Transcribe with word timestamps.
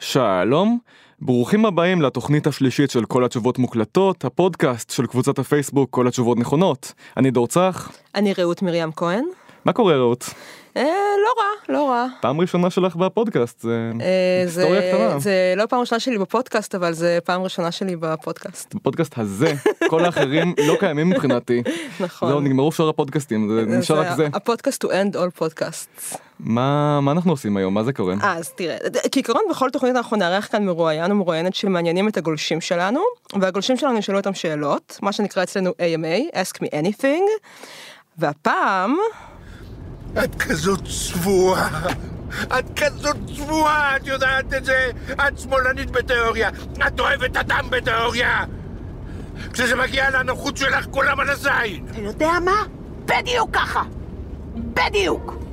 שלום, 0.00 0.78
ברוכים 1.20 1.66
הבאים 1.66 2.02
לתוכנית 2.02 2.46
השלישית 2.46 2.90
של 2.90 3.04
כל 3.04 3.24
התשובות 3.24 3.58
מוקלטות, 3.58 4.24
הפודקאסט 4.24 4.90
של 4.90 5.06
קבוצת 5.06 5.38
הפייסבוק 5.38 5.90
כל 5.90 6.08
התשובות 6.08 6.38
נכונות. 6.38 6.92
אני 7.16 7.30
דור 7.30 7.46
צח. 7.46 7.92
אני 8.14 8.32
רעות 8.38 8.62
מרים 8.62 8.92
כהן. 8.96 9.24
מה 9.64 9.72
קורה 9.72 9.96
רעות? 9.96 10.30
אה, 10.76 10.82
לא 11.24 11.42
רע, 11.42 11.74
לא 11.74 11.88
רע. 11.90 12.06
פעם 12.20 12.40
ראשונה 12.40 12.70
שלך 12.70 12.96
בפודקאסט, 12.96 13.60
זה 13.60 13.90
אה, 14.00 14.42
היסטוריה 14.44 14.80
זה, 14.80 14.92
קטנה. 14.94 15.18
זה 15.18 15.54
לא 15.56 15.66
פעם 15.66 15.80
ראשונה 15.80 16.00
שלי 16.00 16.18
בפודקאסט, 16.18 16.74
אבל 16.74 16.92
זה 16.92 17.18
פעם 17.24 17.42
ראשונה 17.42 17.72
שלי 17.72 17.96
בפודקאסט. 17.96 18.74
בפודקאסט 18.74 19.18
הזה, 19.18 19.52
כל 19.88 20.04
האחרים 20.04 20.54
לא 20.66 20.76
קיימים 20.80 21.10
מבחינתי. 21.10 21.62
נכון. 22.00 22.28
זהו, 22.28 22.40
נגמרו 22.40 22.72
שאר 22.72 22.88
הפודקאסטים, 22.88 23.48
זה 23.48 23.78
נשאר 23.78 24.00
רק 24.00 24.16
זה. 24.16 24.28
הפודקאסט 24.32 24.82
הוא 24.82 24.92
end 24.92 25.14
all 25.14 25.42
podcasts. 25.42 26.18
מה 26.40 27.00
מה 27.00 27.12
אנחנו 27.12 27.30
עושים 27.30 27.56
היום? 27.56 27.74
מה 27.74 27.84
זה 27.84 27.92
קורה? 27.92 28.14
אז 28.22 28.48
תראה, 28.48 28.76
כעיקרון 29.12 29.42
בכל 29.50 29.70
תוכנית 29.70 29.96
אנחנו 29.96 30.16
נארח 30.16 30.48
כאן 30.52 30.64
מרואיין 30.66 31.10
או 31.10 31.16
מרואיינת 31.16 31.54
שמעניינים 31.54 32.08
את 32.08 32.16
הגולשים 32.16 32.60
שלנו, 32.60 33.00
והגולשים 33.40 33.76
שלנו 33.76 33.98
ישאלו 33.98 34.18
אותם 34.18 34.34
שאלות, 34.34 34.98
מה 35.02 35.12
שנקרא 35.12 35.42
אצלנו 35.42 35.70
AMA, 35.70 36.36
ask 36.36 36.58
me 36.58 36.66
anything, 36.66 37.22
והפעם, 38.18 38.96
את 40.24 40.34
כזאת 40.34 40.80
צבועה. 40.84 41.86
את 42.58 42.64
כזאת 42.76 43.16
צבועה, 43.36 43.96
את 43.96 44.06
יודעת 44.06 44.54
את 44.54 44.64
זה? 44.64 44.90
את 45.12 45.38
שמאלנית 45.38 45.90
בתיאוריה. 45.90 46.50
את 46.86 47.00
אוהבת 47.00 47.36
אדם 47.36 47.66
בתיאוריה. 47.70 48.44
כשזה 49.52 49.76
מגיע 49.76 50.10
לנוחות 50.10 50.56
שלך, 50.56 50.86
כולם 50.90 51.20
על 51.20 51.30
הזין. 51.30 51.86
אתה 51.90 52.00
יודע 52.00 52.32
מה? 52.44 52.62
בדיוק 53.04 53.50
ככה. 53.52 53.82
בדיוק. 54.54 55.47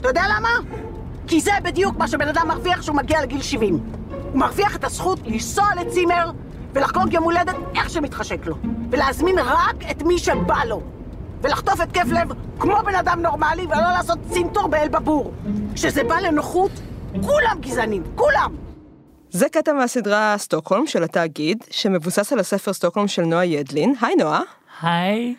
אתה 0.00 0.08
יודע 0.08 0.22
למה? 0.36 0.48
כי 1.26 1.40
זה 1.40 1.50
בדיוק 1.62 1.96
מה 1.96 2.08
שבן 2.08 2.28
אדם 2.28 2.48
מרוויח 2.48 2.80
כשהוא 2.80 2.96
מגיע 2.96 3.22
לגיל 3.22 3.42
70. 3.42 3.74
הוא 4.32 4.38
מרוויח 4.38 4.76
את 4.76 4.84
הזכות 4.84 5.18
לנסוע 5.24 5.66
לצימר 5.80 6.30
ולחגוג 6.72 7.12
יום 7.12 7.24
הולדת 7.24 7.54
איך 7.74 7.90
שמתחשק 7.90 8.46
לו. 8.46 8.56
ולהזמין 8.90 9.38
רק 9.38 9.76
את 9.90 10.02
מי 10.02 10.18
שבא 10.18 10.64
לו. 10.64 10.82
ולחטוף 11.42 11.80
התקף 11.80 12.06
לב 12.06 12.28
כמו 12.58 12.76
בן 12.84 12.94
אדם 12.94 13.22
נורמלי 13.22 13.66
ולא 13.66 13.80
לעשות 13.80 14.18
צינטור 14.30 14.66
באלבבור. 14.66 15.32
כשזה 15.74 16.04
בא 16.04 16.20
לנוחות, 16.20 16.70
כולם 17.22 17.56
גזענים, 17.60 18.02
כולם. 18.14 18.54
זה 19.30 19.48
קטע 19.48 19.72
מהסדרה 19.72 20.34
סטוקהולם 20.38 20.86
של 20.86 21.02
התאגיד, 21.02 21.64
שמבוסס 21.70 22.32
על 22.32 22.38
הספר 22.40 22.72
סטוקהולם 22.72 23.08
של 23.08 23.22
נועה 23.22 23.46
ידלין. 23.46 23.94
היי 24.00 24.14
נועה. 24.14 24.40
היי. 24.82 25.34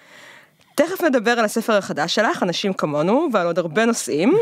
תכף 0.76 1.04
נדבר 1.04 1.32
על 1.32 1.46
הספר 1.46 1.74
החדש 1.74 2.16
שלך, 2.16 2.44
אנשים 2.44 2.74
כמונו, 2.74 3.28
ועל 3.34 3.48
עוד 3.48 3.60
הרבה 3.60 3.86
נושאים, 3.86 4.34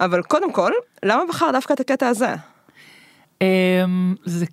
אבל 0.00 0.22
קודם 0.22 0.52
כל, 0.52 0.72
למה 1.02 1.22
בחר 1.28 1.50
דווקא 1.52 1.72
את 1.72 1.80
הקטע 1.80 2.08
הזה? 2.08 2.34
אמ, 3.40 4.14
זה 4.24 4.46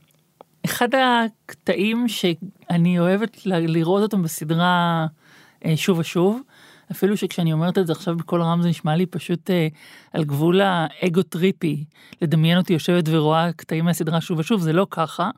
אחד 0.66 0.89
הקטעים 0.95 2.08
שאני 2.08 3.00
אוהבת 3.00 3.38
לראות 3.45 4.02
אותם 4.02 4.23
בסדרה 4.23 5.05
אה, 5.66 5.78
שוב 5.78 6.00
ושוב. 6.00 6.42
אפילו 6.92 7.17
שכשאני 7.17 7.53
אומרת 7.53 7.78
את 7.78 7.88
זה 7.88 7.94
עכשיו 7.94 8.17
בקול 8.17 8.42
רם 8.42 8.61
זה 8.61 8.70
נשמע 8.70 8.95
לי 8.95 9.05
פשוט 9.05 9.50
אה, 9.50 9.67
על 10.14 10.23
גבול 10.23 10.61
האגו 10.61 11.23
טריפי 11.23 11.83
לדמיין 12.22 12.58
אותי 12.58 12.73
יושבת 12.73 13.03
ורואה 13.08 13.50
קטעים 13.55 13.86
מהסדרה 13.86 14.22
שוב 14.22 14.39
ושוב 14.39 14.61
זה 14.61 14.73
לא 14.73 14.88
ככה. 14.89 15.30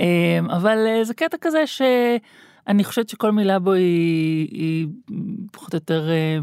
אה, 0.00 0.38
אבל 0.56 0.78
אה, 0.86 1.04
זה 1.04 1.14
קטע 1.14 1.36
כזה 1.40 1.64
שאני 2.66 2.84
חושבת 2.84 3.08
שכל 3.08 3.32
מילה 3.32 3.58
בו 3.58 3.72
היא, 3.72 4.48
היא 4.50 4.86
פחות 5.52 5.74
או 5.74 5.76
יותר 5.76 6.08
אה, 6.10 6.38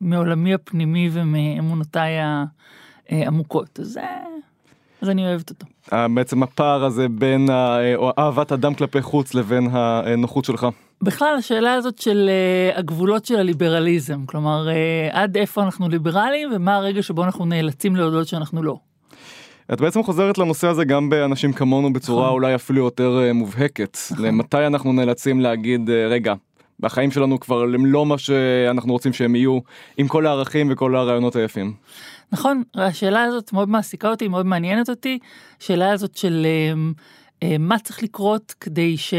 מעולמי 0.00 0.54
הפנימי 0.54 1.10
ומאמונותיי 1.12 2.12
העמוקות 3.08 3.80
אז, 3.80 3.96
אה, 3.96 4.22
אז 5.02 5.08
אני 5.08 5.26
אוהבת 5.26 5.50
אותו. 5.50 5.66
אה, 5.92 6.08
בעצם 6.08 6.42
הפער 6.42 6.84
הזה 6.84 7.08
בין 7.08 7.48
אהבת 8.18 8.52
אדם 8.52 8.74
כלפי 8.74 9.02
חוץ 9.02 9.34
לבין 9.34 9.68
הנוחות 9.72 10.44
שלך. 10.44 10.66
בכלל 11.02 11.34
השאלה 11.38 11.74
הזאת 11.74 11.98
של 11.98 12.30
הגבולות 12.74 13.24
של 13.24 13.36
הליברליזם, 13.36 14.26
כלומר 14.26 14.68
עד 15.10 15.36
איפה 15.36 15.62
אנחנו 15.62 15.88
ליברליים 15.88 16.50
ומה 16.54 16.76
הרגע 16.76 17.02
שבו 17.02 17.24
אנחנו 17.24 17.44
נאלצים 17.44 17.96
להודות 17.96 18.28
שאנחנו 18.28 18.62
לא. 18.62 18.76
את 19.72 19.80
בעצם 19.80 20.02
חוזרת 20.02 20.38
לנושא 20.38 20.66
הזה 20.66 20.84
גם 20.84 21.10
באנשים 21.10 21.52
כמונו 21.52 21.92
בצורה 21.92 22.22
נכון. 22.22 22.32
אולי 22.34 22.54
אפילו 22.54 22.84
יותר 22.84 23.20
אה, 23.22 23.32
מובהקת. 23.32 23.98
למתי 24.18 24.66
אנחנו 24.66 24.92
נאלצים 24.92 25.40
להגיד 25.40 25.90
אה, 25.90 26.06
רגע, 26.06 26.34
בחיים 26.80 27.10
שלנו 27.10 27.40
כבר 27.40 27.62
הם 27.62 27.86
לא 27.86 28.06
מה 28.06 28.18
שאנחנו 28.18 28.92
רוצים 28.92 29.12
שהם 29.12 29.34
יהיו, 29.36 29.58
עם 29.96 30.08
כל 30.08 30.26
הערכים 30.26 30.68
וכל 30.70 30.96
הרעיונות 30.96 31.36
היפים. 31.36 31.74
נכון, 32.32 32.62
השאלה 32.74 33.22
הזאת 33.22 33.52
מאוד 33.52 33.68
מעסיקה 33.68 34.10
אותי, 34.10 34.28
מאוד 34.28 34.46
מעניינת 34.46 34.88
אותי, 34.88 35.18
השאלה 35.60 35.92
הזאת 35.92 36.16
של 36.16 36.46
uh, 37.40 37.44
מה 37.58 37.78
צריך 37.78 38.02
לקרות 38.02 38.54
כדי 38.60 38.96
ש... 38.96 39.14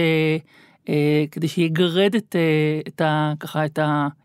כדי 1.31 1.47
שיגרד 1.47 2.15
את, 2.15 2.35
את, 2.87 3.01
ה, 3.01 3.33
ככה, 3.39 3.65
את 3.65 3.79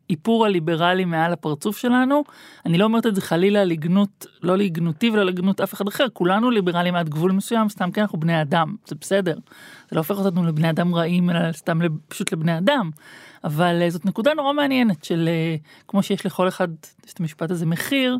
האיפור 0.08 0.46
הליברלי 0.46 1.04
מעל 1.04 1.32
הפרצוף 1.32 1.78
שלנו. 1.78 2.24
אני 2.66 2.78
לא 2.78 2.84
אומרת 2.84 3.06
את 3.06 3.14
זה 3.14 3.20
חלילה 3.20 3.64
לגנות, 3.64 4.26
לא 4.42 4.56
לגנותי 4.56 5.10
ולא 5.10 5.24
לגנות 5.24 5.60
אף 5.60 5.74
אחד 5.74 5.88
אחר, 5.88 6.06
כולנו 6.12 6.50
ליברלים 6.50 6.94
עד 6.94 7.08
גבול 7.08 7.32
מסוים, 7.32 7.68
סתם 7.68 7.90
כי 7.90 8.00
אנחנו 8.00 8.20
בני 8.20 8.42
אדם, 8.42 8.74
זה 8.86 8.94
בסדר. 9.00 9.34
זה 9.90 9.96
לא 9.96 10.00
הופך 10.00 10.18
אותנו 10.18 10.44
לבני 10.44 10.70
אדם 10.70 10.94
רעים, 10.94 11.30
אלא 11.30 11.52
סתם 11.52 11.78
פשוט 12.08 12.32
לבני 12.32 12.58
אדם. 12.58 12.90
אבל 13.44 13.82
uh, 13.86 13.90
זאת 13.90 14.06
נקודה 14.06 14.34
נורא 14.34 14.52
מעניינת 14.52 15.04
של 15.04 15.28
uh, 15.28 15.84
כמו 15.88 16.02
שיש 16.02 16.26
לכל 16.26 16.48
אחד, 16.48 16.68
יש 17.06 17.12
את 17.12 17.20
המשפט 17.20 17.50
הזה 17.50 17.66
מחיר, 17.66 18.18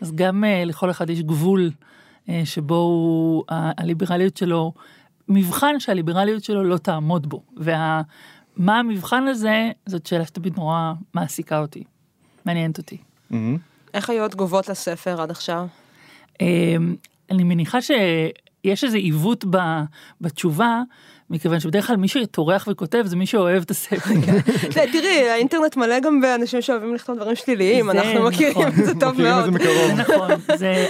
אז 0.00 0.12
גם 0.14 0.44
uh, 0.44 0.68
לכל 0.68 0.90
אחד 0.90 1.10
יש 1.10 1.22
גבול 1.22 1.70
שבו 2.44 2.74
הוא, 2.74 3.44
הליברליות 3.48 4.36
שלו, 4.36 4.72
מבחן 5.28 5.80
שהליברליות 5.80 6.44
שלו 6.44 6.64
לא 6.64 6.76
תעמוד 6.76 7.28
בו. 7.28 7.42
ומה 8.56 8.78
המבחן 8.78 9.26
הזה, 9.28 9.70
זאת 9.86 10.06
שאלה 10.06 10.26
שתמיד 10.26 10.56
נורא 10.56 10.92
מעסיקה 11.14 11.58
אותי, 11.58 11.84
מעניינת 12.44 12.78
אותי. 12.78 12.96
איך 13.94 14.10
היו 14.10 14.24
התגובות 14.24 14.68
לספר 14.68 15.20
עד 15.20 15.30
עכשיו? 15.30 15.66
אמ, 16.40 16.96
אני 17.30 17.44
מניחה 17.44 17.78
שיש 17.82 18.84
איזה 18.84 18.96
עיוות 18.96 19.44
ב- 19.50 19.82
בתשובה, 20.20 20.82
מכיוון 21.30 21.60
שבדרך 21.60 21.86
כלל 21.86 21.96
מי 21.96 22.08
שטורח 22.08 22.68
וכותב 22.70 23.02
זה 23.06 23.16
מי 23.16 23.26
שאוהב 23.26 23.62
את 23.62 23.70
הספר. 23.70 24.14
לא, 24.76 24.92
תראי, 24.92 25.30
האינטרנט 25.30 25.76
מלא 25.76 26.00
גם 26.00 26.20
באנשים 26.20 26.62
שאוהבים 26.62 26.94
לכתוב 26.94 27.16
דברים 27.16 27.36
שליליים, 27.36 27.90
אנחנו 27.90 28.22
מכירים 28.24 28.52
נכון. 28.52 28.66
את 28.66 28.86
זה 28.86 28.92
טוב 29.00 29.12
מכירים 29.12 29.32
את 29.32 29.34
מאוד. 29.34 29.44
זה 29.44 29.50
מקרוב. 29.50 30.00
נכון, 30.00 30.30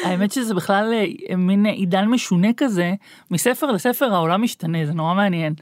האמת 0.05 0.33
שזה 0.33 0.55
בכלל 0.55 0.95
אה, 1.31 1.37
מין 1.37 1.67
עידן 1.67 2.05
משונה 2.05 2.49
כזה, 2.57 2.95
מספר 3.31 3.67
לספר 3.67 4.15
העולם 4.15 4.43
משתנה, 4.43 4.87
זה 4.87 4.93
נורא 4.93 5.15
מעניין. 5.15 5.55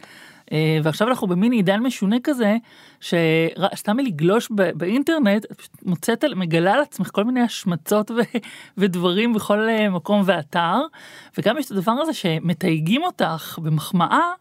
אה, 0.53 0.79
ועכשיו 0.83 1.09
אנחנו 1.09 1.27
במין 1.27 1.53
עידן 1.53 1.81
משונה 1.81 2.17
כזה, 2.25 2.57
שסתם 3.01 3.97
מלגלוש 3.97 4.49
באינטרנט, 4.51 5.45
את 5.45 5.53
פשוט 5.53 5.83
מוצאת, 5.83 6.25
מגלה 6.25 6.75
על 6.75 6.81
עצמך 6.81 7.11
כל 7.13 7.25
מיני 7.25 7.41
השמצות 7.41 8.11
ו, 8.11 8.15
ודברים 8.79 9.33
בכל 9.33 9.69
אה, 9.69 9.91
מקום 9.91 10.23
ואתר, 10.25 10.81
וגם 11.39 11.59
יש 11.59 11.67
את 11.67 11.71
הדבר 11.71 11.93
הזה 11.93 12.13
שמתייגים 12.13 13.03
אותך 13.03 13.59
במחמאה. 13.63 14.33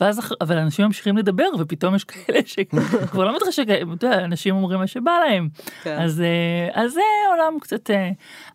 ואז 0.00 0.20
אבל 0.40 0.58
אנשים 0.58 0.86
ממשיכים 0.86 1.16
לדבר 1.16 1.44
ופתאום 1.58 1.94
יש 1.94 2.04
כאלה 2.04 2.38
שכבר 2.46 3.24
לא 3.24 3.36
מתחשק 3.36 3.64
אתה 3.70 4.06
יודע, 4.06 4.24
אנשים 4.24 4.54
אומרים 4.54 4.78
מה 4.78 4.86
שבא 4.86 5.12
להם 5.28 5.48
כן. 5.82 6.00
אז 6.00 6.20
אה, 6.20 6.82
אז 6.82 6.92
זה 6.92 7.00
עולם 7.30 7.58
קצת 7.60 7.90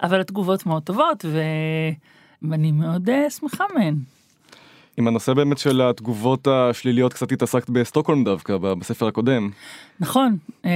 אבל 0.03 0.21
התגובות 0.21 0.65
מאוד 0.65 0.83
טובות. 0.83 1.25
ואני 2.41 2.71
מאוד 2.71 3.09
שמחה 3.29 3.65
מהן. 3.75 3.95
עם 4.99 5.07
הנושא 5.07 5.33
באמת 5.33 5.57
של 5.57 5.81
התגובות 5.81 6.47
השליליות 6.47 7.13
קצת 7.13 7.31
התעסקת 7.31 7.69
בסטוקהולם 7.69 8.23
דווקא 8.23 8.57
בספר 8.57 9.07
הקודם. 9.07 9.49
נכון 9.99 10.37
אה, 10.65 10.71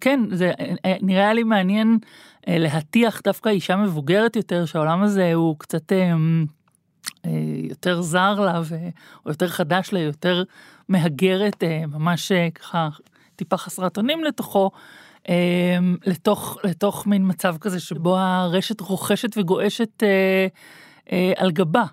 כן 0.00 0.20
זה 0.30 0.52
אה, 0.84 0.96
נראה 1.02 1.32
לי 1.32 1.42
מעניין 1.42 1.98
אה, 2.48 2.58
להטיח 2.58 3.20
דווקא 3.24 3.48
אישה 3.48 3.76
מבוגרת 3.76 4.36
יותר 4.36 4.64
שהעולם 4.64 5.02
הזה 5.02 5.34
הוא 5.34 5.56
קצת 5.58 5.92
אה, 5.92 6.12
אה, 7.26 7.30
יותר 7.68 8.02
זר 8.02 8.40
לה 8.40 8.58
או 9.26 9.30
יותר 9.30 9.48
חדש 9.48 9.92
לה 9.92 10.00
יותר 10.00 10.42
מהגרת 10.88 11.62
אה, 11.62 11.82
ממש 11.86 12.32
אה, 12.32 12.48
ככה 12.54 12.88
טיפה 13.36 13.56
חסרת 13.56 13.96
אונים 13.96 14.24
לתוכו. 14.24 14.70
אה, 15.28 15.78
לתוך 16.06 16.58
לתוך 16.64 17.06
מין 17.06 17.28
מצב 17.28 17.56
כזה 17.60 17.80
שבו 17.80 18.18
הרשת 18.18 18.80
רוכשת 18.80 19.38
וגועשת 19.38 20.02
אה, 20.02 20.46
אה, 21.12 21.32
על 21.36 21.50
גבה. 21.50 21.84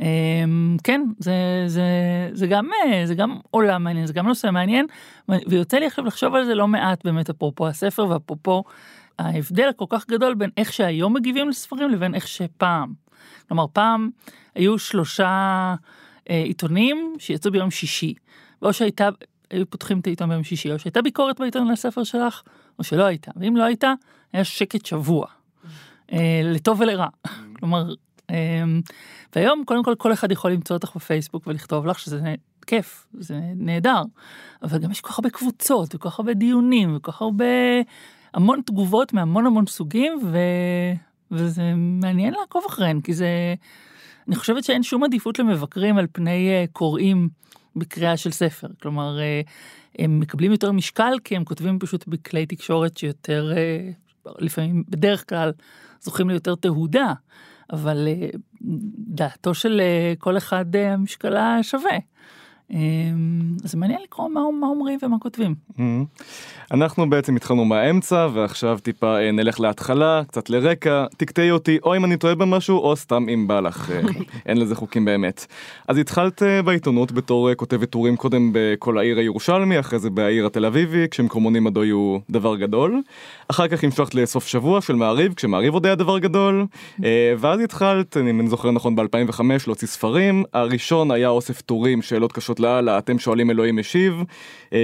אמ, 0.00 0.76
כן 0.84 1.00
זה 1.18 1.64
זה 1.66 1.82
זה 2.32 2.46
גם 2.46 2.70
אה, 2.84 3.06
זה 3.06 3.14
גם 3.14 3.38
עולם 3.50 3.84
מעניין 3.84 4.06
זה 4.06 4.12
גם 4.12 4.26
נושא 4.26 4.50
מעניין 4.50 4.86
ויוצא 5.28 5.78
לי 5.78 5.86
עכשיו 5.86 6.04
לחשוב 6.04 6.34
על 6.34 6.44
זה 6.44 6.54
לא 6.54 6.68
מעט 6.68 7.04
באמת 7.04 7.30
אפרופו 7.30 7.68
הספר 7.68 8.06
ואפרופו 8.08 8.64
ההבדל 9.18 9.68
הכל 9.68 9.84
כך 9.88 10.06
גדול 10.08 10.34
בין 10.34 10.50
איך 10.56 10.72
שהיום 10.72 11.14
מגיבים 11.16 11.48
לספרים 11.48 11.90
לבין 11.90 12.14
איך 12.14 12.28
שפעם. 12.28 12.92
כלומר 13.48 13.66
פעם 13.72 14.10
היו 14.54 14.78
שלושה 14.78 15.74
אה, 16.30 16.42
עיתונים 16.42 17.14
שיצאו 17.18 17.50
ביום 17.52 17.70
שישי 17.70 18.14
או 18.62 18.72
שהייתה 18.72 19.08
היו 19.50 19.70
פותחים 19.70 20.00
את 20.00 20.06
העיתון 20.06 20.28
ביום 20.28 20.44
שישי 20.44 20.72
או 20.72 20.78
שהייתה 20.78 21.02
ביקורת 21.02 21.40
בעיתון 21.40 21.66
על 21.66 21.72
הספר 21.72 22.04
שלך 22.04 22.42
או 22.78 22.84
שלא 22.84 23.04
הייתה 23.04 23.30
ואם 23.36 23.56
לא 23.56 23.62
הייתה 23.62 23.92
היה 24.32 24.44
שקט 24.44 24.86
שבוע. 24.86 25.26
אה, 26.12 26.40
לטוב 26.44 26.80
ולרע. 26.80 27.06
כלומר 27.58 27.90
אמ, 27.90 28.05
והיום 29.36 29.62
קודם 29.64 29.84
כל 29.84 29.94
כל 29.98 30.12
אחד 30.12 30.32
יכול 30.32 30.50
למצוא 30.50 30.76
אותך 30.76 30.96
בפייסבוק 30.96 31.46
ולכתוב 31.46 31.86
לך 31.86 31.98
שזה 31.98 32.34
כיף, 32.66 33.06
זה 33.18 33.40
נהדר, 33.56 34.02
אבל 34.62 34.78
גם 34.78 34.90
יש 34.90 35.00
כל 35.00 35.08
כך 35.08 35.18
הרבה 35.18 35.30
קבוצות 35.30 35.94
וכל 35.94 36.10
כך 36.10 36.18
הרבה 36.18 36.34
דיונים 36.34 36.96
וכל 36.96 37.12
כך 37.12 37.22
הרבה 37.22 37.44
המון 38.34 38.60
תגובות 38.66 39.12
מהמון 39.12 39.46
המון 39.46 39.66
סוגים 39.66 40.12
ו... 40.24 40.38
וזה 41.30 41.62
מעניין 41.76 42.34
לעקוב 42.34 42.64
אחריהן 42.68 43.00
כי 43.00 43.14
זה, 43.14 43.54
אני 44.28 44.36
חושבת 44.36 44.64
שאין 44.64 44.82
שום 44.82 45.04
עדיפות 45.04 45.38
למבקרים 45.38 45.98
על 45.98 46.06
פני 46.12 46.64
uh, 46.64 46.72
קוראים 46.72 47.28
בקריאה 47.76 48.16
של 48.16 48.30
ספר, 48.30 48.68
כלומר 48.82 49.18
uh, 49.18 49.48
הם 49.98 50.20
מקבלים 50.20 50.52
יותר 50.52 50.72
משקל 50.72 51.12
כי 51.24 51.36
הם 51.36 51.44
כותבים 51.44 51.78
פשוט 51.78 52.06
בכלי 52.08 52.46
תקשורת 52.46 52.98
שיותר 52.98 53.52
uh, 53.54 54.30
לפעמים 54.38 54.84
בדרך 54.88 55.28
כלל 55.28 55.52
זוכים 56.00 56.30
ליותר 56.30 56.54
תהודה. 56.54 57.12
אבל 57.72 58.08
דעתו 59.08 59.54
של 59.54 59.80
כל 60.18 60.36
אחד 60.36 60.76
המשקלה 60.76 61.58
שווה. 61.62 61.98
אז 62.70 63.70
זה 63.70 63.76
מעניין 63.76 64.00
לקרוא 64.02 64.28
מה, 64.28 64.40
מה 64.60 64.66
אומרים 64.66 64.98
ומה 65.02 65.16
כותבים. 65.18 65.54
אנחנו 66.70 67.10
בעצם 67.10 67.36
התחלנו 67.36 67.64
מהאמצע 67.64 68.28
ועכשיו 68.32 68.78
טיפה 68.82 69.18
אה, 69.18 69.32
נלך 69.32 69.60
להתחלה, 69.60 70.22
קצת 70.28 70.50
לרקע, 70.50 71.04
תקטעי 71.16 71.50
אותי 71.50 71.78
או 71.84 71.96
אם 71.96 72.04
אני 72.04 72.16
טועה 72.16 72.34
במשהו 72.34 72.78
או 72.78 72.96
סתם 72.96 73.26
אם 73.34 73.46
בא 73.48 73.60
לך, 73.60 73.90
אה, 73.90 74.00
אין 74.46 74.58
לזה 74.58 74.74
חוקים 74.74 75.04
באמת. 75.04 75.46
אז 75.88 75.98
התחלת 75.98 76.42
אה, 76.42 76.62
בעיתונות 76.62 77.12
בתור 77.12 77.54
כותבת 77.54 77.90
טורים 77.90 78.16
קודם 78.16 78.50
בכל 78.52 78.98
העיר 78.98 79.18
הירושלמי, 79.18 79.80
אחרי 79.80 79.98
זה 79.98 80.10
בעיר 80.10 80.46
התל 80.46 80.64
אביבי, 80.64 81.06
כשמקומונים 81.10 81.66
עדו 81.66 81.82
היו 81.82 82.18
דבר 82.30 82.56
גדול. 82.56 83.02
אחר 83.48 83.68
כך 83.68 83.84
המשכת 83.84 84.14
לסוף 84.14 84.46
שבוע 84.46 84.80
של 84.80 84.94
מעריב, 84.94 85.34
כשמעריב 85.34 85.74
עוד 85.74 85.86
היה 85.86 85.94
דבר 85.94 86.18
גדול. 86.18 86.66
ואז 87.38 87.60
התחלת, 87.60 88.16
אם 88.16 88.40
אני 88.40 88.48
זוכר 88.48 88.70
נכון, 88.70 88.96
ב-2005 88.96 89.40
להוציא 89.66 89.88
ספרים. 89.88 90.44
הראשון 90.52 91.10
היה 91.10 91.28
אוסף 91.28 91.60
טורים, 91.60 92.02
שאלות 92.02 92.32
קשות 92.32 92.55
לאללה, 92.60 92.98
אתם 92.98 93.18
שואלים 93.18 93.50
אלוהים 93.50 93.76
משיב, 93.76 94.22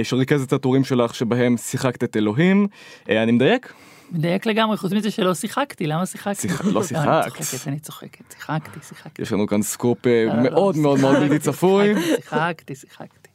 שריכז 0.03 0.43
את 0.43 0.53
הטורים 0.53 0.83
שלך 0.83 1.15
שבהם 1.15 1.57
שיחקת 1.57 2.03
את 2.03 2.17
אלוהים, 2.17 2.67
אה, 3.09 3.23
אני 3.23 3.31
מדייק? 3.31 3.73
מדייק 4.11 4.45
לגמרי, 4.45 4.77
חוץ 4.77 4.91
מזה 4.91 5.11
שלא 5.11 5.33
שיחקתי, 5.33 5.87
למה 5.87 6.05
שיחקתי? 6.05 6.47
לא 6.63 6.83
שיחקת. 6.87 7.07
אני 7.07 7.31
צוחקת, 7.31 7.67
אני 7.67 7.79
צוחקת, 7.79 8.31
שיחקתי, 8.31 8.79
שיחקתי. 8.87 9.21
יש 9.21 9.33
לנו 9.33 9.47
כאן 9.47 9.61
סקופ 9.61 10.07
אה, 10.07 10.25
לא, 10.27 10.33
לא, 10.33 10.41
מאוד 10.41 10.77
מאוד 10.77 10.99
מאוד 10.99 11.15
בלתי 11.15 11.39
צפוי. 11.39 11.93
שיחקתי, 12.15 12.75
שיחקתי. 12.75 13.29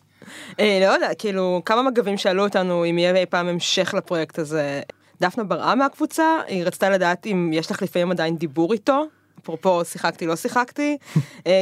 אה, 0.61 0.79
לא 0.83 0.93
יודע, 0.93 1.09
כאילו, 1.19 1.63
כמה 1.65 1.83
מגבים 1.83 2.17
שאלו 2.17 2.45
אותנו 2.45 2.85
אם 2.85 2.99
יהיה 2.99 3.17
אי 3.17 3.27
פעם 3.27 3.47
המשך 3.47 3.95
לפרויקט 3.97 4.39
הזה. 4.39 4.81
דפנה 5.21 5.45
בראה 5.45 5.75
מהקבוצה, 5.75 6.25
היא 6.47 6.65
רצתה 6.65 6.91
לדעת 6.91 7.27
אם 7.27 7.51
יש 7.53 7.71
לך 7.71 7.83
לפעמים 7.83 8.11
עדיין 8.11 8.37
דיבור 8.37 8.73
איתו. 8.73 9.07
אפרופו 9.43 9.85
שיחקתי 9.85 10.27
לא 10.27 10.37
שיחקתי, 10.37 10.97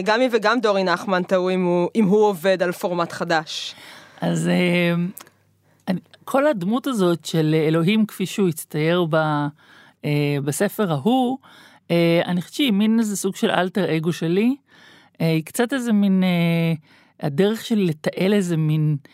גם 0.05 0.20
היא 0.20 0.28
וגם 0.32 0.61
דורי 0.61 0.84
נחמן 0.84 1.23
טעו 1.23 1.50
אם 1.94 2.05
הוא 2.05 2.25
עובד 2.25 2.62
על 2.62 2.73
פורמט 2.73 3.12
חדש. 3.12 3.75
אז 4.20 4.50
כל 6.26 6.46
הדמות 6.46 6.87
הזאת 6.87 7.25
של 7.25 7.55
אלוהים 7.69 8.06
כפי 8.06 8.26
שהוא 8.26 8.49
הצטייר 8.49 9.05
ב, 9.11 9.14
אה, 10.05 10.37
בספר 10.44 10.93
ההוא, 10.93 11.38
אה, 11.90 12.20
אני 12.26 12.40
חושבת 12.40 12.55
שהיא 12.55 12.73
מין 12.73 12.99
איזה 12.99 13.17
סוג 13.17 13.37
של 13.37 13.50
אלטר 13.50 13.96
אגו 13.96 14.12
שלי. 14.12 14.56
אה, 15.20 15.31
היא 15.31 15.44
קצת 15.44 15.72
איזה 15.72 15.93
מין, 15.93 16.22
אה, 16.25 16.72
הדרך 17.20 17.64
שלי 17.64 17.84
לתעל 17.84 18.32
איזה 18.32 18.56
מין 18.56 18.96
אה, 19.06 19.11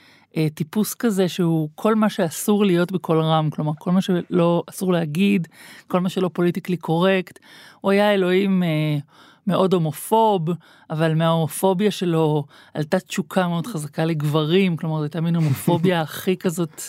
טיפוס 0.55 0.95
כזה 0.95 1.29
שהוא 1.29 1.69
כל 1.75 1.95
מה 1.95 2.09
שאסור 2.09 2.65
להיות 2.65 2.93
בקול 2.93 3.21
רם, 3.21 3.51
כלומר 3.51 3.73
כל 3.79 3.91
מה 3.91 4.01
שלא 4.01 4.63
אסור 4.71 4.93
להגיד, 4.93 5.49
כל 5.89 6.01
מה 6.01 6.09
שלא 6.09 6.31
politically 6.33 6.77
correct. 6.77 7.39
הוא 7.81 7.91
היה 7.91 8.15
אלוהים. 8.15 8.63
אה, 8.63 8.99
מאוד 9.47 9.75
הומופוב, 9.75 10.49
אבל 10.91 11.15
מההומופוביה 11.15 11.91
שלו 11.91 12.45
עלתה 12.75 13.01
תשוקה 13.01 13.49
מאוד 13.49 13.67
חזקה 13.67 14.05
לגברים, 14.05 14.77
כלומר 14.77 14.97
זו 14.97 15.03
הייתה 15.03 15.21
מין 15.21 15.37
הומופוביה 15.37 16.01
הכי 16.07 16.37
כזאת, 16.37 16.83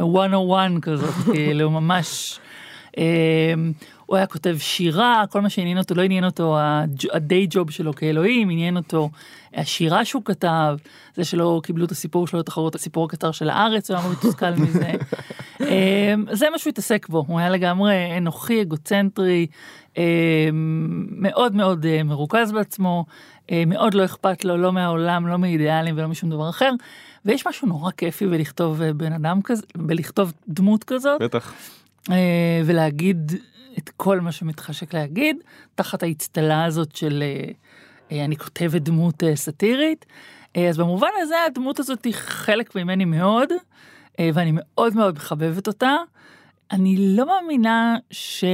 101 0.00 0.70
כזאת, 0.82 1.14
כאילו 1.32 1.70
ממש. 1.70 2.40
אמ, 2.96 3.72
הוא 4.06 4.16
היה 4.16 4.26
כותב 4.26 4.56
שירה, 4.58 5.24
כל 5.30 5.40
מה 5.40 5.50
שעניין 5.50 5.78
אותו, 5.78 5.94
לא 5.94 6.02
עניין 6.02 6.24
אותו 6.24 6.56
הדיי 7.12 7.46
ג'וב 7.50 7.70
שלו 7.70 7.94
כאלוהים, 7.94 8.50
עניין 8.50 8.76
אותו 8.76 9.10
השירה 9.54 10.04
שהוא 10.04 10.22
כתב, 10.24 10.76
זה 11.14 11.24
שלא 11.24 11.60
קיבלו 11.62 11.84
את 11.84 11.90
הסיפור 11.90 12.26
שלו 12.26 12.38
לתחרות 12.40 12.74
הסיפור 12.74 13.04
הקצר 13.04 13.32
של 13.32 13.50
הארץ, 13.50 13.90
הוא 13.90 13.98
היה 13.98 14.08
מתוסכל 14.08 14.50
מזה. 14.62 14.92
אמ, 15.60 16.24
זה 16.32 16.50
מה 16.50 16.58
שהוא 16.58 16.70
התעסק 16.70 17.08
בו, 17.08 17.24
הוא 17.26 17.38
היה 17.38 17.50
לגמרי 17.50 18.18
אנוכי, 18.18 18.62
אגוצנטרי, 18.62 19.46
אמ, 19.96 20.02
מאוד 21.10 21.54
מאוד 21.54 21.86
אה, 21.86 22.02
מרוכז 22.02 22.52
בעצמו, 22.52 23.04
אה, 23.50 23.62
מאוד 23.66 23.94
לא 23.94 24.04
אכפת 24.04 24.44
לו, 24.44 24.56
לא 24.56 24.72
מהעולם, 24.72 25.26
לא 25.26 25.38
מאידיאלים 25.38 25.98
ולא 25.98 26.08
משום 26.08 26.30
דבר 26.30 26.50
אחר. 26.50 26.70
ויש 27.24 27.46
משהו 27.46 27.68
נורא 27.68 27.90
כיפי 27.90 28.26
בלכתוב 28.26 28.82
אה, 28.82 28.92
בן 28.92 29.12
אדם 29.12 29.42
כזה, 29.44 29.62
בלכתוב 29.76 30.32
דמות 30.48 30.84
כזאת. 30.84 31.22
בטח. 31.22 31.52
ולהגיד 32.64 33.32
את 33.78 33.90
כל 33.96 34.20
מה 34.20 34.32
שמתחשק 34.32 34.94
להגיד, 34.94 35.36
תחת 35.74 36.02
האצטלה 36.02 36.64
הזאת 36.64 36.96
של 36.96 37.22
אני 38.10 38.36
כותבת 38.36 38.82
דמות 38.82 39.22
סאטירית. 39.34 40.06
אז 40.68 40.78
במובן 40.78 41.08
הזה 41.22 41.34
הדמות 41.46 41.80
הזאת 41.80 42.04
היא 42.04 42.14
חלק 42.14 42.76
ממני 42.76 43.04
מאוד, 43.04 43.48
ואני 44.20 44.50
מאוד 44.54 44.96
מאוד 44.96 45.14
מחבבת 45.14 45.66
אותה. 45.66 45.94
אני 46.72 47.16
לא 47.16 47.26
מאמינה 47.26 47.96
ש... 48.10 48.44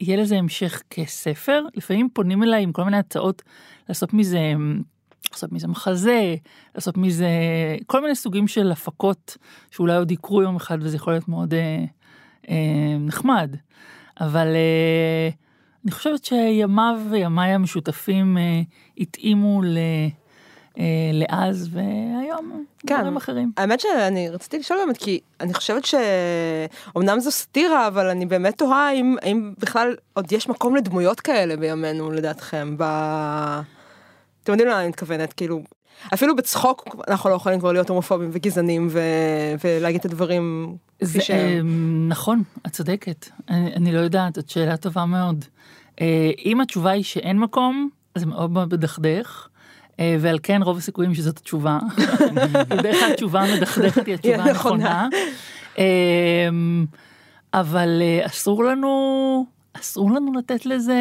יהיה 0.00 0.16
לזה 0.16 0.38
המשך 0.38 0.82
כספר, 0.90 1.64
לפעמים 1.74 2.08
פונים 2.12 2.42
אליי 2.42 2.62
עם 2.62 2.72
כל 2.72 2.84
מיני 2.84 2.96
הצעות 2.96 3.42
לעשות 3.88 4.14
מזה, 4.14 4.52
לעשות 5.32 5.52
מזה 5.52 5.68
מחזה, 5.68 6.34
לעשות 6.74 6.96
מזה 6.96 7.28
כל 7.86 8.02
מיני 8.02 8.14
סוגים 8.14 8.48
של 8.48 8.72
הפקות 8.72 9.36
שאולי 9.70 9.96
עוד 9.96 10.10
יקרו 10.10 10.42
יום 10.42 10.56
אחד 10.56 10.78
וזה 10.80 10.96
יכול 10.96 11.12
להיות 11.12 11.28
מאוד 11.28 11.54
אה, 11.54 11.58
אה, 11.58 11.84
נחמד. 13.00 13.56
אבל 14.20 14.46
אה, 14.46 15.28
אני 15.84 15.92
חושבת 15.92 16.24
שימיו 16.24 17.00
וימיי 17.10 17.52
המשותפים 17.52 18.38
אה, 18.38 18.60
התאימו 18.98 19.62
ל... 19.62 19.78
אה, 20.78 21.10
לאז 21.12 21.68
והיום 21.72 22.64
כן. 22.86 22.96
דברים 22.98 23.16
אחרים. 23.16 23.52
האמת 23.56 23.80
שאני 23.80 24.30
רציתי 24.30 24.58
לשאול 24.58 24.78
באמת 24.84 24.96
כי 24.96 25.20
אני 25.40 25.54
חושבת 25.54 25.84
שאומנם 25.84 27.20
זו 27.20 27.30
סאטירה 27.30 27.86
אבל 27.86 28.06
אני 28.06 28.26
באמת 28.26 28.58
תוהה 28.58 28.92
אם, 28.92 29.16
אם 29.24 29.52
בכלל 29.58 29.94
עוד 30.14 30.32
יש 30.32 30.48
מקום 30.48 30.76
לדמויות 30.76 31.20
כאלה 31.20 31.56
בימינו 31.56 32.10
לדעתכם. 32.10 32.74
ב... 32.78 32.84
אתם 34.46 34.52
יודעים 34.52 34.68
למה 34.68 34.80
אני 34.80 34.88
מתכוונת 34.88 35.32
כאילו 35.32 35.62
אפילו 36.14 36.36
בצחוק 36.36 36.96
אנחנו 37.08 37.30
לא 37.30 37.34
יכולים 37.34 37.60
כבר 37.60 37.72
להיות 37.72 37.88
הומופובים 37.88 38.30
וגזענים 38.32 38.88
ו... 38.90 39.00
ולהגיד 39.64 40.00
את 40.00 40.04
הדברים 40.04 40.76
זה, 41.00 41.20
שהם. 41.20 42.08
נכון 42.08 42.42
את 42.66 42.72
צודקת 42.72 43.26
אני, 43.50 43.74
אני 43.74 43.92
לא 43.92 43.98
יודעת 43.98 44.34
זאת 44.34 44.48
שאלה 44.48 44.76
טובה 44.76 45.04
מאוד. 45.04 45.44
אה, 46.00 46.30
אם 46.44 46.60
התשובה 46.60 46.90
היא 46.90 47.02
שאין 47.02 47.38
מקום 47.38 47.88
זה 48.14 48.26
מאוד 48.26 48.50
מאוד 48.50 48.74
מדכדך. 48.74 49.48
אה, 50.00 50.16
ועל 50.20 50.38
כן 50.42 50.62
רוב 50.62 50.78
הסיכויים 50.78 51.14
שזאת 51.14 51.38
התשובה. 51.38 51.78
בדרך 52.68 52.96
כלל 53.00 53.12
התשובה 53.12 53.40
המדכדכת 53.40 54.06
היא 54.06 54.14
התשובה 54.14 54.44
הנכונה. 54.44 55.08
אמ, 55.78 56.86
אבל 57.54 58.02
אה, 58.02 58.26
אסור 58.26 58.64
לנו, 58.64 59.46
אסור 59.72 60.10
לנו 60.10 60.32
לתת 60.38 60.66
לזה 60.66 61.00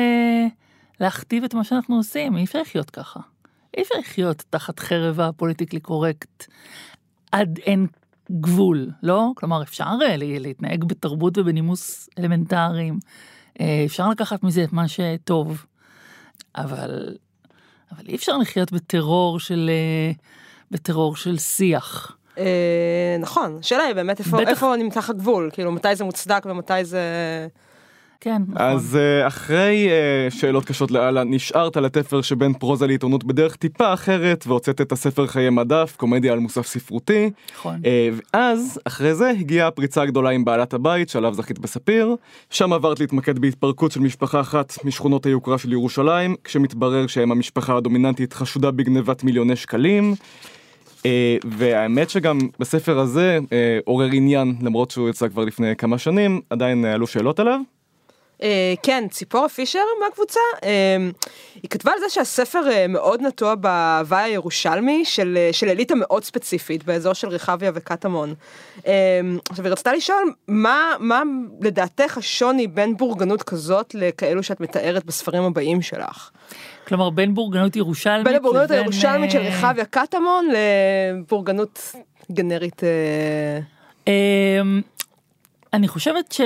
להכתיב 0.99 1.43
את 1.43 1.53
מה 1.53 1.63
שאנחנו 1.63 1.95
עושים, 1.95 2.37
אי 2.37 2.43
אפשר 2.43 2.61
לחיות 2.61 2.89
ככה. 2.89 3.19
אי 3.77 3.81
אפשר 3.81 3.95
לחיות 3.99 4.43
תחת 4.49 4.79
חרב 4.79 5.19
הפוליטיקלי 5.19 5.79
קורקט 5.79 6.45
עד 7.31 7.59
אין 7.65 7.87
גבול, 8.31 8.91
לא? 9.03 9.31
כלומר, 9.35 9.63
אפשר 9.63 9.89
אה, 10.01 10.15
להתנהג 10.17 10.83
בתרבות 10.83 11.37
ובנימוס 11.37 12.09
אלמנטריים, 12.19 12.99
אפשר 13.85 14.09
לקחת 14.09 14.43
מזה 14.43 14.63
את 14.63 14.73
מה 14.73 14.87
שטוב, 14.87 15.65
אבל 16.55 17.15
אבל 17.91 18.03
אי 18.07 18.15
אפשר 18.15 18.37
לחיות 18.37 18.71
בטרור 18.71 19.39
של, 19.39 19.69
אה, 19.73 20.11
בטרור 20.71 21.15
של 21.15 21.37
שיח. 21.37 22.17
אה, 22.37 23.15
נכון, 23.19 23.57
השאלה 23.59 23.83
היא 23.83 23.93
באמת 23.93 24.19
איפה, 24.19 24.37
בטח... 24.37 24.49
איפה 24.49 24.73
נמתח 24.77 25.09
הגבול, 25.09 25.49
כאילו 25.53 25.71
מתי 25.71 25.95
זה 25.95 26.03
מוצדק 26.03 26.45
ומתי 26.45 26.85
זה... 26.85 27.01
כן, 28.25 28.41
נכון. 28.47 28.61
אז 28.61 28.97
uh, 28.97 29.27
אחרי 29.27 29.89
uh, 29.89 30.33
שאלות 30.33 30.65
קשות 30.65 30.91
לאללה, 30.91 31.23
נשארת 31.23 31.77
לתפר 31.77 32.21
שבין 32.21 32.53
פרוזה 32.53 32.87
לעיתונות 32.87 33.23
בדרך 33.23 33.55
טיפה 33.55 33.93
אחרת, 33.93 34.43
והוצאת 34.47 34.81
את 34.81 34.91
הספר 34.91 35.27
חיי 35.27 35.49
מדף, 35.49 35.93
קומדיה 35.97 36.33
על 36.33 36.39
מוסף 36.39 36.67
ספרותי. 36.67 37.29
נכון. 37.53 37.75
Uh, 37.75 37.85
ואז, 38.33 38.79
אחרי 38.85 39.15
זה, 39.15 39.29
הגיעה 39.29 39.67
הפריצה 39.67 40.01
הגדולה 40.01 40.29
עם 40.29 40.45
בעלת 40.45 40.73
הבית, 40.73 41.09
שעליו 41.09 41.33
זכית 41.33 41.59
בספיר. 41.59 42.15
שם 42.49 42.73
עברת 42.73 42.99
להתמקד 42.99 43.39
בהתפרקות 43.39 43.91
של 43.91 43.99
משפחה 43.99 44.41
אחת 44.41 44.73
משכונות 44.83 45.25
היוקרה 45.25 45.57
של 45.57 45.71
ירושלים, 45.71 46.35
כשמתברר 46.43 47.07
שהם 47.07 47.31
המשפחה 47.31 47.77
הדומיננטית 47.77 48.33
חשודה 48.33 48.71
בגנבת 48.71 49.23
מיליוני 49.23 49.55
שקלים. 49.55 50.15
Uh, 50.97 51.07
והאמת 51.45 52.09
שגם 52.09 52.39
בספר 52.59 52.99
הזה 52.99 53.39
uh, 53.43 53.49
עורר 53.85 54.09
עניין 54.11 54.55
למרות 54.61 54.91
שהוא 54.91 55.09
יצא 55.09 55.27
כבר 55.27 55.45
לפני 55.45 55.75
כמה 55.75 55.97
שנים 55.97 56.41
עדיין 56.49 56.85
עלו 56.85 57.07
שאלות 57.07 57.39
עליו. 57.39 57.59
אה, 58.43 58.73
כן, 58.83 59.03
ציפורה 59.11 59.49
פישר 59.49 59.79
מהקבוצה, 60.03 60.39
אה, 60.63 60.97
היא 61.63 61.69
כתבה 61.69 61.91
על 61.91 61.99
זה 61.99 62.05
שהספר 62.09 62.69
אה, 62.71 62.87
מאוד 62.87 63.21
נטוע 63.21 63.55
בהוואי 63.55 64.21
הירושלמי 64.23 65.05
של, 65.05 65.37
אה, 65.37 65.49
של 65.53 65.69
אליטה 65.69 65.95
מאוד 65.95 66.23
ספציפית 66.23 66.83
באזור 66.83 67.13
של 67.13 67.27
רחביה 67.27 67.71
וקטמון. 67.73 68.33
אה, 68.87 69.19
עכשיו 69.49 69.65
היא 69.65 69.71
רצתה 69.71 69.93
לשאול, 69.93 70.33
מה, 70.47 70.93
מה 70.99 71.21
לדעתך 71.61 72.17
השוני 72.17 72.67
בין 72.67 72.97
בורגנות 72.97 73.43
כזאת 73.43 73.95
לכאלו 73.95 74.43
שאת 74.43 74.61
מתארת 74.61 75.05
בספרים 75.05 75.43
הבאים 75.43 75.81
שלך? 75.81 76.29
כלומר, 76.87 77.09
בין 77.09 77.33
בורגנות 77.33 77.75
ירושלמית 77.75 78.25
בין 78.25 78.35
הבורגנות 78.35 78.69
לבין, 78.69 78.79
הירושלמית 78.79 79.31
של 79.31 79.39
רחביה 79.39 79.85
קטמון 79.85 80.47
לבורגנות 80.51 81.95
גנרית. 82.31 82.83
אה, 82.83 83.59
אמ, 84.07 84.81
אני 85.75 85.87
חושבת 85.87 86.31
ש... 86.31 86.41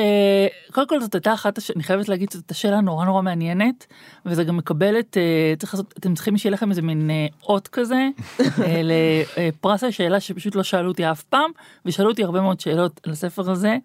קודם 0.72 0.88
כל 0.88 1.02
זאת 1.02 1.16
הייתה 1.16 1.34
אחת, 1.34 1.58
הש... 1.58 1.72
אני 1.72 1.84
חייבת 1.84 2.10
להגיד 2.10 2.32
שזאת 2.32 2.44
הייתה 2.44 2.54
שאלה 2.54 2.82
נורא 2.82 3.06
נורא 3.06 3.22
מעניינת, 3.22 3.88
וזה 4.26 4.44
גם 4.44 4.58
מקבל 4.58 5.00
את, 5.00 5.18
אה, 5.18 5.54
צריך 5.60 5.74
לעשות, 5.74 5.94
אתם 6.00 6.14
צריכים 6.14 6.38
שיהיה 6.38 6.54
לכם 6.54 6.70
איזה 6.70 6.82
מין 6.82 7.10
אה, 7.10 7.28
אות 7.44 7.68
כזה, 7.68 8.08
אה, 8.40 8.82
לפרס 8.84 9.84
השאלה 9.84 10.20
שפשוט 10.20 10.56
לא 10.56 10.64
שאלו 10.64 10.88
אותי 10.88 11.12
אף 11.12 11.24
פעם, 11.24 11.52
ושאלו 11.86 12.10
אותי 12.10 12.24
הרבה 12.24 12.42
מאוד 12.42 12.60
שאלות 12.60 13.02
על 13.06 13.12
הספר 13.12 13.52
הזה, 13.52 13.78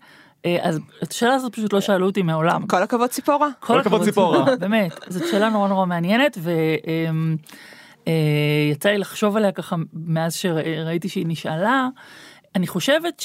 אז 0.60 0.80
את 1.02 1.10
השאלה 1.10 1.34
הזאת 1.34 1.52
פשוט 1.52 1.72
לא 1.72 1.80
שאלו 1.80 2.06
אותי 2.06 2.22
מעולם. 2.22 2.66
כל 2.66 2.82
הכבוד 2.82 3.10
ציפורה. 3.10 3.48
כל 3.60 3.80
הכבוד, 3.80 4.02
ציפורה. 4.02 4.56
באמת, 4.56 4.92
זאת 5.08 5.22
שאלה 5.30 5.48
נורא 5.48 5.68
נורא 5.68 5.86
מעניינת, 5.86 6.38
ויצא 8.06 8.88
לי 8.88 8.98
לחשוב 8.98 9.36
עליה 9.36 9.52
ככה 9.52 9.76
מאז 9.92 10.34
שראיתי 10.34 11.08
שהיא 11.08 11.26
נשאלה. 11.28 11.88
אני 12.54 12.66
חושבת 12.66 13.18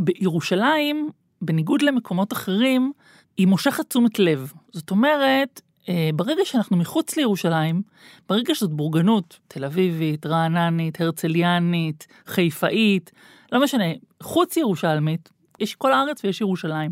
שבירושלים, 0.00 1.10
בניגוד 1.42 1.82
למקומות 1.82 2.32
אחרים, 2.32 2.92
היא 3.36 3.46
מושכת 3.46 3.88
תשומת 3.88 4.18
לב. 4.18 4.52
זאת 4.72 4.90
אומרת, 4.90 5.60
אה, 5.88 6.10
ברגע 6.14 6.44
שאנחנו 6.44 6.76
מחוץ 6.76 7.16
לירושלים, 7.16 7.82
ברגע 8.28 8.54
שזאת 8.54 8.72
בורגנות 8.72 9.38
תל 9.48 9.64
אביבית, 9.64 10.26
רעננית, 10.26 11.00
הרצליאנית, 11.00 12.06
חיפאית, 12.26 13.10
לא 13.52 13.62
משנה, 13.62 13.84
חוץ 14.22 14.56
ירושלמית, 14.56 15.28
יש 15.60 15.74
כל 15.74 15.92
הארץ 15.92 16.24
ויש 16.24 16.40
ירושלים. 16.40 16.90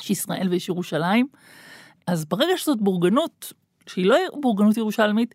יש 0.00 0.10
ישראל 0.10 0.48
ויש 0.50 0.68
ירושלים. 0.68 1.26
אז 2.06 2.24
ברגע 2.24 2.56
שזאת 2.56 2.78
בורגנות, 2.80 3.52
שהיא 3.86 4.06
לא 4.06 4.16
בורגנות 4.40 4.76
ירושלמית, 4.76 5.34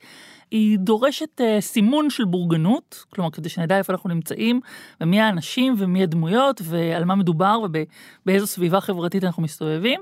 היא 0.54 0.80
דורשת 0.80 1.42
uh, 1.42 1.62
סימון 1.62 2.10
של 2.10 2.26
בורגנות, 2.26 3.06
כלומר 3.10 3.32
כדי 3.32 3.50
שנדע 3.50 3.78
איפה 3.78 3.94
אנחנו 3.94 4.10
נמצאים, 4.10 4.60
ומי 5.02 5.22
האנשים 5.22 5.76
ומי 5.78 6.04
הדמויות 6.04 6.62
ועל 6.64 7.06
מה 7.06 7.16
מדובר 7.16 7.60
ובאיזו 7.64 8.48
סביבה 8.48 8.82
חברתית 8.82 9.24
אנחנו 9.24 9.44
מסתובבים. 9.44 10.02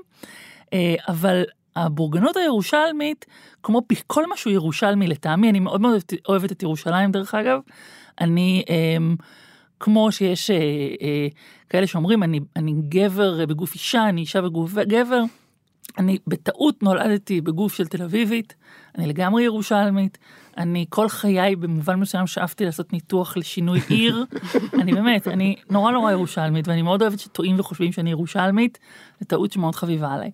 Uh, 0.64 0.68
אבל 1.08 1.42
הבורגנות 1.76 2.36
הירושלמית, 2.36 3.26
כמו 3.62 3.82
כל 4.06 4.24
משהו 4.32 4.50
ירושלמי 4.50 5.06
לטעמי, 5.06 5.50
אני 5.50 5.60
מאוד 5.60 5.80
מאוד 5.80 6.00
אוהבת, 6.28 6.52
את 6.52 6.62
ירושלים 6.62 7.12
דרך 7.12 7.34
אגב, 7.34 7.60
אני... 8.20 8.62
um, 8.68 9.22
כמו 9.82 10.12
שיש 10.12 10.50
אה, 10.50 10.56
אה, 11.02 11.26
כאלה 11.70 11.86
שאומרים, 11.86 12.22
אני, 12.22 12.40
אני 12.56 12.74
גבר 12.88 13.46
בגוף 13.46 13.74
אישה, 13.74 14.08
אני 14.08 14.20
אישה 14.20 14.42
בגוף 14.42 14.74
גבר. 14.74 15.22
אני 15.98 16.18
בטעות 16.26 16.82
נולדתי 16.82 17.40
בגוף 17.40 17.74
של 17.74 17.86
תל 17.86 18.02
אביבית, 18.02 18.54
אני 18.98 19.06
לגמרי 19.06 19.42
ירושלמית, 19.42 20.18
אני 20.58 20.86
כל 20.88 21.08
חיי 21.08 21.56
במובן 21.56 21.94
מסוים 21.94 22.26
שאפתי 22.26 22.64
לעשות 22.64 22.92
ניתוח 22.92 23.36
לשינוי 23.36 23.80
עיר, 23.88 24.24
אני 24.80 24.92
באמת, 24.92 25.28
אני 25.28 25.56
נורא 25.70 25.92
נורא 25.92 26.10
ירושלמית, 26.10 26.68
ואני 26.68 26.82
מאוד 26.82 27.02
אוהבת 27.02 27.18
שטועים 27.18 27.60
וחושבים 27.60 27.92
שאני 27.92 28.10
ירושלמית, 28.10 28.78
זו 29.20 29.26
טעות 29.26 29.52
שמאוד 29.52 29.74
חביבה 29.74 30.12
עליי. 30.12 30.30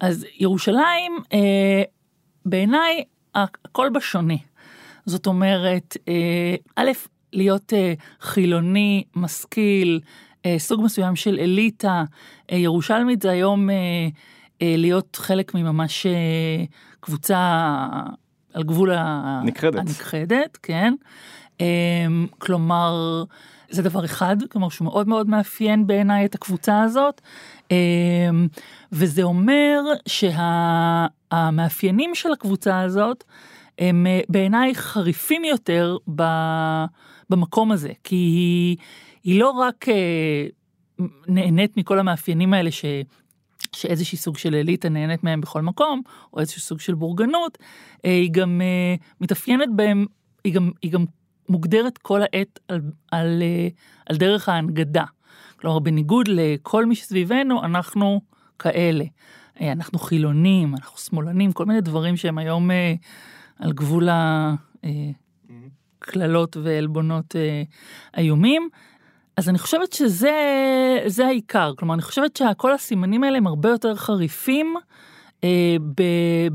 אז 0.00 0.26
ירושלים, 0.38 1.18
אה, 1.32 1.82
בעיניי, 2.46 3.04
הכל 3.34 3.88
בשונה. 3.94 4.34
זאת 5.06 5.26
אומרת, 5.26 5.96
אה, 6.08 6.54
א', 6.76 6.90
להיות 7.32 7.72
אה, 7.72 7.94
חילוני, 8.20 9.04
משכיל, 9.16 10.00
אה, 10.46 10.58
סוג 10.58 10.82
מסוים 10.84 11.16
של 11.16 11.38
אליטה. 11.40 12.04
אה, 12.52 12.56
ירושלמית 12.56 13.22
זה 13.22 13.30
היום 13.30 13.70
אה, 13.70 13.76
אה, 14.62 14.74
להיות 14.76 15.16
חלק 15.16 15.54
מממש 15.54 16.06
אה, 16.06 16.64
קבוצה 17.00 17.76
על 18.54 18.62
גבול 18.62 18.92
נכחדת. 19.44 19.80
הנכחדת, 19.80 20.58
כן. 20.62 20.94
אה, 21.60 21.66
כלומר, 22.38 23.24
זה 23.70 23.82
דבר 23.82 24.04
אחד, 24.04 24.36
כלומר 24.50 24.68
שהוא 24.68 24.86
מאוד 24.86 25.08
מאוד 25.08 25.28
מאפיין 25.28 25.86
בעיניי 25.86 26.24
את 26.24 26.34
הקבוצה 26.34 26.82
הזאת. 26.82 27.20
אה, 27.70 27.76
וזה 28.92 29.22
אומר 29.22 29.80
שהמאפיינים 30.08 32.14
של 32.14 32.32
הקבוצה 32.32 32.80
הזאת 32.80 33.24
הם 33.78 34.06
אה, 34.06 34.20
בעיניי 34.28 34.74
חריפים 34.74 35.44
יותר 35.44 35.96
ב... 36.14 36.22
במקום 37.30 37.72
הזה, 37.72 37.92
כי 38.04 38.16
היא, 38.16 38.76
היא 39.24 39.40
לא 39.40 39.50
רק 39.50 39.88
אה, 39.88 40.46
נהנית 41.28 41.76
מכל 41.76 41.98
המאפיינים 41.98 42.54
האלה 42.54 42.70
ש... 42.70 42.84
שאיזושהי 43.72 44.18
סוג 44.18 44.38
של 44.38 44.54
אליטה 44.54 44.88
נהנית 44.88 45.24
מהם 45.24 45.40
בכל 45.40 45.62
מקום, 45.62 46.02
או 46.32 46.40
איזשהו 46.40 46.60
סוג 46.60 46.80
של 46.80 46.94
בורגנות, 46.94 47.58
אה, 48.04 48.10
היא 48.10 48.30
גם 48.32 48.60
אה, 48.60 48.94
מתאפיינת 49.20 49.68
בהם, 49.76 50.06
היא 50.44 50.54
גם, 50.54 50.70
היא 50.82 50.92
גם 50.92 51.04
מוגדרת 51.48 51.98
כל 51.98 52.20
העת 52.22 52.58
על, 52.68 52.80
על, 53.10 53.42
אה, 53.42 53.68
על 54.06 54.16
דרך 54.16 54.48
ההנגדה. 54.48 55.04
כלומר, 55.56 55.78
בניגוד 55.78 56.28
לכל 56.28 56.86
מי 56.86 56.94
שסביבנו, 56.94 57.64
אנחנו 57.64 58.20
כאלה. 58.58 59.04
אנחנו 59.60 59.98
חילונים, 59.98 60.74
אנחנו 60.74 60.98
שמאלנים, 60.98 61.52
כל 61.52 61.66
מיני 61.66 61.80
דברים 61.80 62.16
שהם 62.16 62.38
היום 62.38 62.70
על 63.58 63.72
גבול 63.72 64.08
ה... 64.08 64.54
אה, 64.84 65.10
קללות 65.98 66.56
ועלבונות 66.56 67.36
איומים. 68.16 68.68
אז 69.36 69.48
אני 69.48 69.58
חושבת 69.58 69.92
שזה 69.92 71.26
העיקר, 71.26 71.72
כלומר 71.78 71.94
אני 71.94 72.02
חושבת 72.02 72.36
שכל 72.36 72.72
הסימנים 72.72 73.24
האלה 73.24 73.38
הם 73.38 73.46
הרבה 73.46 73.68
יותר 73.68 73.94
חריפים 73.94 74.74
אה, 75.44 75.76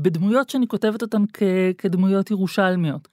בדמויות 0.02 0.50
שאני 0.50 0.68
כותבת 0.68 1.02
אותן 1.02 1.22
כ, 1.32 1.42
כדמויות 1.78 2.30
ירושלמיות. 2.30 3.08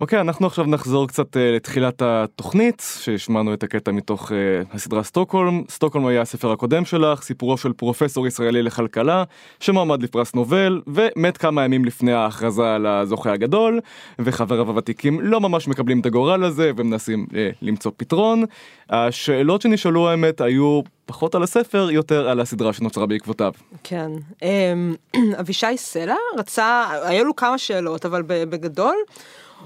אוקיי, 0.00 0.18
okay, 0.18 0.20
אנחנו 0.20 0.46
עכשיו 0.46 0.64
נחזור 0.64 1.08
קצת 1.08 1.36
uh, 1.36 1.38
לתחילת 1.56 2.02
התוכנית, 2.02 2.82
שהשמענו 3.00 3.54
את 3.54 3.62
הקטע 3.62 3.92
מתוך 3.92 4.30
uh, 4.30 4.34
הסדרה 4.74 5.02
סטוקהולם. 5.02 5.62
סטוקהולם 5.70 6.06
היה 6.06 6.20
הספר 6.20 6.52
הקודם 6.52 6.84
שלך, 6.84 7.22
סיפורו 7.22 7.56
של 7.56 7.72
פרופסור 7.72 8.26
ישראלי 8.26 8.62
לכלכלה, 8.62 9.24
שמועמד 9.60 10.02
לפרס 10.02 10.34
נובל, 10.34 10.82
ומת 10.86 11.36
כמה 11.36 11.64
ימים 11.64 11.84
לפני 11.84 12.12
ההכרזה 12.12 12.74
על 12.74 12.86
הזוכה 12.86 13.32
הגדול, 13.32 13.80
וחבריו 14.18 14.68
הוותיקים 14.68 15.20
לא 15.20 15.40
ממש 15.40 15.68
מקבלים 15.68 16.00
את 16.00 16.06
הגורל 16.06 16.44
הזה, 16.44 16.70
ומנסים 16.76 17.26
uh, 17.30 17.34
למצוא 17.62 17.92
פתרון. 17.96 18.44
השאלות 18.90 19.62
שנשאלו 19.62 20.08
האמת 20.08 20.40
היו 20.40 20.80
פחות 21.06 21.34
על 21.34 21.42
הספר, 21.42 21.90
יותר 21.90 22.28
על 22.28 22.40
הסדרה 22.40 22.72
שנוצרה 22.72 23.06
בעקבותיו. 23.06 23.52
כן. 23.84 24.10
אמ, 24.42 24.94
אבישי 25.40 25.76
סלע 25.76 26.16
רצה, 26.38 26.84
היו 27.02 27.24
לו 27.24 27.36
כמה 27.36 27.58
שאלות, 27.58 28.06
אבל 28.06 28.22
בגדול... 28.26 28.94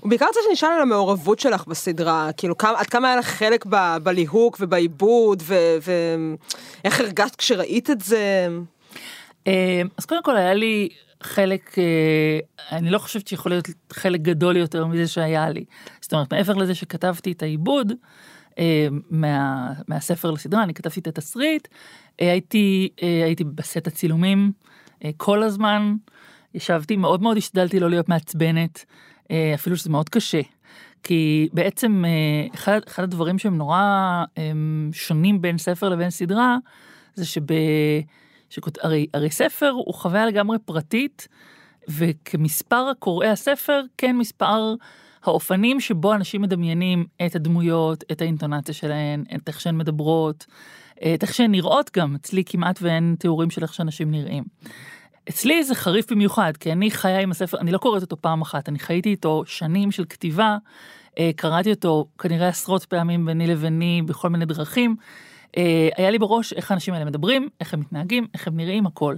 הוא 0.00 0.10
בעיקר 0.10 0.26
רוצה 0.26 0.40
שנשאל 0.48 0.68
על 0.68 0.80
המעורבות 0.82 1.38
שלך 1.38 1.66
בסדרה, 1.66 2.30
כאילו 2.36 2.58
כמה, 2.58 2.80
עד 2.80 2.86
כמה 2.86 3.08
היה 3.08 3.16
לך 3.16 3.26
חלק 3.26 3.66
ב, 3.68 3.96
בליהוק 4.02 4.56
ובעיבוד, 4.60 5.42
ואיך 6.84 7.00
הרגשת 7.00 7.36
כשראית 7.36 7.90
את 7.90 8.00
זה? 8.00 8.48
אה, 9.46 9.82
אז 9.96 10.06
קודם 10.06 10.22
כל 10.22 10.36
היה 10.36 10.54
לי 10.54 10.88
חלק, 11.22 11.78
אה, 11.78 12.38
אני 12.78 12.90
לא 12.90 12.98
חושבת 12.98 13.28
שיכול 13.28 13.52
להיות 13.52 13.68
חלק 13.92 14.20
גדול 14.20 14.56
יותר 14.56 14.86
מזה 14.86 15.08
שהיה 15.08 15.50
לי. 15.50 15.64
זאת 16.00 16.12
אומרת, 16.12 16.32
מעבר 16.32 16.54
לזה 16.54 16.74
שכתבתי 16.74 17.32
את 17.32 17.42
העיבוד, 17.42 17.92
אה, 18.58 18.88
מה, 19.10 19.72
מהספר 19.88 20.30
לסדרה, 20.30 20.62
אני 20.62 20.74
כתבתי 20.74 21.00
את 21.00 21.06
התסריט, 21.06 21.68
הייתי, 22.18 22.88
הייתי 23.24 23.44
בסט 23.44 23.86
הצילומים 23.86 24.52
כל 25.16 25.42
הזמן, 25.42 25.94
ישבתי, 26.54 26.96
מאוד 26.96 27.22
מאוד 27.22 27.36
השתדלתי 27.36 27.80
לא 27.80 27.90
להיות 27.90 28.08
מעצבנת. 28.08 28.84
אה, 29.30 29.52
אפילו 29.54 29.76
שזה 29.76 29.90
מאוד 29.90 30.08
קשה. 30.08 30.40
כי 31.02 31.48
בעצם 31.52 32.04
אה, 32.04 32.54
אחד, 32.54 32.80
אחד 32.88 33.02
הדברים 33.02 33.38
שהם 33.38 33.56
נורא 33.56 33.82
הם 34.36 34.90
שונים 34.92 35.42
בין 35.42 35.58
ספר 35.58 35.88
לבין 35.88 36.10
סדרה, 36.10 36.56
זה 37.14 37.26
שב... 37.26 37.42
שכות, 38.50 38.78
הרי, 38.82 39.06
הרי 39.14 39.30
ספר 39.30 39.70
הוא 39.70 39.94
חוויה 39.94 40.26
לגמרי 40.26 40.58
פרטית, 40.64 41.28
וכמספר 41.88 42.90
קוראי 42.98 43.28
הספר, 43.28 43.82
כן 43.98 44.16
מספר 44.16 44.74
האופנים 45.24 45.80
שבו 45.80 46.14
אנשים 46.14 46.42
מדמיינים 46.42 47.04
את 47.26 47.34
הדמויות, 47.34 48.04
את 48.12 48.20
האינטונציה 48.20 48.74
שלהן, 48.74 49.24
את 49.34 49.48
איך 49.48 49.60
שהן 49.60 49.76
מדברות, 49.76 50.46
את 50.94 51.22
איך 51.22 51.34
שהן 51.34 51.50
נראות 51.50 51.90
גם, 51.96 52.14
אצלי 52.14 52.44
כמעט 52.46 52.78
ואין 52.82 53.16
תיאורים 53.18 53.50
של 53.50 53.62
איך 53.62 53.74
שאנשים 53.74 54.10
נראים. 54.10 54.44
אצלי 55.28 55.64
זה 55.64 55.74
חריף 55.74 56.12
במיוחד, 56.12 56.52
כי 56.60 56.72
אני 56.72 56.90
חיה 56.90 57.20
עם 57.20 57.30
הספר, 57.30 57.58
אני 57.58 57.72
לא 57.72 57.78
קוראת 57.78 58.02
אותו 58.02 58.16
פעם 58.20 58.42
אחת, 58.42 58.68
אני 58.68 58.78
חייתי 58.78 59.08
איתו 59.08 59.42
שנים 59.46 59.90
של 59.90 60.04
כתיבה, 60.04 60.56
אה, 61.18 61.30
קראתי 61.36 61.70
אותו 61.70 62.06
כנראה 62.18 62.48
עשרות 62.48 62.84
פעמים 62.84 63.26
ביני 63.26 63.46
לביני 63.46 64.02
בכל 64.06 64.28
מיני 64.28 64.44
דרכים, 64.44 64.96
אה, 65.56 65.88
היה 65.96 66.10
לי 66.10 66.18
בראש 66.18 66.52
איך 66.52 66.70
האנשים 66.70 66.94
האלה 66.94 67.04
מדברים, 67.04 67.48
איך 67.60 67.74
הם 67.74 67.80
מתנהגים, 67.80 68.26
איך 68.34 68.46
הם 68.46 68.56
נראים, 68.56 68.86
הכל. 68.86 69.16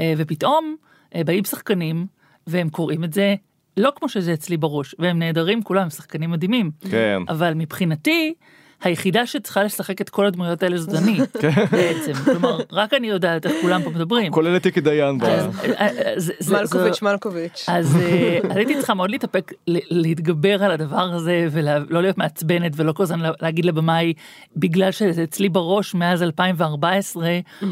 אה, 0.00 0.14
ופתאום 0.16 0.76
באים 1.14 1.44
שחקנים, 1.44 2.06
והם 2.46 2.68
קוראים 2.68 3.04
את 3.04 3.12
זה 3.12 3.34
לא 3.76 3.92
כמו 3.96 4.08
שזה 4.08 4.32
אצלי 4.32 4.56
בראש, 4.56 4.94
והם 4.98 5.18
נהדרים 5.18 5.62
כולם, 5.62 5.90
שחקנים 5.90 6.30
מדהימים. 6.30 6.70
כן. 6.90 7.22
אבל 7.28 7.54
מבחינתי, 7.54 8.34
היחידה 8.82 9.26
שצריכה 9.26 9.62
לשחק 9.62 10.00
את 10.00 10.10
כל 10.10 10.26
הדמויות 10.26 10.62
האלה 10.62 10.76
זאת 10.78 10.94
אני, 10.94 11.18
בעצם. 11.72 12.12
כלומר, 12.24 12.58
רק 12.72 12.94
אני 12.94 13.06
יודעת 13.08 13.46
איך 13.46 13.54
כולם 13.62 13.82
פה 13.82 13.90
מדברים. 13.90 14.32
כולל 14.32 14.56
את 14.56 14.66
איקי 14.66 14.80
דיין. 14.80 15.18
אה, 15.22 15.46
אה, 15.80 15.88
זה- 16.16 16.32
מלקוביץ', 16.60 17.02
מלקוביץ'. 17.02 17.64
אז 17.68 17.96
אה, 17.96 18.38
הייתי 18.50 18.76
צריכה 18.76 18.94
מאוד 18.94 19.10
להתאפק, 19.10 19.52
להתגבר 19.66 20.64
על 20.64 20.70
הדבר 20.70 21.00
הזה 21.12 21.46
ולא 21.50 22.02
להיות 22.02 22.18
מעצבנת 22.18 22.72
ולא 22.76 22.92
כל 22.92 23.02
הזמן 23.02 23.20
לה- 23.20 23.30
להגיד 23.42 23.64
לבמאי, 23.64 24.12
בגלל 24.56 24.90
שזה 24.90 25.22
אצלי 25.22 25.48
בראש 25.48 25.94
מאז 25.94 26.22
2014, 26.22 27.28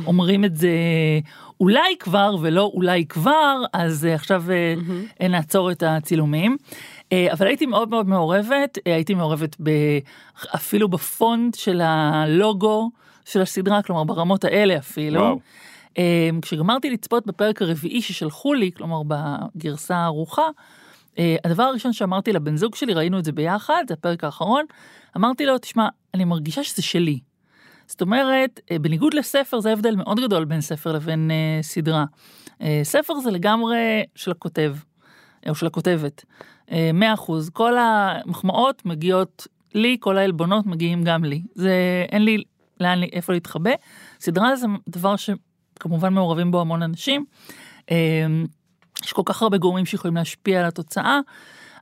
אומרים 0.07 0.45
את 0.45 0.57
זה 0.57 0.71
אולי 1.61 1.97
כבר 2.01 2.37
ולא 2.41 2.71
אולי 2.75 3.05
כבר, 3.09 3.57
אז 3.73 4.05
אה, 4.07 4.15
עכשיו 4.15 4.45
אה, 5.21 5.29
נעצור 5.29 5.71
את 5.71 5.83
הצילומים. 5.87 6.57
אה, 7.13 7.33
אבל 7.33 7.47
הייתי 7.47 7.67
מאוד 7.67 7.91
מאוד 7.91 8.09
מעורבת, 8.09 8.79
אה, 8.87 8.95
הייתי 8.95 9.15
מעורבת 9.15 9.57
ב, 9.63 9.71
אפילו 10.55 10.89
בפונט 10.89 11.55
של 11.55 11.81
הלוגו 11.81 12.91
של 13.25 13.43
הסדרה, 13.43 13.83
כלומר 13.83 14.05
ברמות 14.05 14.45
האלה 14.45 14.79
אפילו. 14.79 15.21
וואו. 15.21 15.39
אמ, 15.99 16.41
כשגמרתי 16.43 16.91
לצפות 16.91 17.27
בפרק 17.27 17.63
הרביעי 17.63 18.03
ששלחו 18.03 18.55
לי, 18.55 18.71
כלומר 18.77 19.03
בגרסה 19.07 19.97
הערוכה, 19.97 20.49
אה, 21.19 21.37
הדבר 21.45 21.63
הראשון 21.63 21.93
שאמרתי 21.93 22.33
לבן 22.33 22.57
זוג 22.57 22.75
שלי, 22.75 22.95
ראינו 22.95 23.19
את 23.19 23.25
זה 23.25 23.33
ביחד, 23.33 23.85
זה 23.89 23.95
הפרק 23.95 24.25
האחרון, 24.25 24.65
אמרתי 25.17 25.47
לו, 25.47 25.59
תשמע, 25.59 25.89
אני 26.15 26.25
מרגישה 26.25 26.65
שזה 26.65 26.83
שלי. 26.83 27.19
זאת 27.87 28.01
אומרת, 28.01 28.61
אה, 28.71 28.79
בניגוד 28.79 29.15
לספר, 29.15 29.61
זה 29.61 29.73
הבדל 29.73 29.97
מאוד 29.97 30.21
גדול 30.21 30.45
בין 30.45 30.61
ספר 30.61 30.93
לבין 30.93 31.31
אה, 31.31 31.63
סדרה. 31.63 32.05
אה, 32.63 32.81
ספר 32.83 33.15
זה 33.21 33.31
לגמרי 33.31 34.05
של 34.15 34.31
הכותב, 34.31 34.77
אה, 35.47 35.51
או 35.51 35.55
של 35.55 35.67
הכותבת. 35.67 36.25
אה, 36.73 36.91
מאה 36.95 37.15
אחוז, 37.15 37.51
כל 37.51 37.75
המחמאות 37.79 38.87
מגיעות 38.87 39.47
לי, 39.75 39.97
כל 40.01 40.19
העלבונות 40.19 40.67
מגיעים 40.67 41.05
גם 41.05 41.25
לי. 41.25 41.43
זה, 41.55 42.05
אין 42.13 42.25
לי 42.25 42.43
לאן, 42.81 43.03
איפה 43.03 43.33
להתחבא. 43.33 43.71
סדרה 44.21 44.57
זה 44.57 44.67
דבר 44.89 45.15
שכמובן 45.17 46.15
מעורבים 46.15 46.51
בו 46.51 46.61
המון 46.61 46.83
אנשים. 46.83 47.25
אה, 47.91 48.27
יש 49.05 49.13
כל 49.13 49.23
כך 49.25 49.43
הרבה 49.43 49.59
גורמים 49.59 49.87
שיכולים 49.87 50.17
להשפיע 50.17 50.61
על 50.61 50.67
התוצאה, 50.67 51.21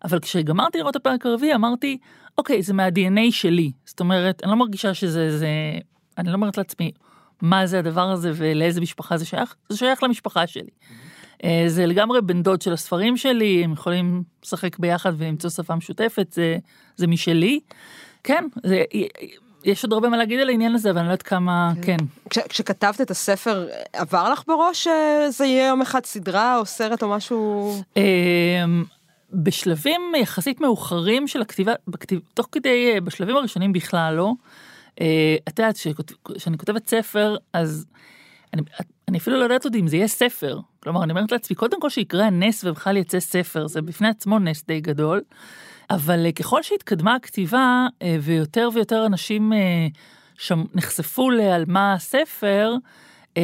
אבל 0.04 0.21
כשגמרתי 0.21 0.78
לראות 0.78 0.90
את 0.90 0.97
הפרק 0.97 1.26
הרביעי 1.26 1.54
אמרתי, 1.54 1.99
אוקיי, 2.38 2.62
זה 2.62 2.75
מה-DNA 2.75 3.30
שלי. 3.30 3.73
זאת 3.85 4.00
אומרת, 4.00 4.42
אני 4.42 4.50
לא 4.50 4.57
מרגישה 4.57 4.95
שזה, 4.95 5.38
זה, 5.38 5.49
אני 6.18 6.28
לא 6.28 6.35
אומרת 6.35 6.59
לעצמי, 6.59 6.92
מה 7.42 7.66
זה 7.66 7.78
הדבר 7.78 8.11
הזה 8.11 8.33
ולאיזה 8.35 8.80
משפחה 8.80 9.16
זה 9.16 9.25
שייך, 9.25 9.54
זה 9.68 9.76
שייך 9.76 10.02
למשפחה 10.02 10.47
שלי. 10.47 10.62
אה, 10.62 11.08
זה 11.66 11.87
לגמרי 11.87 12.21
בן 12.23 12.42
דוד 12.42 12.62
של 12.62 12.73
הספרים 12.73 13.16
שלי, 13.16 13.64
הם 13.64 13.73
יכולים 13.73 14.23
לשחק 14.45 14.78
ביחד 14.78 15.12
ולמצוא 15.18 15.50
שפה 15.50 15.75
משותפת, 15.75 16.33
זה, 16.33 16.57
זה 16.97 17.07
משלי. 17.07 17.61
כן, 18.25 18.45
זה, 18.64 18.85
יש 19.64 19.85
עוד 19.85 19.92
הרבה 19.92 20.09
מה 20.09 20.16
להגיד 20.16 20.40
על 20.40 20.49
העניין 20.49 20.75
הזה, 20.75 20.90
אבל 20.90 20.99
אני 20.99 21.07
לא 21.07 21.12
יודעת 21.12 21.23
כמה, 21.23 21.73
כן. 21.83 21.97
כש, 22.30 22.38
כשכתבת 22.38 23.00
את 23.00 23.11
הספר, 23.11 23.68
עבר 23.92 24.33
לך 24.33 24.42
בראש 24.47 24.85
שזה 24.85 25.47
יהיה 25.47 25.68
יום 25.68 25.83
אחד 25.83 26.07
סדרה 26.07 26.59
או 26.59 26.66
סרט 26.66 27.02
או 27.02 27.09
משהו? 27.09 27.73
אמ, 27.97 28.85
בשלבים 29.33 30.00
יחסית 30.21 30.61
מאוחרים 30.61 31.26
של 31.26 31.42
הכתיבה, 31.42 31.73
בכתיב, 31.88 32.21
תוך 32.35 32.49
כדי, 32.52 32.92
אה, 32.95 33.00
בשלבים 33.00 33.37
הראשונים 33.37 33.73
בכלל 33.73 34.14
לא. 34.14 34.33
אה, 35.00 35.37
את 35.49 35.59
יודעת, 35.59 35.76
כשאני 36.37 36.59
כותבת 36.59 36.88
ספר, 36.88 37.37
אז 37.52 37.87
אני, 38.54 38.62
אני 39.09 39.19
אפילו 39.19 39.38
לא 39.38 39.43
יודעת 39.43 39.65
עוד 39.65 39.75
אם 39.75 39.88
זה 39.88 39.97
יהיה 39.97 40.09
ספר. 40.09 40.59
כלומר, 40.81 41.05
אני 41.05 41.12
אומרת 41.12 41.33
לעצמי, 41.33 41.57
קודם 41.57 41.81
כל 41.81 41.91
שיקרה 41.91 42.27
הנס 42.27 42.65
ובכלל 42.65 42.97
יצא 42.97 43.21
ספר, 43.21 43.67
זה 43.67 43.83
בפני 43.83 44.09
עצמו 44.09 44.38
נס 44.38 44.65
די 44.67 44.81
גדול. 44.81 45.21
אבל 45.91 46.27
אה, 46.27 46.33
ככל 46.33 46.62
שהתקדמה 46.62 47.15
הכתיבה, 47.15 47.87
אה, 48.03 48.16
ויותר 48.23 48.68
ויותר 48.75 49.07
אנשים 49.07 49.53
אה, 49.53 49.87
שם 50.38 50.64
נחשפו 50.75 51.31
לעל 51.31 51.64
מה 51.68 51.92
הספר, 51.92 52.75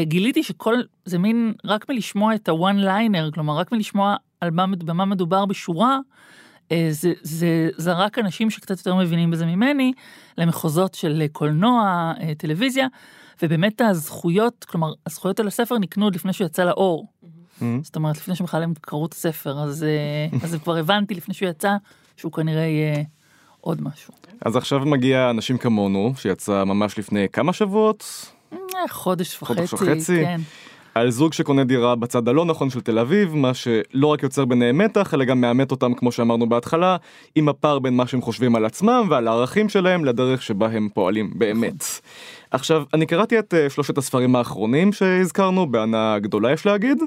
גיליתי 0.03 0.43
שכל, 0.43 0.75
זה 1.05 1.19
מין, 1.19 1.53
רק 1.65 1.89
מלשמוע 1.89 2.35
את 2.35 2.49
הוואן 2.49 2.77
ליינר, 2.77 3.31
כלומר, 3.35 3.57
רק 3.57 3.73
מלשמוע 3.73 4.17
על 4.41 4.51
מה, 4.51 4.67
במה 4.67 5.05
מדובר 5.05 5.47
בשורה, 5.47 5.99
אה, 6.73 6.87
זה, 6.91 7.13
זה 7.23 7.69
זרק 7.77 8.19
אנשים 8.19 8.51
שקצת 8.51 8.79
יותר 8.79 8.95
מבינים 8.95 9.31
בזה 9.31 9.47
ממני, 9.47 9.93
למחוזות 10.39 10.95
של 10.95 11.23
קולנוע, 11.33 12.13
טלוויזיה, 12.39 12.87
ובאמת 13.43 13.81
הזכויות, 13.81 14.65
כלומר, 14.65 14.93
הזכויות 15.07 15.41
על 15.41 15.47
הספר 15.47 15.79
נקנו 15.79 16.05
עוד 16.07 16.15
לפני 16.15 16.33
שהוא 16.33 16.47
יצא 16.47 16.65
לאור. 16.65 17.07
זאת 17.83 17.97
אומרת, 17.97 18.17
לפני 18.17 18.37
שבכלל 18.37 18.63
הם 18.63 18.73
קראו 18.81 19.07
את 19.07 19.13
הספר, 19.13 19.59
אז, 19.59 19.85
אה, 19.85 20.39
אז 20.43 20.55
כבר 20.63 20.77
הבנתי 20.77 21.15
לפני 21.15 21.35
שהוא 21.35 21.49
יצא, 21.49 21.77
שהוא 22.17 22.33
כנראה 22.33 22.63
יהיה 22.63 23.05
עוד 23.61 23.83
משהו. 23.83 24.15
אז 24.41 24.57
עכשיו 24.57 24.81
מגיע 24.81 25.31
אנשים 25.31 25.59
כמונו, 25.59 26.13
שיצא 26.17 26.65
ממש 26.65 26.99
לפני 26.99 27.27
כמה 27.33 27.53
שבועות, 27.53 28.31
אה, 28.53 28.59
חודש 28.89 29.43
וחצי, 29.43 29.67
חודש 29.67 29.75
וחצי. 29.75 30.25
כן. 30.25 30.41
על 30.95 31.11
זוג 31.11 31.33
שקונה 31.33 31.65
דירה 31.65 31.97
בצד 31.97 32.29
הלא 32.29 32.45
נכון 32.45 32.71
של 32.71 32.81
תל 32.81 32.99
אביב, 32.99 33.35
מה 33.35 33.55
שלא 33.55 34.07
רק 34.07 34.23
יוצר 34.23 34.45
ביניהם 34.45 34.79
מתח, 34.79 35.15
אלא 35.15 35.25
גם 35.25 35.41
מאמת 35.41 35.71
אותם, 35.71 35.95
כמו 35.95 36.13
שאמרנו 36.13 36.49
בהתחלה, 36.49 36.97
עם 37.35 37.49
הפער 37.49 37.79
בין 37.79 37.97
מה 37.97 38.07
שהם 38.07 38.23
חושבים 38.23 38.57
על 38.57 38.65
עצמם 38.65 39.07
ועל 39.11 39.29
הערכים 39.29 39.69
שלהם 39.69 40.05
לדרך 40.05 40.43
שבה 40.43 40.67
הם 40.67 40.89
פועלים 40.95 41.31
באמת. 41.35 41.85
עכשיו, 42.55 42.83
אני 42.95 43.07
קראתי 43.07 43.39
את 43.39 43.55
uh, 43.55 43.73
שלושת 43.73 43.99
הספרים 43.99 44.37
האחרונים 44.37 44.93
שהזכרנו, 44.93 45.67
בהנאה 45.67 46.19
גדולה 46.19 46.53
יש 46.53 46.67
להגיד, 46.67 46.99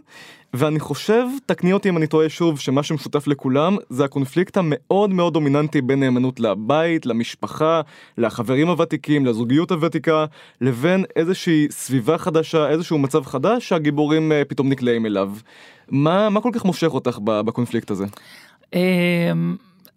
ואני 0.54 0.80
חושב, 0.80 1.24
תקני 1.46 1.74
אותי 1.74 1.90
אם 1.90 1.98
אני 1.98 2.08
טועה 2.08 2.30
שוב, 2.30 2.60
שמה 2.60 2.84
שמשותף 2.84 3.28
לכולם 3.28 3.78
זה 3.90 4.06
הקונפליקט 4.06 4.58
המאוד 4.58 5.10
מאוד 5.10 5.34
דומיננטי 5.34 5.82
בין 5.82 6.00
נאמנות 6.00 6.40
לבית, 6.40 7.06
למשפחה, 7.06 7.82
לחברים 8.18 8.68
הוותיקים, 8.68 9.26
לזוגיות 9.26 9.72
הוותיקה, 9.72 10.26
לבין 10.62 11.06
איזושהי 11.16 11.68
סביבה 11.70 12.18
חדשה, 12.18 12.70
איזשהו 12.70 12.98
מצב 12.98 13.26
חדש 13.26 13.70
שהגיבורים 13.70 14.32
uh, 14.32 14.46
פתאום 14.46 14.70
נקלעים 14.70 15.06
אליו. 15.06 15.32
מה, 15.90 16.30
מה 16.30 16.42
כל 16.42 16.50
כך 16.54 16.66
מושך 16.66 16.94
אותך 16.94 17.18
בקונפליקט 17.24 17.92
הזה? 17.92 18.06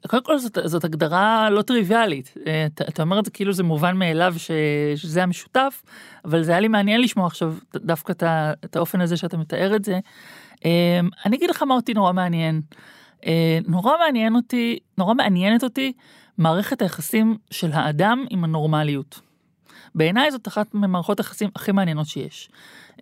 קודם 0.07 0.23
כל 0.23 0.39
זאת, 0.39 0.59
זאת 0.65 0.85
הגדרה 0.85 1.51
לא 1.51 1.63
טריוויאלית. 1.63 2.35
אה, 2.47 2.67
אתה, 2.67 2.85
אתה 2.89 3.03
אומר 3.03 3.19
את 3.19 3.25
זה 3.25 3.31
כאילו 3.31 3.53
זה 3.53 3.63
מובן 3.63 3.97
מאליו 3.97 4.35
ש, 4.39 4.51
שזה 4.97 5.23
המשותף, 5.23 5.83
אבל 6.25 6.43
זה 6.43 6.53
היה 6.53 6.61
לי 6.61 6.69
מעניין 6.69 7.01
לשמוע 7.01 7.27
עכשיו 7.27 7.55
דווקא 7.75 8.13
את, 8.13 8.23
את 8.65 8.77
האופן 8.77 9.01
הזה 9.01 9.17
שאתה 9.17 9.37
מתאר 9.37 9.77
את 9.77 9.85
זה. 9.85 9.99
אמ, 10.65 11.09
אני 11.27 11.37
אגיד 11.37 11.51
לך 11.51 11.63
מה 11.63 11.75
אותי 11.75 11.95
נורא 11.95 12.13
מעניין. 12.13 12.61
אה, 13.27 13.59
נורא 13.69 13.93
מעניין 13.99 14.37
אותי, 14.37 14.79
נורא 14.99 15.15
מעניינת 15.15 15.65
אותי 15.65 15.93
מערכת 16.39 16.83
היחסים 16.83 17.37
של 17.51 17.73
האדם 17.73 18.25
עם 18.31 18.45
הנורמליות. 18.45 19.21
בעיניי 19.95 20.31
זאת 20.31 20.49
אחת 20.49 20.75
ממערכות 20.75 21.21
היחסים 21.21 21.51
הכי 21.57 21.73
מעניינות 21.73 22.07
שיש. 22.07 22.51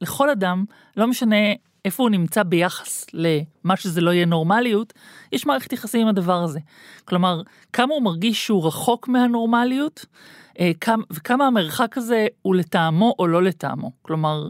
לכל 0.00 0.30
אדם, 0.30 0.64
לא 0.96 1.06
משנה 1.06 1.37
איפה 1.85 2.03
הוא 2.03 2.11
נמצא 2.11 2.43
ביחס 2.43 3.07
למה 3.12 3.77
שזה 3.77 4.01
לא 4.01 4.11
יהיה 4.11 4.27
נורמליות, 4.27 4.93
יש 5.33 5.47
מערכת 5.47 5.73
יחסים 5.73 6.01
עם 6.01 6.09
הדבר 6.09 6.43
הזה. 6.43 6.61
כלומר, 7.05 7.43
כמה 7.73 7.95
הוא 7.95 8.03
מרגיש 8.03 8.47
שהוא 8.47 8.67
רחוק 8.67 9.09
מהנורמליות, 9.09 10.07
אה, 10.61 10.71
כמה, 10.81 11.05
וכמה 11.11 11.47
המרחק 11.47 11.99
הזה 11.99 12.27
הוא 12.43 12.55
לטעמו 12.55 13.14
או 13.19 13.27
לא 13.27 13.43
לטעמו. 13.43 13.93
כלומר, 14.03 14.49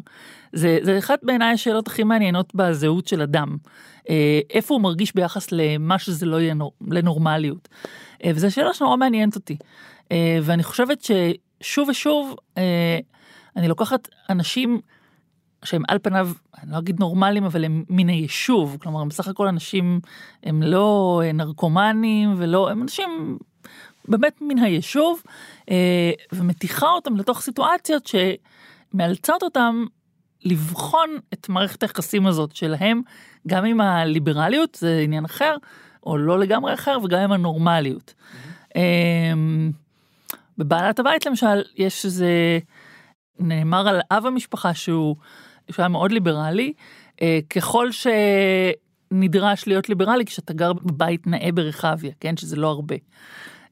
זה, 0.53 0.79
זה 0.83 0.99
אחת 0.99 1.19
בעיניי 1.23 1.53
השאלות 1.53 1.87
הכי 1.87 2.03
מעניינות 2.03 2.55
בזהות 2.55 3.09
של 3.09 3.23
אדם. 3.23 3.57
אה, 4.11 4.41
איפה 4.51 4.75
הוא 4.75 4.83
מרגיש 4.83 5.15
ביחס 5.15 5.53
למה 5.53 5.99
שזה 5.99 6.27
לא 6.27 6.41
יהיה 6.41 6.55
נור, 6.55 6.73
לנורמליות. 6.91 7.69
אה, 8.25 8.31
וזו 8.35 8.51
שאלה 8.51 8.75
שנורא 8.75 8.97
מעניינת 8.97 9.35
אותי. 9.35 9.57
ואני 10.43 10.63
חושבת 10.63 11.03
ששוב 11.03 11.89
ושוב, 11.89 12.37
אני 13.57 13.69
לוקחת 13.69 14.09
אנשים 14.31 14.81
שהם 15.65 15.83
על 15.89 15.99
פניו, 16.03 16.31
אני 16.63 16.73
לא 16.73 16.79
אגיד 16.79 17.01
נורמליים, 17.01 17.45
אבל 17.45 17.65
הם 17.65 17.85
מן 17.91 18.09
היישוב, 18.09 18.77
כלומר, 18.83 19.01
הם 19.01 19.09
בסך 19.09 19.29
הכל 19.29 19.47
אנשים, 19.47 20.01
הם 20.43 20.63
לא 20.63 21.23
אה, 21.25 21.33
נרקומנים 21.33 22.35
ולא, 22.37 22.71
הם 22.71 22.83
אנשים 22.83 23.39
באמת 24.09 24.39
מן 24.41 24.59
היישוב, 24.59 25.23
אה, 25.71 26.13
ומתיחה 26.33 26.89
אותם 26.89 27.17
לתוך 27.17 27.41
סיטואציות 27.41 28.11
שמאלצות 28.95 29.43
אותם 29.43 29.85
לבחון 30.45 31.11
את 31.33 31.49
מערכת 31.49 31.83
היחסים 31.83 32.27
הזאת 32.27 32.57
שלהם, 32.57 33.01
גם 33.47 33.65
עם 33.65 33.81
הליברליות, 33.81 34.75
זה 34.75 35.01
עניין 35.05 35.25
אחר, 35.25 35.57
או 36.07 36.19
לא 36.19 36.39
לגמרי 36.39 36.75
אחר, 36.75 36.99
וגם 37.05 37.21
עם 37.21 37.33
הנורמליות. 37.33 38.15
אמ, 38.77 39.71
בבעלת 40.59 40.99
הבית 40.99 41.27
למשל, 41.27 41.63
יש 41.77 42.05
איזה, 42.05 42.59
נאמר 43.39 43.89
על 43.89 44.01
אב 44.11 44.27
המשפחה 44.27 44.75
שהוא, 44.75 45.17
שהוא 45.71 45.83
היה 45.83 45.89
מאוד 45.89 46.13
ליברלי, 46.13 46.73
אה, 47.23 47.39
ככל 47.51 47.89
שנדרש 47.93 49.67
להיות 49.67 49.89
ליברלי 49.89 50.25
כשאתה 50.25 50.53
גר 50.53 50.73
בבית 50.73 51.27
נאה 51.27 51.53
ברחביה, 51.53 52.13
כן, 52.21 52.37
שזה 52.37 52.57
לא 52.57 52.69
הרבה. 52.69 52.97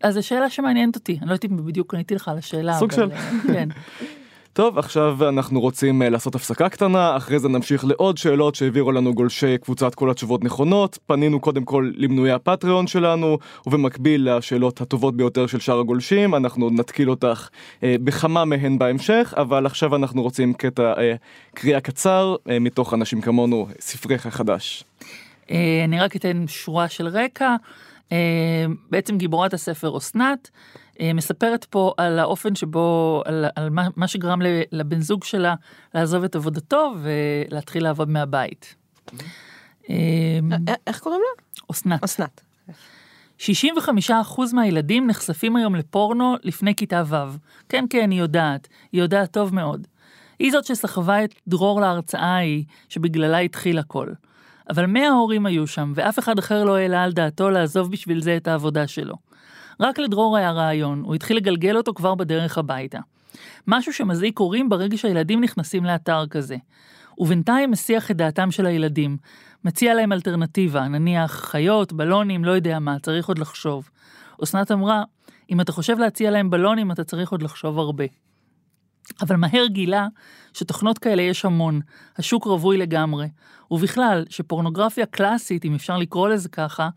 אז 0.02 0.14
זו 0.14 0.26
שאלה 0.26 0.50
שמעניינת 0.50 0.96
אותי, 0.96 1.18
אני 1.20 1.28
לא 1.28 1.32
יודעת 1.32 1.44
אם 1.44 1.66
בדיוק 1.66 1.94
עניתי 1.94 2.14
לך 2.14 2.28
על 2.28 2.38
השאלה. 2.38 2.78
סוג 2.78 2.92
אבל, 2.92 3.08
של. 3.08 3.12
אה, 3.12 3.54
כן. 3.54 3.68
טוב, 4.56 4.78
עכשיו 4.78 5.28
אנחנו 5.28 5.60
רוצים 5.60 6.02
אה, 6.02 6.08
לעשות 6.08 6.34
הפסקה 6.34 6.68
קטנה, 6.68 7.16
אחרי 7.16 7.38
זה 7.38 7.48
נמשיך 7.48 7.84
לעוד 7.84 8.18
שאלות 8.18 8.54
שהעבירו 8.54 8.92
לנו 8.92 9.14
גולשי 9.14 9.58
קבוצת 9.58 9.94
כל 9.94 10.10
התשובות 10.10 10.44
נכונות. 10.44 10.98
פנינו 11.06 11.40
קודם 11.40 11.64
כל 11.64 11.90
למנויי 11.96 12.32
הפטריון 12.32 12.86
שלנו, 12.86 13.38
ובמקביל 13.66 14.36
לשאלות 14.36 14.80
הטובות 14.80 15.16
ביותר 15.16 15.46
של 15.46 15.60
שאר 15.60 15.78
הגולשים, 15.78 16.34
אנחנו 16.34 16.70
נתקיל 16.70 17.10
אותך 17.10 17.48
אה, 17.82 17.96
בכמה 18.04 18.44
מהן 18.44 18.78
בהמשך, 18.78 19.34
אבל 19.36 19.66
עכשיו 19.66 19.96
אנחנו 19.96 20.22
רוצים 20.22 20.54
קטע 20.54 20.92
אה, 20.98 21.14
קריאה 21.54 21.80
קצר 21.80 22.36
אה, 22.50 22.58
מתוך 22.58 22.94
אנשים 22.94 23.20
כמונו, 23.20 23.68
ספרך 23.80 24.26
החדש. 24.26 24.84
אה, 25.50 25.82
אני 25.84 26.00
רק 26.00 26.16
אתן 26.16 26.44
שורה 26.48 26.88
של 26.88 27.06
רקע. 27.06 27.56
אה, 28.12 28.66
בעצם 28.90 29.18
גיבורת 29.18 29.54
הספר 29.54 29.98
אסנת 29.98 30.50
אה, 31.00 31.12
מספרת 31.12 31.64
פה 31.64 31.94
על 31.96 32.18
האופן 32.18 32.54
שבו, 32.54 33.22
על, 33.24 33.44
על 33.56 33.70
מה, 33.70 33.88
מה 33.96 34.08
שגרם 34.08 34.38
לבן 34.72 35.00
זוג 35.00 35.24
שלה 35.24 35.54
לעזוב 35.94 36.24
את 36.24 36.36
עבודתו 36.36 36.94
ולהתחיל 37.02 37.82
לעבוד 37.82 38.10
מהבית. 38.10 38.74
אה, 39.90 40.38
איך 40.86 41.00
קוראים 41.00 41.20
לה? 41.20 41.42
אסנת. 41.70 42.04
אסנת. 42.04 42.40
65% 43.38 43.42
מהילדים 44.52 45.06
נחשפים 45.06 45.56
היום 45.56 45.74
לפורנו 45.74 46.34
לפני 46.42 46.74
כיתה 46.74 47.02
ו'. 47.06 47.36
כן, 47.68 47.84
כן, 47.90 48.10
היא 48.10 48.20
יודעת. 48.20 48.68
היא 48.92 49.00
יודעת 49.00 49.32
טוב 49.32 49.54
מאוד. 49.54 49.86
היא 50.38 50.52
זאת 50.52 50.64
שסחבה 50.64 51.24
את 51.24 51.34
דרור 51.48 51.80
להרצאה 51.80 52.36
ההיא, 52.36 52.64
שבגללה 52.88 53.38
התחיל 53.38 53.78
הכל. 53.78 54.08
אבל 54.70 54.86
100 54.86 55.08
הורים 55.08 55.46
היו 55.46 55.66
שם, 55.66 55.92
ואף 55.94 56.18
אחד 56.18 56.38
אחר 56.38 56.64
לא 56.64 56.76
העלה 56.76 57.02
על 57.02 57.12
דעתו 57.12 57.50
לעזוב 57.50 57.90
בשביל 57.90 58.22
זה 58.22 58.36
את 58.36 58.48
העבודה 58.48 58.86
שלו. 58.86 59.14
רק 59.80 59.98
לדרור 59.98 60.36
היה 60.36 60.50
רעיון, 60.50 61.02
הוא 61.04 61.14
התחיל 61.14 61.36
לגלגל 61.36 61.76
אותו 61.76 61.94
כבר 61.94 62.14
בדרך 62.14 62.58
הביתה. 62.58 62.98
משהו 63.66 63.92
שמזעיק 63.92 64.38
הורים 64.38 64.68
ברגע 64.68 64.96
שהילדים 64.96 65.40
נכנסים 65.40 65.84
לאתר 65.84 66.26
כזה. 66.26 66.56
ובינתיים 67.18 67.70
מסיח 67.70 68.10
את 68.10 68.16
דעתם 68.16 68.50
של 68.50 68.66
הילדים. 68.66 69.16
מציע 69.64 69.94
להם 69.94 70.12
אלטרנטיבה, 70.12 70.88
נניח 70.88 71.32
חיות, 71.32 71.92
בלונים, 71.92 72.44
לא 72.44 72.50
יודע 72.50 72.78
מה, 72.78 72.98
צריך 72.98 73.28
עוד 73.28 73.38
לחשוב. 73.38 73.90
אסנת 74.44 74.72
אמרה, 74.72 75.02
אם 75.50 75.60
אתה 75.60 75.72
חושב 75.72 75.98
להציע 75.98 76.30
להם 76.30 76.50
בלונים, 76.50 76.92
אתה 76.92 77.04
צריך 77.04 77.32
עוד 77.32 77.42
לחשוב 77.42 77.78
הרבה. 77.78 78.04
אבל 79.22 79.36
מהר 79.36 79.66
גילה 79.66 80.06
שתוכנות 80.56 80.98
כאלה 80.98 81.22
יש 81.22 81.44
המון, 81.44 81.80
השוק 82.16 82.44
רווי 82.44 82.76
לגמרי, 82.76 83.28
ובכלל, 83.70 84.24
שפורנוגרפיה 84.28 85.06
קלאסית, 85.06 85.64
אם 85.64 85.74
אפשר 85.74 85.98
לקרוא 85.98 86.28
לזה 86.28 86.48
ככה, 86.48 86.88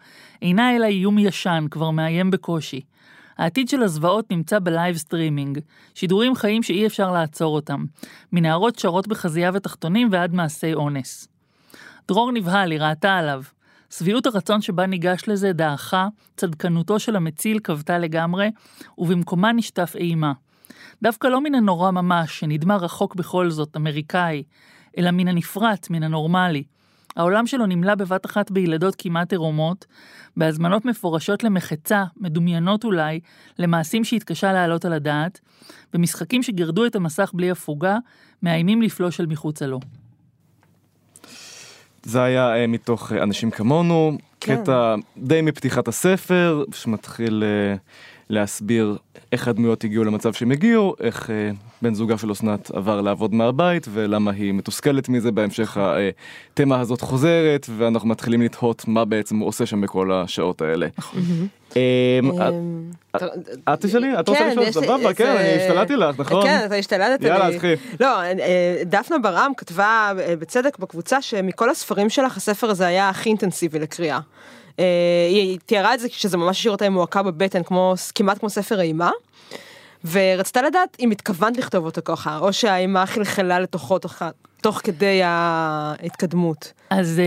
אינה 0.41 0.75
אלא 0.75 0.85
איום 0.85 1.19
ישן, 1.19 1.65
כבר 1.71 1.91
מאיים 1.91 2.31
בקושי. 2.31 2.81
העתיד 3.37 3.69
של 3.69 3.83
הזוועות 3.83 4.31
נמצא 4.31 4.59
ב 4.59 4.67
live 4.67 4.97
streaming, 4.97 5.59
שידורים 5.95 6.35
חיים 6.35 6.63
שאי 6.63 6.87
אפשר 6.87 7.11
לעצור 7.11 7.55
אותם, 7.55 7.85
מנערות 8.31 8.79
שרות 8.79 9.07
בחזייה 9.07 9.51
ותחתונים 9.53 10.07
ועד 10.11 10.33
מעשי 10.33 10.73
אונס. 10.73 11.27
דרור 12.07 12.31
נבהל, 12.31 12.71
היא 12.71 12.79
ראתה 12.79 13.15
עליו. 13.15 13.43
שביעות 13.89 14.25
הרצון 14.25 14.61
שבה 14.61 14.85
ניגש 14.85 15.21
לזה 15.27 15.53
דעכה, 15.53 16.07
צדקנותו 16.37 16.99
של 16.99 17.15
המציל 17.15 17.59
כבתה 17.59 17.97
לגמרי, 17.97 18.51
ובמקומה 18.97 19.51
נשטף 19.51 19.93
אימה. 19.95 20.33
דווקא 21.03 21.27
לא 21.27 21.41
מן 21.41 21.55
הנורא 21.55 21.91
ממש, 21.91 22.39
שנדמה 22.39 22.75
רחוק 22.75 23.15
בכל 23.15 23.49
זאת, 23.49 23.77
אמריקאי, 23.77 24.43
אלא 24.97 25.11
מן 25.11 25.27
הנפרט, 25.27 25.89
מן 25.89 26.03
הנורמלי. 26.03 26.63
העולם 27.15 27.47
שלו 27.47 27.65
נמלא 27.65 27.95
בבת 27.95 28.25
אחת 28.25 28.51
בילדות 28.51 28.95
כמעט 28.97 29.31
עירומות, 29.31 29.85
בהזמנות 30.37 30.85
מפורשות 30.85 31.43
למחצה, 31.43 32.03
מדומיינות 32.17 32.83
אולי, 32.83 33.19
למעשים 33.59 34.03
שהתקשה 34.03 34.53
להעלות 34.53 34.85
על 34.85 34.93
הדעת, 34.93 35.39
במשחקים 35.93 36.43
שגירדו 36.43 36.85
את 36.85 36.95
המסך 36.95 37.31
בלי 37.33 37.51
הפוגה, 37.51 37.97
מאיימים 38.43 38.81
לפלוש 38.81 39.19
אל 39.19 39.25
מחוצה 39.25 39.67
לו. 39.67 39.79
זה 42.03 42.23
היה 42.23 42.55
אה, 42.55 42.67
מתוך 42.67 43.11
אה, 43.11 43.23
אנשים 43.23 43.51
כמונו, 43.51 44.17
כן. 44.39 44.61
קטע 44.61 44.95
די 45.17 45.41
מפתיחת 45.41 45.87
הספר, 45.87 46.63
שמתחיל 46.73 47.43
אה, 47.43 47.75
להסביר 48.29 48.97
איך 49.31 49.47
הדמויות 49.47 49.83
הגיעו 49.83 50.03
למצב 50.03 50.33
שהם 50.33 50.51
הגיעו, 50.51 50.95
איך 50.99 51.29
אה, 51.29 51.49
בן 51.81 51.93
זוגה 51.93 52.17
של 52.17 52.31
אסנת 52.31 52.71
עבר 52.71 53.01
לעבוד 53.01 53.33
מהבית, 53.33 53.87
ולמה 53.93 54.31
היא 54.31 54.53
מתוסכלת 54.53 55.09
מזה, 55.09 55.31
בהמשך 55.31 55.77
התמה 56.53 56.79
הזאת 56.79 57.01
חוזרת, 57.01 57.65
ואנחנו 57.77 58.09
מתחילים 58.09 58.41
לתהות 58.41 58.87
מה 58.87 59.05
בעצם 59.05 59.37
הוא 59.37 59.47
עושה 59.47 59.65
שם 59.65 59.81
בכל 59.81 60.11
השעות 60.11 60.61
האלה. 60.61 60.87
אה, 61.77 62.19
אמ, 62.23 62.31
את- 63.15 63.23
את 63.73 63.85
תשאלי? 63.85 64.19
את 64.19 64.27
רוצה 64.29 64.39
כן, 64.39 64.49
לשאול? 64.49 64.71
סבבה, 64.85 65.13
כן, 65.13 65.35
אני 65.39 65.49
השתלטתי 65.63 65.95
לך, 65.95 66.19
נכון? 66.19 66.43
כן, 66.43 66.61
אתה 66.65 66.75
השתלטת 66.75 67.21
לי. 67.23 67.27
יאללה, 67.29 67.47
אז 67.47 67.55
קחי. 67.55 67.73
לא, 67.99 68.21
אה, 68.21 68.35
דפנה 68.85 69.19
ברם 69.19 69.51
כתבה 69.57 70.11
אה, 70.19 70.35
בצדק 70.35 70.77
בקבוצה 70.79 71.21
שמכל 71.21 71.69
הספרים 71.69 72.09
שלך, 72.09 72.37
הספר 72.37 72.69
הזה 72.69 72.87
היה 72.87 73.09
הכי 73.09 73.29
אינטנסיבי 73.29 73.79
לקריאה. 73.79 74.19
אה, 74.79 75.27
היא 75.29 75.59
תיארה 75.65 75.93
את 75.93 75.99
זה 75.99 76.07
שזה 76.11 76.37
ממש 76.37 76.59
השאיר 76.59 76.71
אותה 76.71 76.85
עם 76.85 76.93
מועקה 76.93 77.23
בבטן, 77.23 77.63
כמו, 77.63 77.93
כמעט 78.15 78.39
כמו 78.39 78.49
ספר 78.49 78.81
אימה. 78.81 79.11
ורצתה 80.11 80.61
לדעת 80.61 80.97
אם 80.99 81.11
התכוונת 81.11 81.57
לכתוב 81.57 81.85
אותו 81.85 82.01
ככה, 82.05 82.37
או 82.37 82.53
שהאימה 82.53 83.05
חלחלה 83.05 83.59
לתוכו 83.59 83.99
תוך, 83.99 84.21
תוך 84.61 84.81
כדי 84.83 85.21
ההתקדמות. 85.23 86.73
אז 86.89 87.19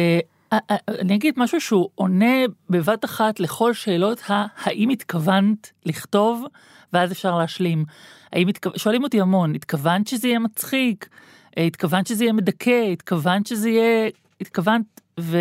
אה, 0.53 0.59
אה, 0.71 0.77
אני 1.01 1.15
אגיד 1.15 1.35
משהו 1.37 1.61
שהוא 1.61 1.89
עונה 1.95 2.45
בבת 2.71 3.05
אחת 3.05 3.41
לכל 3.41 3.75
שאלות 3.75 4.23
ה"האם 4.29 4.89
התכוונת 4.89 5.73
לכתוב?" 5.87 6.45
ואז 6.93 7.13
אפשר 7.13 7.39
להשלים. 7.39 7.85
האם 8.33 8.49
התכו... 8.49 8.71
שואלים 8.77 9.05
אותי 9.05 9.21
המון, 9.21 9.55
התכוונת 9.55 10.07
שזה 10.07 10.29
יהיה 10.29 10.39
מצחיק? 10.39 11.09
התכוונת 11.57 12.07
שזה 12.07 12.25
יהיה 12.25 12.33
מדכא? 12.33 12.91
התכוונת 12.93 13.47
שזה 13.47 13.71
יהיה... 13.71 14.11
התכוונת... 14.41 14.83
ו... 15.21 15.39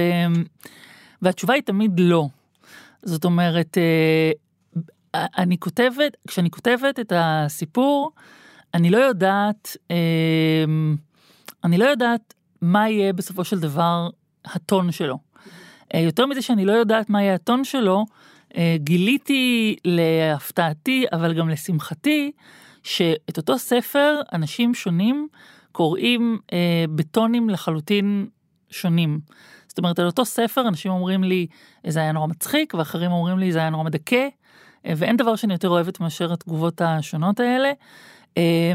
והתשובה 1.22 1.54
היא 1.54 1.64
תמיד 1.64 2.00
לא. 2.00 2.28
זאת 3.04 3.26
אומרת, 3.26 3.78
אה, 3.78 4.32
אני 5.38 5.58
כותבת, 5.60 6.18
כשאני 6.28 6.50
כותבת 6.50 7.00
את 7.00 7.14
הסיפור, 7.16 8.12
אני 8.74 8.90
לא 8.90 8.98
יודעת, 8.98 9.78
אה, 9.92 9.96
אני 11.64 11.78
לא 11.78 11.86
יודעת 11.86 12.34
מה 12.62 12.90
יהיה 12.90 13.14
בסופו 13.14 13.44
של 13.44 13.60
דבר 13.60 14.10
הטון 14.46 14.92
שלו. 14.92 15.18
אה, 15.94 16.00
יותר 16.00 16.26
מזה 16.26 16.42
שאני 16.42 16.66
לא 16.66 16.72
יודעת 16.72 17.10
מה 17.10 17.22
יהיה 17.22 17.36
הטון 17.36 17.64
שלו, 17.64 18.06
גיליתי 18.76 19.76
להפתעתי, 19.86 21.06
אבל 21.12 21.34
גם 21.34 21.50
לשמחתי, 21.50 22.32
שאת 22.84 23.38
אותו 23.38 23.58
ספר 23.58 24.22
אנשים 24.34 24.74
שונים 24.74 25.28
קוראים 25.72 26.40
בטונים 26.96 27.50
לחלוטין 27.50 28.28
שונים. 28.70 29.20
זאת 29.72 29.78
אומרת, 29.78 30.00
על 30.00 30.06
אותו 30.06 30.26
ספר 30.26 30.68
אנשים 30.68 30.92
אומרים 30.92 31.24
לי, 31.24 31.48
זה 31.88 32.00
היה 32.00 32.12
נורא 32.12 32.28
מצחיק, 32.28 32.74
ואחרים 32.74 33.12
אומרים 33.12 33.40
לי, 33.40 33.52
זה 33.52 33.60
היה 33.60 33.70
נורא 33.70 33.84
מדכא, 33.84 34.28
אה, 34.86 34.94
ואין 34.98 35.18
דבר 35.18 35.36
שאני 35.36 35.54
יותר 35.54 35.70
אוהבת 35.70 36.00
מאשר 36.00 36.34
התגובות 36.34 36.82
השונות 36.82 37.40
האלה. 37.40 37.72
אה, 38.38 38.74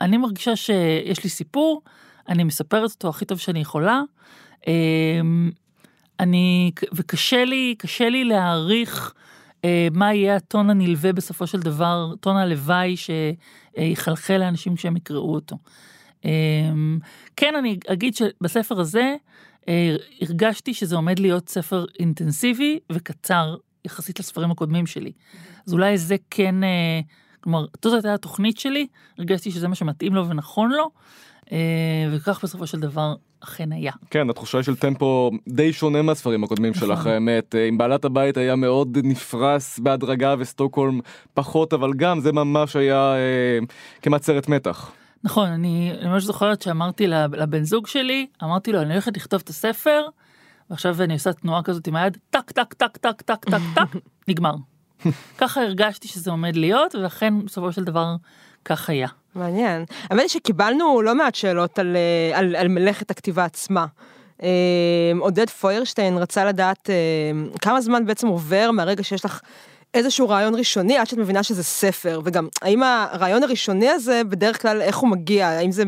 אני 0.00 0.16
מרגישה 0.16 0.56
שיש 0.56 1.24
לי 1.24 1.30
סיפור, 1.30 1.82
אני 2.28 2.44
מספרת 2.44 2.90
אותו 2.90 3.08
הכי 3.08 3.24
טוב 3.24 3.38
שאני 3.38 3.60
יכולה. 3.60 4.02
אה, 4.68 5.20
אני, 6.20 6.70
וקשה 6.92 7.44
לי, 7.44 7.74
קשה 7.78 8.08
לי 8.08 8.24
להעריך 8.24 9.14
אה, 9.64 9.88
מה 9.92 10.14
יהיה 10.14 10.36
הטון 10.36 10.70
הנלווה 10.70 11.12
בסופו 11.12 11.46
של 11.46 11.60
דבר, 11.60 12.12
טון 12.20 12.36
הלוואי 12.36 12.94
שיחלחל 12.96 14.36
לאנשים 14.36 14.76
כשהם 14.76 14.96
יקראו 14.96 15.34
אותו. 15.34 15.56
אה, 16.24 16.30
כן, 17.36 17.54
אני 17.58 17.78
אגיד 17.88 18.14
שבספר 18.14 18.80
הזה 18.80 19.16
הרגשתי 20.20 20.74
שזה 20.74 20.96
עומד 20.96 21.18
להיות 21.18 21.48
ספר 21.48 21.84
אינטנסיבי 21.98 22.78
וקצר 22.92 23.56
יחסית 23.84 24.20
לספרים 24.20 24.50
הקודמים 24.50 24.86
שלי. 24.86 25.12
אז 25.66 25.72
אולי 25.72 25.98
זה 25.98 26.16
כן, 26.30 26.64
אה, 26.64 27.00
כלומר, 27.40 27.66
זאת 27.84 27.92
הייתה 27.94 28.14
התוכנית 28.14 28.58
שלי, 28.58 28.86
הרגשתי 29.18 29.50
שזה 29.50 29.68
מה 29.68 29.74
שמתאים 29.74 30.14
לו 30.14 30.28
ונכון 30.28 30.70
לו, 30.70 30.90
אה, 31.52 31.58
וכך 32.12 32.44
בסופו 32.44 32.66
של 32.66 32.80
דבר 32.80 33.14
אכן 33.40 33.72
היה. 33.72 33.92
כן, 34.10 34.30
התחושה 34.30 34.62
של 34.62 34.76
טמפו 34.76 35.30
די 35.48 35.72
שונה 35.72 36.02
מהספרים 36.02 36.44
הקודמים 36.44 36.72
נכון. 36.76 36.88
שלך, 36.88 37.06
האמת. 37.06 37.54
אה, 37.54 37.66
עם 37.66 37.78
בעלת 37.78 38.04
הבית 38.04 38.36
היה 38.36 38.56
מאוד 38.56 38.98
נפרס 39.02 39.78
בהדרגה 39.78 40.34
וסטוקהולם 40.38 41.00
פחות, 41.34 41.72
אבל 41.72 41.92
גם 41.96 42.20
זה 42.20 42.32
ממש 42.32 42.76
היה 42.76 43.14
אה, 43.14 43.58
כמעט 44.02 44.22
סרט 44.22 44.48
מתח. 44.48 44.92
נכון, 45.26 45.48
אני 45.48 45.92
ממש 46.02 46.24
זוכרת 46.24 46.62
שאמרתי 46.62 47.06
לב- 47.06 47.34
לבן 47.34 47.64
זוג 47.64 47.86
שלי, 47.86 48.26
אמרתי 48.42 48.72
לו, 48.72 48.82
אני 48.82 48.92
הולכת 48.92 49.16
לכתוב 49.16 49.40
את 49.44 49.48
הספר, 49.48 50.06
ועכשיו 50.70 51.02
אני 51.02 51.14
עושה 51.14 51.32
תנועה 51.32 51.62
כזאת 51.62 51.86
עם 51.86 51.96
היד, 51.96 52.16
טק, 52.30 52.50
טק, 52.50 52.74
טק, 52.74 52.96
טק, 52.96 53.22
טק, 53.22 53.44
טק, 53.44 53.60
טק, 53.74 53.98
נגמר. 54.28 54.54
ככה 55.38 55.62
הרגשתי 55.62 56.08
שזה 56.08 56.30
עומד 56.30 56.56
להיות, 56.56 56.94
ואכן 56.94 57.44
בסופו 57.44 57.72
של 57.72 57.84
דבר 57.84 58.16
כך 58.64 58.90
היה. 58.90 59.08
מעניין. 59.34 59.84
האמת 60.10 60.20
היא 60.20 60.28
שקיבלנו 60.28 61.02
לא 61.02 61.14
מעט 61.14 61.34
שאלות 61.34 61.78
על, 61.78 61.96
אה, 61.96 62.38
על, 62.38 62.56
על 62.56 62.68
מלאכת 62.68 63.10
הכתיבה 63.10 63.44
עצמה. 63.44 63.86
אה, 64.42 64.48
עודד 65.18 65.50
פוירשטיין 65.50 66.18
רצה 66.18 66.44
לדעת 66.44 66.90
אה, 66.90 66.94
כמה 67.60 67.80
זמן 67.80 68.06
בעצם 68.06 68.26
עובר 68.26 68.70
מהרגע 68.70 69.02
שיש 69.02 69.24
לך 69.24 69.40
איזשהו 69.96 70.28
רעיון 70.28 70.54
ראשוני 70.54 70.98
עד 70.98 71.06
שאת 71.06 71.18
מבינה 71.18 71.42
שזה 71.42 71.62
ספר, 71.62 72.20
וגם 72.24 72.48
האם 72.62 72.82
הרעיון 72.82 73.42
הראשוני 73.42 73.88
הזה 73.88 74.22
בדרך 74.28 74.62
כלל 74.62 74.82
איך 74.82 74.96
הוא 74.96 75.10
מגיע, 75.10 75.46
האם 75.46 75.72
זה 75.72 75.84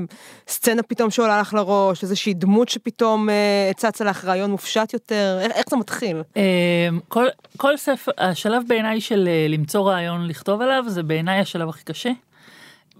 סצנה 0.48 0.82
פתאום 0.82 1.10
שעולה 1.10 1.40
לך 1.40 1.54
לראש, 1.54 2.02
איזושהי 2.02 2.34
דמות 2.34 2.68
שפתאום 2.68 3.30
אה, 3.30 3.70
צצה 3.76 4.04
לך 4.04 4.24
רעיון 4.24 4.50
מופשט 4.50 4.92
יותר, 4.92 5.38
איך, 5.40 5.52
איך 5.52 5.66
זה 5.70 5.76
מתחיל? 5.76 6.22
אה, 6.36 6.88
כל, 7.08 7.26
כל 7.56 7.76
ספר, 7.76 8.12
השלב 8.18 8.62
בעיניי 8.66 9.00
של 9.00 9.28
אה, 9.28 9.46
למצוא 9.48 9.90
רעיון 9.90 10.26
לכתוב 10.26 10.60
עליו, 10.60 10.84
זה 10.86 11.02
בעיניי 11.02 11.40
השלב 11.40 11.68
הכי 11.68 11.84
קשה, 11.84 12.10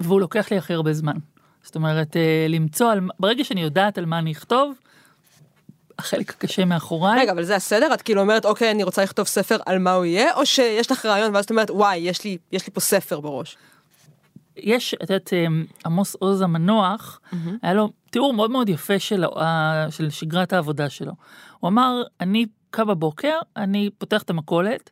והוא 0.01 0.21
לוקח 0.21 0.51
לי 0.51 0.57
הכי 0.57 0.73
הרבה 0.73 0.92
זמן. 0.92 1.16
זאת 1.62 1.77
אומרת, 1.77 2.16
אה, 2.16 2.47
למצוא, 2.49 2.92
על, 2.92 3.01
ברגע 3.21 3.44
שאני 3.44 3.62
יודעת 3.62 3.99
על 3.99 4.07
מה 4.07 4.18
אני 4.18 4.33
אכתוב, 4.33 4.75
החלק 5.98 6.30
הקשה 6.30 6.64
מאחוריי. 6.64 7.20
רגע, 7.20 7.32
אבל 7.32 7.42
זה 7.42 7.56
הסדר? 7.56 7.94
את 7.94 8.02
כאילו 8.02 8.20
אומרת, 8.20 8.44
אוקיי, 8.44 8.70
אני 8.70 8.82
רוצה 8.82 9.02
לכתוב 9.02 9.26
ספר 9.26 9.56
על 9.66 9.78
מה 9.78 9.92
הוא 9.92 10.04
יהיה, 10.04 10.34
או 10.34 10.46
שיש 10.46 10.90
לך 10.90 11.06
רעיון 11.06 11.34
ואז 11.34 11.44
את 11.44 11.50
אומרת, 11.50 11.70
וואי, 11.70 11.96
יש 11.96 12.24
לי, 12.24 12.38
יש 12.52 12.66
לי 12.66 12.72
פה 12.72 12.80
ספר 12.80 13.20
בראש. 13.20 13.56
יש, 14.56 14.94
את 14.94 15.11
יודעת, 15.11 15.32
אה, 15.32 15.46
עמוס 15.87 16.14
עוז 16.14 16.40
המנוח, 16.40 17.20
mm-hmm. 17.24 17.37
היה 17.62 17.74
לו 17.74 17.90
תיאור 18.11 18.34
מאוד 18.34 18.50
מאוד 18.50 18.68
יפה 18.68 18.98
של, 18.98 19.24
של 19.90 20.11
שגרת 20.11 20.52
העבודה 20.52 20.90
שלו. 20.90 21.12
הוא 21.61 21.68
אמר, 21.68 22.02
אני 22.20 22.46
קם 22.70 22.87
בבוקר, 22.87 23.38
אני 23.56 23.90
פותח 23.98 24.22
את 24.22 24.30
המכולת, 24.30 24.90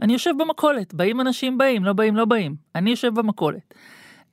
אני 0.00 0.12
יושב 0.12 0.30
במכולת, 0.38 0.94
באים 0.94 1.20
אנשים 1.20 1.58
באים, 1.58 1.84
לא 1.84 1.92
באים, 1.92 2.16
לא 2.16 2.24
באים, 2.24 2.54
אני 2.74 2.90
יושב 2.90 3.14
במכולת. 3.14 3.74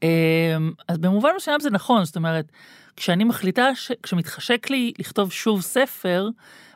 אה, 0.03 0.57
אז 0.87 0.97
במובן 0.97 1.29
מסוים 1.35 1.59
זה 1.59 1.69
נכון, 1.69 2.05
זאת 2.05 2.15
אומרת, 2.15 2.45
כשאני 2.95 3.23
מחליטה, 3.23 3.75
ש... 3.75 3.91
כשמתחשק 4.03 4.69
לי 4.69 4.93
לכתוב 4.99 5.31
שוב 5.31 5.61
ספר, 5.61 6.29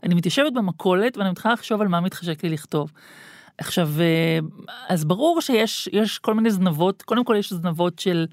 אני 0.04 0.16
מתיישבת 0.16 0.54
במכולת 0.54 1.18
ואני 1.18 1.32
מתחילה 1.32 1.54
לחשוב 1.54 1.82
על 1.82 1.88
מה 1.88 2.02
מתחשק 2.02 2.44
לי 2.44 2.50
לכתוב. 2.50 2.92
עכשיו, 3.58 3.90
אה, 4.00 4.40
אז 4.90 5.06
ברור 5.06 5.42
שיש 5.42 5.90
יש 5.94 6.18
כל 6.18 6.34
מיני 6.34 6.52
זנבות, 6.52 7.02
קודם 7.02 7.26
כל 7.26 7.36
יש 7.40 7.54
זנבות 7.54 8.00
של, 8.00 8.26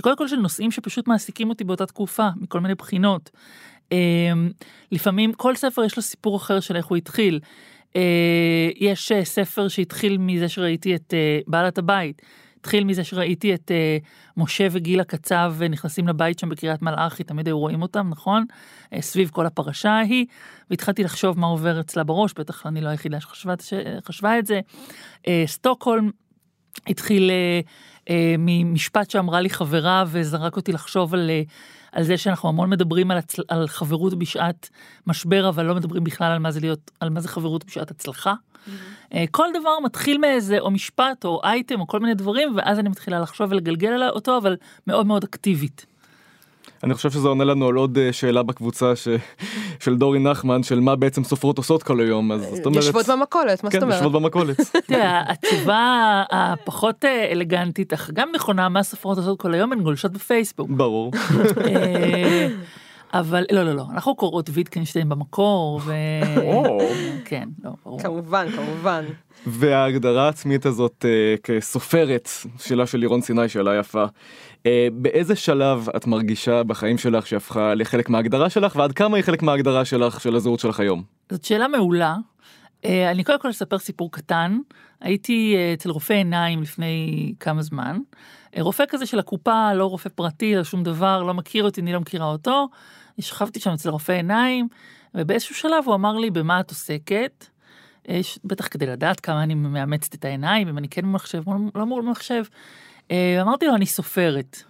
קודם 0.00 0.16
כל 0.16 0.28
של 0.28 0.36
נושאים 0.36 0.70
שפשוט 0.70 1.08
מעסיקים 1.08 1.48
אותי 1.48 1.64
באותה 1.64 1.86
תקופה, 1.86 2.28
מכל 2.36 2.60
מיני 2.60 2.74
בחינות. 2.74 3.30
אה, 3.92 4.32
לפעמים 4.92 5.32
כל 5.32 5.56
ספר 5.56 5.84
יש 5.84 5.96
לו 5.96 6.02
סיפור 6.02 6.36
אחר 6.36 6.60
של 6.60 6.76
איך 6.76 6.86
הוא 6.86 6.96
התחיל. 6.96 7.40
אה, 7.96 8.70
יש 8.76 9.12
ספר 9.24 9.68
שהתחיל 9.68 10.18
מזה 10.18 10.48
שראיתי 10.48 10.94
את 10.94 11.14
בעלת 11.46 11.78
הבית. 11.78 12.22
התחיל 12.60 12.84
מזה 12.84 13.04
שראיתי 13.04 13.54
את 13.54 13.70
uh, 13.70 14.06
משה 14.36 14.66
וגילה 14.70 15.04
קצב 15.04 15.54
נכנסים 15.70 16.08
לבית 16.08 16.38
שם 16.38 16.48
בקריית 16.48 16.82
מלאכי, 16.82 17.24
תמיד 17.24 17.46
היו 17.46 17.58
רואים 17.58 17.82
אותם, 17.82 18.08
נכון? 18.10 18.44
Uh, 18.94 19.00
סביב 19.00 19.30
כל 19.32 19.46
הפרשה 19.46 19.90
ההיא, 19.90 20.26
והתחלתי 20.70 21.04
לחשוב 21.04 21.38
מה 21.38 21.46
עובר 21.46 21.80
אצלה 21.80 22.04
בראש, 22.04 22.34
בטח 22.38 22.66
אני 22.66 22.80
לא 22.80 22.88
היחידה 22.88 23.18
שחשבה 23.20 24.38
את 24.38 24.46
זה. 24.46 24.60
Uh, 25.18 25.26
סטוקהולם 25.46 26.10
התחיל 26.86 27.30
uh, 27.30 27.68
uh, 28.08 28.10
ממשפט 28.38 29.10
שאמרה 29.10 29.40
לי 29.40 29.50
חברה 29.50 30.04
וזרק 30.06 30.56
אותי 30.56 30.72
לחשוב 30.72 31.14
על... 31.14 31.30
Uh, 31.46 31.50
על 31.92 32.02
זה 32.02 32.16
שאנחנו 32.16 32.48
המון 32.48 32.70
מדברים 32.70 33.10
על, 33.10 33.18
הצל... 33.18 33.42
על 33.48 33.68
חברות 33.68 34.14
בשעת 34.18 34.68
משבר, 35.06 35.48
אבל 35.48 35.64
לא 35.64 35.74
מדברים 35.74 36.04
בכלל 36.04 36.32
על 36.32 36.38
מה 36.38 36.50
זה 36.50 36.60
להיות, 36.60 36.90
על 37.00 37.10
מה 37.10 37.20
זה 37.20 37.28
חברות 37.28 37.64
בשעת 37.64 37.90
הצלחה. 37.90 38.34
Mm-hmm. 38.34 39.14
כל 39.30 39.46
דבר 39.60 39.70
מתחיל 39.84 40.18
מאיזה 40.18 40.58
או 40.58 40.70
משפט 40.70 41.24
או 41.24 41.40
אייטם 41.44 41.80
או 41.80 41.86
כל 41.86 42.00
מיני 42.00 42.14
דברים, 42.14 42.52
ואז 42.56 42.78
אני 42.78 42.88
מתחילה 42.88 43.20
לחשוב 43.20 43.50
ולגלגל 43.50 44.08
אותו, 44.08 44.38
אבל 44.38 44.56
מאוד 44.86 45.06
מאוד 45.06 45.24
אקטיבית. 45.24 45.86
אני 46.84 46.94
חושב 46.94 47.10
שזה 47.10 47.28
עונה 47.28 47.44
לנו 47.44 47.68
על 47.68 47.74
עוד 47.74 47.98
אה, 47.98 48.12
שאלה 48.12 48.42
בקבוצה 48.42 48.96
ש... 48.96 49.08
של 49.80 49.96
דורי 49.96 50.18
נחמן 50.18 50.62
של 50.62 50.80
מה 50.80 50.96
בעצם 50.96 51.24
סופרות 51.24 51.58
עושות 51.58 51.82
כל 51.82 52.00
היום 52.00 52.32
אז 52.32 52.40
זאת 52.40 52.66
אומרת 52.66 52.82
יושבות 52.82 53.06
במכולת 53.08 53.64
מה 53.64 53.70
כן, 53.70 53.80
זאת 53.80 53.82
אומרת 53.82 53.96
יושבות 53.96 54.22
במכולת. 54.22 54.60
תראה 54.86 55.22
התשובה 55.32 56.22
הפחות 56.30 57.04
אה, 57.04 57.32
אלגנטית 57.32 57.92
אך 57.92 58.10
גם 58.14 58.28
נכונה 58.34 58.68
מה 58.68 58.82
סופרות 58.82 59.18
עושות 59.18 59.40
כל 59.40 59.54
היום 59.54 59.72
הן 59.72 59.80
גולשות 59.80 60.12
בפייסבוק. 60.12 60.70
ברור. 60.70 61.12
אה, 63.14 63.20
אבל 63.20 63.44
לא 63.52 63.62
לא 63.62 63.72
לא 63.72 63.84
אנחנו 63.90 64.14
קוראות 64.14 64.50
ויטקנשטיין 64.52 65.08
במקור 65.08 65.80
ו... 65.84 65.92
כן 67.24 67.48
לא 67.64 67.70
ברור. 67.84 68.00
כמובן 68.00 68.46
כמובן. 68.50 69.04
וההגדרה 69.46 70.24
העצמית 70.24 70.66
הזאת 70.66 71.04
uh, 71.04 71.40
כסופרת, 71.42 72.28
שאלה 72.58 72.86
של 72.86 72.98
לירון 72.98 73.20
סיני, 73.20 73.48
שאלה 73.48 73.78
יפה. 73.78 74.04
Uh, 74.04 74.66
באיזה 74.92 75.36
שלב 75.36 75.88
את 75.96 76.06
מרגישה 76.06 76.62
בחיים 76.62 76.98
שלך 76.98 77.26
שהפכה 77.26 77.74
לחלק 77.74 78.08
מההגדרה 78.08 78.50
שלך, 78.50 78.76
ועד 78.76 78.92
כמה 78.92 79.16
היא 79.16 79.24
חלק 79.24 79.42
מההגדרה 79.42 79.84
שלך, 79.84 80.20
של 80.20 80.36
הזהות 80.36 80.60
שלך 80.60 80.80
היום? 80.80 81.02
זאת 81.30 81.44
שאלה 81.44 81.68
מעולה. 81.68 82.16
Uh, 82.82 82.86
אני 83.10 83.24
קודם 83.24 83.40
כל 83.40 83.50
אספר 83.50 83.78
סיפור 83.78 84.12
קטן. 84.12 84.58
הייתי 85.00 85.56
uh, 85.56 85.78
אצל 85.78 85.90
רופא 85.90 86.12
עיניים 86.12 86.62
לפני 86.62 87.32
כמה 87.40 87.62
זמן. 87.62 87.98
רופא 88.58 88.84
כזה 88.88 89.06
של 89.06 89.18
הקופה, 89.18 89.74
לא 89.74 89.86
רופא 89.86 90.08
פרטי, 90.14 90.54
לא 90.54 90.64
שום 90.64 90.82
דבר, 90.82 91.22
לא 91.22 91.34
מכיר 91.34 91.64
אותי, 91.64 91.80
אני 91.80 91.92
לא 91.92 92.00
מכירה 92.00 92.26
אותו. 92.26 92.68
שכבתי 93.22 93.60
שם 93.60 93.70
אצל 93.70 93.88
רופא 93.88 94.12
עיניים, 94.12 94.68
ובאיזשהו 95.14 95.54
שלב 95.54 95.84
הוא 95.86 95.94
אמר 95.94 96.16
לי, 96.16 96.30
במה 96.30 96.60
את 96.60 96.70
עוסקת? 96.70 97.46
בטח 98.44 98.68
כדי 98.70 98.86
לדעת 98.86 99.20
כמה 99.20 99.42
אני 99.42 99.54
מאמצת 99.54 100.14
את 100.14 100.24
העיניים, 100.24 100.68
אם 100.68 100.78
אני 100.78 100.88
כן 100.88 101.02
במחשב, 101.02 101.42
לא 101.74 101.86
מול 101.86 102.02
מחשב. 102.02 102.44
אה, 103.10 103.38
אמרתי 103.42 103.66
לו, 103.66 103.74
אני 103.74 103.86
סופרת. 103.86 104.62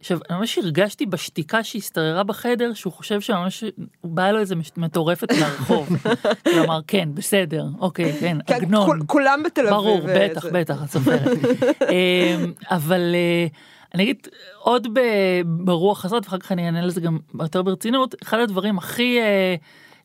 עכשיו, 0.00 0.18
ממש 0.30 0.58
הרגשתי 0.58 1.06
בשתיקה 1.06 1.64
שהשתררה 1.64 2.22
בחדר, 2.22 2.74
שהוא 2.74 2.92
חושב 2.92 3.20
שממש, 3.20 3.64
הוא 4.00 4.12
בא 4.12 4.30
לו 4.30 4.38
איזה 4.38 4.54
מטורפת 4.76 5.32
מהרחוב. 5.32 5.88
כלומר, 6.52 6.80
כן, 6.86 7.08
בסדר, 7.14 7.64
אוקיי, 7.78 8.12
כן, 8.20 8.38
כן 8.46 8.54
עגנון. 8.54 9.00
כולם 9.06 9.42
בתל 9.44 9.60
אביב. 9.60 9.74
ברור, 9.74 10.00
בטח, 10.14 10.44
בטח, 10.52 10.84
את 10.84 10.90
סופרת. 10.90 11.22
אה, 11.90 12.44
אבל 12.70 13.14
אה, 13.14 13.46
אני 13.94 14.02
אגיד 14.02 14.28
עוד 14.58 14.88
ברוח 15.44 16.04
הזאת, 16.04 16.24
ואחר 16.24 16.38
כך 16.38 16.52
אני 16.52 16.66
אענה 16.66 16.82
לזה 16.82 17.00
גם 17.00 17.18
יותר 17.40 17.62
ברצינות, 17.62 18.14
אחד 18.22 18.38
הדברים 18.38 18.78
הכי 18.78 19.18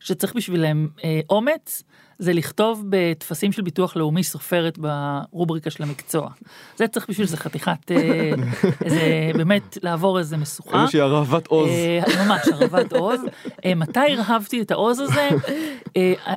שצריך 0.00 0.34
בשבילם 0.34 0.88
אומץ, 1.30 1.82
זה 2.18 2.32
לכתוב 2.32 2.84
בטפסים 2.88 3.52
של 3.52 3.62
ביטוח 3.62 3.96
לאומי 3.96 4.24
סופרת 4.24 4.78
ברובריקה 4.78 5.70
של 5.70 5.82
המקצוע. 5.82 6.30
זה 6.76 6.88
צריך 6.88 7.06
בשביל 7.08 7.26
זה 7.26 7.36
חתיכת, 7.36 7.90
אה, 7.90 8.30
איזה, 8.84 9.30
באמת 9.34 9.78
לעבור 9.82 10.18
איזה 10.18 10.36
משוכה. 10.36 10.80
איזושהי 10.80 11.00
הרעבת 11.00 11.46
עוז. 11.46 11.68
אה, 11.68 12.00
ממש, 12.24 12.48
הרעבת 12.52 12.92
עוז. 12.92 13.20
אה, 13.64 13.74
מתי 13.74 14.00
הרהבתי 14.00 14.62
את 14.62 14.70
העוז 14.70 15.00
הזה? 15.00 15.28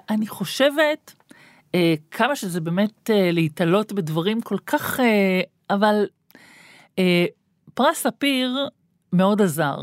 אני 0.10 0.28
חושבת 0.28 1.14
כמה 2.12 2.36
שזה 2.36 2.62
באמת 2.62 3.10
להתעלות 3.32 3.94
בדברים 3.94 4.42
כל 4.42 4.58
כך, 4.66 5.00
אבל 5.70 6.06
פרס 7.74 7.98
ספיר 7.98 8.68
מאוד 9.14 9.42
עזר 9.42 9.78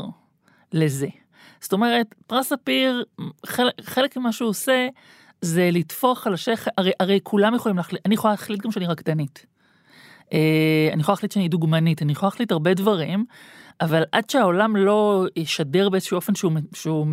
לזה. 0.73 1.07
זאת 1.61 1.73
אומרת, 1.73 2.15
פרס 2.27 2.49
ספיר, 2.49 3.03
חלק, 3.45 3.73
חלק 3.81 4.17
ממה 4.17 4.31
שהוא 4.31 4.49
עושה, 4.49 4.87
זה 5.41 5.69
לטפוח 5.71 6.27
על 6.27 6.33
השכם, 6.33 6.71
הרי, 6.77 6.91
הרי 6.99 7.19
כולם 7.23 7.55
יכולים 7.55 7.77
להחליט, 7.77 8.01
אני 8.05 8.15
יכולה 8.15 8.33
להחליט 8.33 8.61
גם 8.61 8.71
שאני 8.71 8.87
רקדנית. 8.87 9.45
אה, 10.33 10.89
אני 10.93 11.01
יכולה 11.01 11.13
להחליט 11.13 11.31
שאני 11.31 11.47
דוגמנית, 11.47 12.01
אני 12.01 12.11
יכולה 12.11 12.27
להחליט 12.27 12.51
הרבה 12.51 12.73
דברים, 12.73 13.25
אבל 13.81 14.03
עד 14.11 14.29
שהעולם 14.29 14.75
לא 14.75 15.25
ישדר 15.35 15.89
באיזשהו 15.89 16.15
אופן 16.15 16.35
שהוא, 16.35 16.51
שהוא 16.73 17.07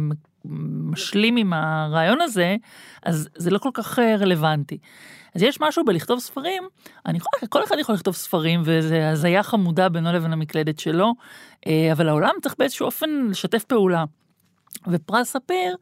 משלים 0.93 1.37
עם 1.37 1.53
הרעיון 1.53 2.21
הזה, 2.21 2.57
אז 3.03 3.29
זה 3.37 3.51
לא 3.51 3.59
כל 3.59 3.71
כך 3.75 3.99
אה, 3.99 4.17
רלוונטי. 4.17 4.79
אז 5.35 5.43
יש 5.43 5.61
משהו 5.61 5.85
בלכתוב 5.85 6.19
ספרים, 6.19 6.63
אני 7.07 7.19
יכולה, 7.19 7.49
כל 7.49 7.65
אחד 7.65 7.77
יכול 7.79 7.95
לכתוב 7.95 8.15
ספרים 8.15 8.63
וזה 8.65 9.11
הזיה 9.11 9.43
חמודה 9.43 9.89
בינו 9.89 10.13
לבין 10.13 10.33
המקלדת 10.33 10.79
שלו, 10.79 11.13
אה, 11.67 11.93
אבל 11.93 12.09
העולם 12.09 12.31
צריך 12.43 12.55
באיזשהו 12.59 12.87
אופן 12.87 13.11
לשתף 13.31 13.65
פעולה. 13.65 14.05
ופרס 14.87 15.31
ספיר, 15.31 15.77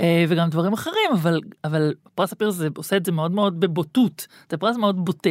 אה, 0.00 0.24
וגם 0.28 0.50
דברים 0.50 0.72
אחרים, 0.72 1.10
אבל, 1.12 1.40
אבל 1.64 1.94
פרס 2.14 2.30
ספיר 2.30 2.50
זה 2.50 2.68
עושה 2.76 2.96
את 2.96 3.04
זה 3.04 3.12
מאוד 3.12 3.32
מאוד 3.32 3.60
בבוטות, 3.60 4.26
זה 4.50 4.56
פרס 4.56 4.76
מאוד 4.76 5.04
בוטה. 5.04 5.30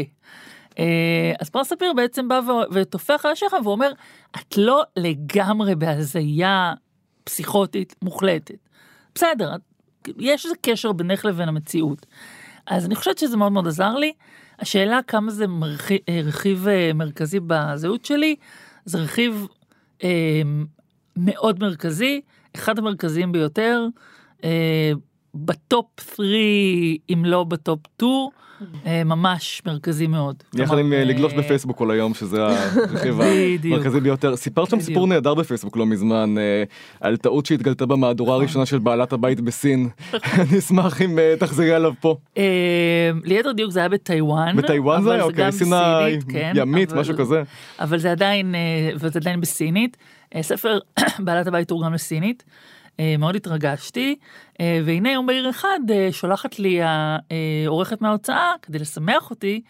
אה, 0.80 1.34
אז 1.40 1.50
פרס 1.50 1.70
ספיר 1.70 1.94
בעצם 1.94 2.28
בא 2.28 2.40
וטופח 2.72 3.26
על 3.26 3.32
השכם 3.32 3.58
ואומר, 3.64 3.92
את 4.36 4.58
לא 4.58 4.84
לגמרי 4.98 5.76
בהזיה 5.76 6.74
פסיכוטית 7.24 7.96
מוחלטת. 8.02 8.56
בסדר, 9.16 9.56
יש 10.20 10.46
איזה 10.46 10.56
קשר 10.62 10.92
בינך 10.92 11.26
לבין 11.26 11.50
המציאות. 11.50 12.06
אז 12.68 12.86
אני 12.86 12.96
חושבת 12.96 13.18
שזה 13.18 13.38
מאוד 13.38 13.52
מאוד 13.52 13.68
עזר 13.68 13.96
לי. 13.96 14.14
השאלה 14.60 15.00
כמה 15.08 15.32
זה 15.32 15.48
מרכיב, 15.48 16.00
אה, 16.10 16.22
רכיב 16.24 16.68
מרכזי 16.96 17.40
בזהות 17.48 18.06
שלי, 18.06 18.36
זה 18.86 18.98
רכיב 18.98 19.48
אה, 20.04 20.42
מאוד 21.18 21.60
מרכזי, 21.60 22.22
אחד 22.56 22.80
המרכזיים 22.80 23.32
ביותר. 23.32 23.88
אה, 24.44 24.92
ב 25.46 25.56
top 25.56 25.86
3, 26.16 26.28
אם 27.14 27.26
לא 27.26 27.44
ב 27.44 27.53
top 27.53 27.80
2, 27.96 28.10
אה, 28.86 29.04
ממש 29.04 29.62
מרכזי 29.66 30.08
מאוד. 30.08 30.36
יחד 30.54 30.78
עם 30.78 30.94
אה, 30.94 31.04
לגלוש 31.04 31.34
אה, 31.34 31.38
בפייסבוק 31.38 31.78
כל 31.78 31.92
היום 31.92 32.14
שזה 32.14 32.46
הרכיב. 32.46 33.22
המרכזי 33.64 34.00
ביותר. 34.00 34.36
סיפרת 34.36 34.70
שם. 34.70 34.80
סיפור 34.80 35.08
נהדר 35.08 35.34
בפייסבוק 35.34 35.78
לא 35.78 35.86
מזמן 35.86 36.36
על 37.02 37.18
טעות 37.18 37.46
שהתגלתה 37.46 37.86
במהדורה 37.86 38.30
נכון. 38.30 38.44
הראשונה 38.44 38.66
של 38.66 38.80
בעלת 38.80 39.14
הבית 39.14 39.42
בסין. 39.42 39.90
אני 40.14 40.60
אשמח 40.60 41.02
אם 41.02 41.20
תחזרי 41.40 41.74
עליו 41.74 41.94
פה. 42.00 42.16
ליתר 43.24 43.52
דיוק 43.52 43.72
זה 43.72 43.80
היה 43.80 43.90
בטיוואן. 43.90 44.58
בטיוואן 44.58 45.04
זה 45.04 45.12
היה? 45.12 45.24
אוקיי, 45.24 45.48
בסינית, 45.48 46.24
כן, 46.30 46.54
ימית 46.56 46.94
משהו 46.94 47.18
כזה. 47.18 47.44
אבל 47.80 48.00
זה 48.00 48.12
עדיין, 48.12 48.56
וזה 48.96 49.20
עדיין 49.20 49.42
בסינית. 49.42 49.98
ספר 50.42 50.80
בעלת 51.26 51.48
הבית 51.48 51.68
תורגם 51.68 51.94
לסינית. 51.94 52.44
אה, 53.00 53.16
מאוד 53.20 53.36
התרגשתי, 53.36 54.16
אה, 54.60 54.80
והנה 54.86 55.12
יום 55.12 55.26
בהיר 55.26 55.50
אחד 55.50 55.80
אה, 55.90 56.10
שולחת 56.12 56.60
לי 56.60 56.80
העורכת 56.82 58.02
מההוצאה, 58.02 58.52
כדי 58.62 58.80
לשמח 58.80 59.30
אותי, 59.30 59.62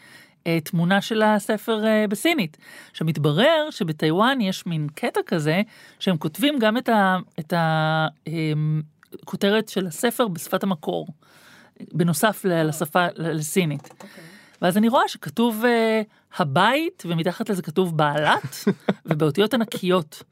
תמונה 0.64 1.02
של 1.02 1.22
הספר 1.22 1.84
בסינית. 2.10 2.58
עכשיו 2.92 3.08
מתברר 3.08 3.68
שבטיוואן 3.72 4.42
יש 4.42 4.66
מין 4.66 4.88
קטע 4.96 5.20
כזה, 5.26 5.62
שהם 6.00 6.18
כותבים 6.18 6.60
גם 6.60 6.78
את 6.78 6.90
ה- 6.90 7.18
את 7.40 7.54
הכותרת 9.24 9.70
של 9.70 9.88
הספר 9.88 10.28
בשפת 10.28 10.64
המקור, 10.64 11.08
בנוסף 11.94 12.46
לשפה 12.46 13.06
לסינית. 13.16 13.90
ואז 14.62 14.78
אני 14.78 14.88
רואה 14.88 15.08
שכתוב 15.08 15.64
uh, 15.64 15.68
הבית, 16.38 17.04
ומתחת 17.06 17.50
לזה 17.50 17.62
כתוב 17.62 17.98
בעלת, 17.98 18.66
ובאותיות 19.06 19.54
ענקיות. 19.54 20.24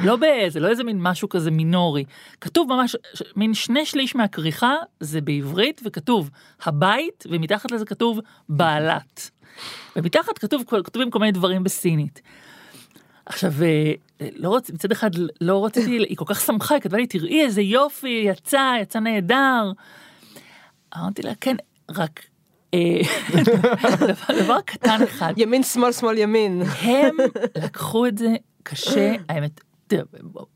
לא 0.00 0.16
באיזה, 0.16 0.60
לא 0.60 0.68
איזה 0.68 0.84
מין 0.84 0.98
משהו 1.00 1.28
כזה 1.28 1.50
מינורי. 1.50 2.04
כתוב 2.40 2.68
ממש, 2.68 2.96
ש- 3.14 3.22
מין 3.36 3.54
שני 3.54 3.86
שליש 3.86 4.16
מהכריכה 4.16 4.74
זה 5.00 5.20
בעברית, 5.20 5.80
וכתוב 5.84 6.30
הבית, 6.64 7.24
ומתחת 7.30 7.70
לזה 7.70 7.84
כתוב 7.84 8.20
בעלת. 8.48 9.30
ומתחת 9.96 10.38
כתוב, 10.38 10.62
כתובים 10.84 11.10
כל 11.10 11.18
מיני 11.18 11.32
דברים 11.32 11.64
בסינית. 11.64 12.22
עכשיו, 13.26 13.52
אה, 13.62 13.92
לא 14.36 14.48
רוצ... 14.48 14.70
מצד 14.70 14.92
אחד 14.92 15.10
לא 15.40 15.64
רציתי, 15.64 15.98
היא 16.08 16.16
כל 16.16 16.24
כך 16.28 16.40
שמחה, 16.40 16.74
היא 16.74 16.82
כתבה 16.82 16.98
לי, 16.98 17.06
תראי 17.06 17.44
איזה 17.44 17.62
יופי, 17.62 18.24
יצא, 18.26 18.74
יצא 18.82 18.98
נהדר. 18.98 19.72
אמרתי 20.98 21.22
לה, 21.22 21.32
כן, 21.40 21.56
רק... 21.90 22.20
אה, 22.74 23.00
דבר, 24.42 24.60
קטן 24.64 25.02
אחד, 25.02 25.34
ימין 25.36 25.62
שמאל 25.62 25.92
שמאל 25.92 26.18
ימין. 26.18 26.62
הם 26.80 27.16
לקחו 27.56 28.06
את 28.06 28.18
זה 28.18 28.34
קשה, 28.62 29.14
האמת, 29.28 29.60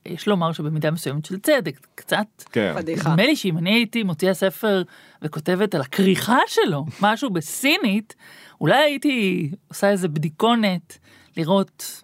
יש 0.07 0.29
לומר 0.29 0.53
שבמידה 0.53 0.91
מסוימת 0.91 1.25
של 1.25 1.39
צדק, 1.39 1.87
קצת, 1.95 2.27
כן. 2.53 2.73
פדיחה. 2.77 3.11
נדמה 3.11 3.27
לי 3.27 3.37
שאם 3.37 3.59
אני 3.59 3.71
הייתי 3.71 4.03
מוציאה 4.03 4.35
ספר 4.35 4.83
וכותבת 5.23 5.75
על 5.75 5.81
הכריכה 5.81 6.39
שלו, 6.47 6.85
משהו 7.01 7.31
בסינית, 7.31 8.15
אולי 8.61 8.77
הייתי 8.77 9.51
עושה 9.69 9.91
איזה 9.91 10.09
בדיקונת 10.09 10.99
לראות, 11.37 12.03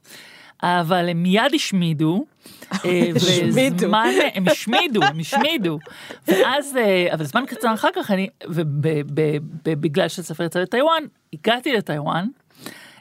אבל 0.64 1.08
הם 1.08 1.22
מיד 1.22 1.54
השמידו. 1.54 2.24
אה, 2.84 3.08
השמידו. 3.16 3.86
הם 4.34 4.48
השמידו, 4.48 5.02
הם 5.02 5.20
השמידו. 5.20 5.78
ואז, 6.28 6.76
אה, 6.76 7.14
אבל 7.14 7.24
זמן 7.24 7.44
קצר 7.46 7.74
אחר 7.74 7.88
כך, 7.94 8.10
אני, 8.10 8.28
ובגלל 9.64 10.08
שהספר 10.08 10.44
יצא 10.44 10.60
לטיוואן, 10.60 11.02
הגעתי 11.32 11.72
לטיוואן, 11.72 12.26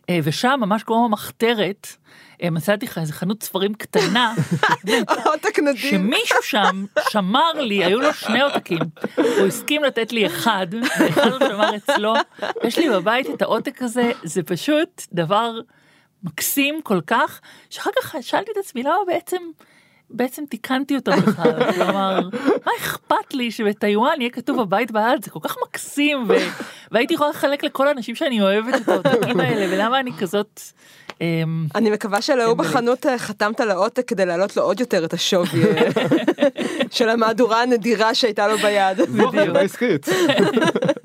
אה, 0.09 0.19
ושם 0.23 0.59
ממש 0.61 0.83
כמו 0.83 1.05
המחתרת, 1.05 1.87
אה, 2.43 2.49
מצאתי 2.49 2.85
לך 2.85 2.97
איזה 2.97 3.13
חנות 3.13 3.43
ספרים 3.43 3.73
קטנה. 3.73 4.33
שמישהו 5.75 6.37
שם 6.41 6.85
שמר 7.09 7.53
לי, 7.53 7.85
היו 7.85 7.99
לו 7.99 8.13
שני 8.13 8.41
עותקים, 8.41 8.79
הוא 9.15 9.47
הסכים 9.47 9.83
לתת 9.83 10.11
לי 10.11 10.25
אחד, 10.25 10.67
ואחד 10.99 11.31
הוא 11.31 11.39
שמר 11.39 11.75
אצלו, 11.75 12.13
יש 12.63 12.77
לי 12.77 12.89
בבית 12.89 13.29
את 13.29 13.41
העותק 13.41 13.81
הזה, 13.81 14.11
זה 14.23 14.43
פשוט 14.43 15.01
דבר 15.13 15.59
מקסים 16.23 16.81
כל 16.83 17.01
כך, 17.07 17.41
שאחר 17.69 17.89
כך 18.01 18.15
שאלתי 18.21 18.51
את 18.51 18.57
עצמי 18.57 18.83
למה 18.83 18.97
בעצם, 19.07 19.41
בעצם 20.09 20.43
תיקנתי 20.45 20.95
אותו 20.95 21.11
בכלל, 21.11 21.71
כלומר, 21.75 22.19
מה 22.65 22.71
אכפת 22.79 23.33
לי 23.33 23.51
שבטיוואן 23.51 24.21
יהיה 24.21 24.29
כתוב 24.29 24.59
הבית 24.59 24.91
בעד, 24.91 25.23
זה 25.25 25.31
כל 25.31 25.39
כך 25.43 25.55
מקסים, 25.67 26.25
ו... 26.27 26.33
והייתי 26.91 27.13
יכולה 27.13 27.29
לחלק 27.29 27.63
לכל 27.63 27.87
האנשים 27.87 28.15
שאני 28.15 28.41
אוהבת 28.41 28.81
את 28.81 28.89
העותקים 28.89 29.39
האלה, 29.39 29.75
ולמה 29.75 29.99
אני 29.99 30.11
כזאת... 30.19 30.61
אמ, 31.21 31.67
אני 31.75 31.89
מקווה 31.89 32.21
שלהוא 32.21 32.53
בחנות 32.57 33.05
אה, 33.05 33.17
חתמת 33.17 33.61
על 33.61 33.71
העותק 33.71 34.07
כדי 34.07 34.25
להעלות 34.25 34.57
לו 34.57 34.63
עוד 34.63 34.79
יותר 34.79 35.05
את 35.05 35.13
השווי 35.13 35.63
אה, 35.63 35.89
של 36.97 37.09
המהדורה 37.09 37.61
הנדירה 37.61 38.15
שהייתה 38.15 38.47
לו 38.47 38.57
ביד. 38.57 38.99
עסקית. 39.55 40.07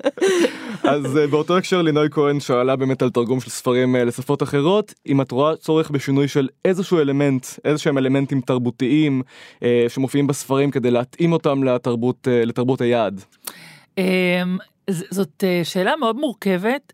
אז 0.89 1.17
אה, 1.17 1.27
באותו 1.27 1.57
הקשר 1.57 1.81
לינוי 1.81 2.07
כהן 2.11 2.39
שאלה 2.39 2.75
באמת 2.75 3.01
על 3.01 3.09
תרגום 3.09 3.39
של 3.39 3.49
ספרים 3.49 3.95
אה, 3.95 4.03
לשפות 4.03 4.43
אחרות, 4.43 4.93
אם 5.07 5.21
את 5.21 5.31
רואה 5.31 5.55
צורך 5.55 5.89
בשינוי 5.91 6.27
של 6.27 6.47
איזשהו 6.65 6.99
אלמנט, 6.99 7.45
איזה 7.65 7.79
שהם 7.79 7.97
אלמנטים 7.97 8.41
תרבותיים 8.41 9.21
אה, 9.63 9.85
שמופיעים 9.87 10.27
בספרים 10.27 10.71
כדי 10.71 10.91
להתאים 10.91 11.31
אותם 11.33 11.63
לתרבות, 11.63 12.27
אה, 12.27 12.45
לתרבות 12.45 12.81
היעד. 12.81 13.21
ז- 14.89 15.03
זאת 15.09 15.43
אה, 15.43 15.61
שאלה 15.63 15.95
מאוד 15.99 16.15
מורכבת, 16.15 16.93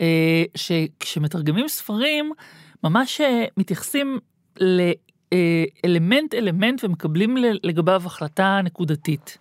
אה, 0.00 0.42
שכשמתרגמים 0.54 1.68
ספרים, 1.68 2.32
ממש 2.84 3.20
אה, 3.20 3.44
מתייחסים 3.56 4.18
לאלמנט 4.60 6.34
אלמנט 6.34 6.84
ומקבלים 6.84 7.36
ל- 7.36 7.58
לגביו 7.62 8.02
החלטה 8.06 8.60
נקודתית. 8.64 9.38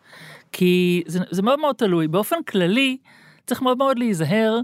כי 0.51 1.03
זה, 1.07 1.19
זה 1.31 1.41
מאוד 1.41 1.59
מאוד 1.59 1.75
תלוי. 1.75 2.07
באופן 2.07 2.35
כללי, 2.47 2.97
צריך 3.47 3.62
מאוד 3.62 3.77
מאוד 3.77 3.99
להיזהר 3.99 4.60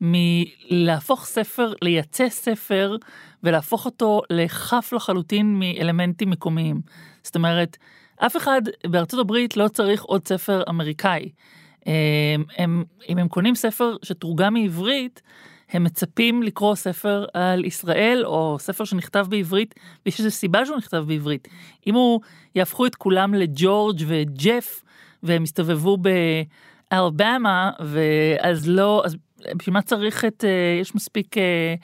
מלהפוך 0.00 1.24
ספר, 1.24 1.72
לייצא 1.82 2.28
ספר 2.28 2.96
ולהפוך 3.42 3.84
אותו 3.84 4.20
לחף 4.30 4.92
לחלוטין 4.92 5.58
מאלמנטים 5.58 6.30
מקומיים. 6.30 6.80
זאת 7.22 7.36
אומרת, 7.36 7.76
אף 8.16 8.36
אחד 8.36 8.62
בארצות 8.86 9.20
הברית 9.20 9.56
לא 9.56 9.68
צריך 9.68 10.02
עוד 10.02 10.28
ספר 10.28 10.62
אמריקאי. 10.68 11.28
הם, 11.86 12.44
הם, 12.58 12.84
אם 13.08 13.18
הם 13.18 13.28
קונים 13.28 13.54
ספר 13.54 13.96
שתורגם 14.02 14.54
מעברית, 14.54 15.22
הם 15.70 15.84
מצפים 15.84 16.42
לקרוא 16.42 16.74
ספר 16.74 17.24
על 17.34 17.64
ישראל 17.64 18.22
או 18.26 18.56
ספר 18.58 18.84
שנכתב 18.84 19.26
בעברית, 19.28 19.74
ויש 20.06 20.18
איזו 20.18 20.30
סיבה 20.30 20.66
שהוא 20.66 20.76
נכתב 20.76 21.04
בעברית. 21.06 21.48
אם 21.86 21.94
הוא 21.94 22.20
יהפכו 22.54 22.86
את 22.86 22.94
כולם 22.94 23.34
לג'ורג' 23.34 24.02
וג'ף, 24.06 24.82
והם 25.22 25.42
יסתובבו 25.42 25.98
באלבמה, 26.90 27.70
ואז 27.80 28.68
לא, 28.68 29.02
אז 29.04 29.16
בשביל 29.56 29.74
מה 29.74 29.82
צריך 29.82 30.24
את, 30.24 30.44
אה, 30.44 30.78
יש 30.80 30.94
מספיק 30.94 31.38
אה, 31.38 31.74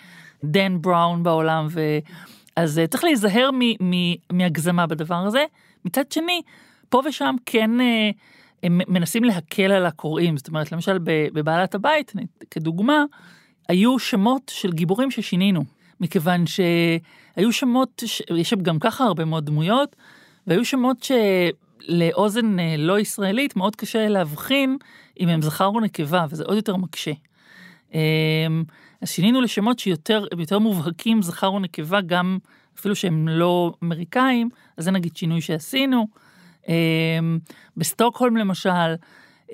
דן 0.44 0.82
בראון 0.82 1.22
בעולם, 1.22 1.66
ו... 1.70 1.98
אז 2.56 2.78
אה, 2.78 2.86
צריך 2.86 3.04
להיזהר 3.04 3.50
מ- 3.52 3.84
מ- 3.90 4.14
מהגזמה 4.32 4.86
בדבר 4.86 5.14
הזה. 5.26 5.44
מצד 5.84 6.12
שני, 6.12 6.42
פה 6.88 7.02
ושם 7.08 7.34
כן 7.46 7.70
הם 8.62 8.80
מנסים 8.88 9.24
להקל 9.24 9.72
על 9.72 9.86
הקוראים, 9.86 10.36
זאת 10.36 10.48
אומרת, 10.48 10.72
למשל 10.72 10.98
בבעלת 11.04 11.74
הבית, 11.74 12.12
כדוגמה, 12.50 13.04
היו 13.68 13.98
שמות 13.98 14.52
של 14.54 14.72
גיבורים 14.72 15.10
ששינינו, 15.10 15.64
מכיוון 16.00 16.44
שהיו 16.46 17.52
שמות, 17.52 18.02
ש... 18.06 18.22
יש 18.36 18.50
שם 18.50 18.60
גם 18.60 18.78
ככה 18.78 19.04
הרבה 19.04 19.24
מאוד 19.24 19.46
דמויות, 19.46 19.96
והיו 20.46 20.64
שמות 20.64 21.02
שלאוזן 21.02 21.69
אה, 21.88 22.74
לא 22.78 22.98
ישראלית 22.98 23.56
מאוד 23.56 23.76
קשה 23.76 24.08
להבחין 24.08 24.76
אם 25.20 25.28
הם 25.28 25.42
זכר 25.42 25.66
או 25.66 25.80
נקבה, 25.80 26.26
וזה 26.30 26.44
עוד 26.44 26.56
יותר 26.56 26.76
מקשה. 26.76 27.12
אמ, 27.94 28.64
אז 29.02 29.08
שינינו 29.08 29.40
לשמות 29.40 29.78
שיותר 29.78 30.26
יותר 30.38 30.58
מובהקים 30.58 31.22
זכר 31.22 31.46
או 31.46 31.58
נקבה, 31.58 32.00
גם 32.00 32.38
אפילו 32.78 32.96
שהם 32.96 33.28
לא 33.28 33.72
אמריקאים, 33.84 34.48
אז 34.76 34.84
זה 34.84 34.90
נגיד 34.90 35.16
שינוי 35.16 35.40
שעשינו. 35.40 36.06
אמ, 36.68 37.38
בסטוקהולם 37.76 38.36
למשל, 38.36 38.94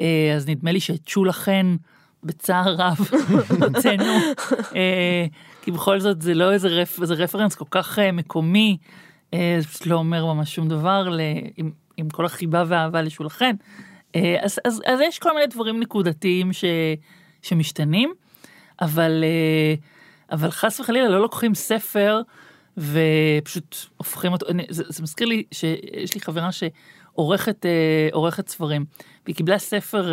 אה, 0.01 0.33
אז 0.37 0.49
נדמה 0.49 0.73
לי 0.73 0.81
שאת 0.81 1.09
שולה 1.09 1.33
חן 1.33 1.77
בצער 2.23 2.75
רב 2.79 2.99
הוצאנו, 3.65 4.13
אה, 4.77 5.27
כי 5.63 5.71
בכל 5.71 6.01
זאת 6.01 6.23
זה 6.23 6.35
לא 6.35 6.53
איזה 6.53 6.69
רפ, 6.69 7.01
זה 7.03 7.15
רפרנס 7.15 7.55
כל 7.55 7.65
כך 7.71 7.99
מקומי, 8.13 8.77
זה 9.33 9.67
פשוט 9.69 9.87
לא 9.87 9.97
אומר 9.97 10.35
ממש 10.35 10.55
שום 10.55 10.69
דבר 10.69 11.09
עם 11.97 12.11
כל 12.11 12.27
החיבה 12.27 12.65
והאהבה 12.67 13.03
לשולה 13.03 13.31
חן. 13.31 13.55
אה, 14.15 14.37
אז, 14.41 14.59
אז, 14.65 14.83
אז 14.87 15.01
יש 15.01 15.19
כל 15.19 15.35
מיני 15.35 15.47
דברים 15.47 15.81
נקודתיים 15.81 16.53
ש, 16.53 16.65
שמשתנים, 17.43 18.13
אבל, 18.81 19.25
אה, 19.25 19.75
אבל 20.33 20.51
חס 20.51 20.81
וחלילה 20.81 21.09
לא 21.09 21.21
לוקחים 21.21 21.55
ספר 21.55 22.21
ופשוט 22.77 23.77
הופכים 23.97 24.33
אותו, 24.33 24.47
זה, 24.69 24.85
זה 24.89 25.03
מזכיר 25.03 25.27
לי 25.27 25.43
שיש 25.53 26.15
לי 26.15 26.21
חברה 26.21 26.51
שעורכת 26.53 27.67
אה, 27.67 28.43
ספרים, 28.47 28.85
והיא 29.25 29.37
קיבלה 29.37 29.59
ספר 29.59 30.13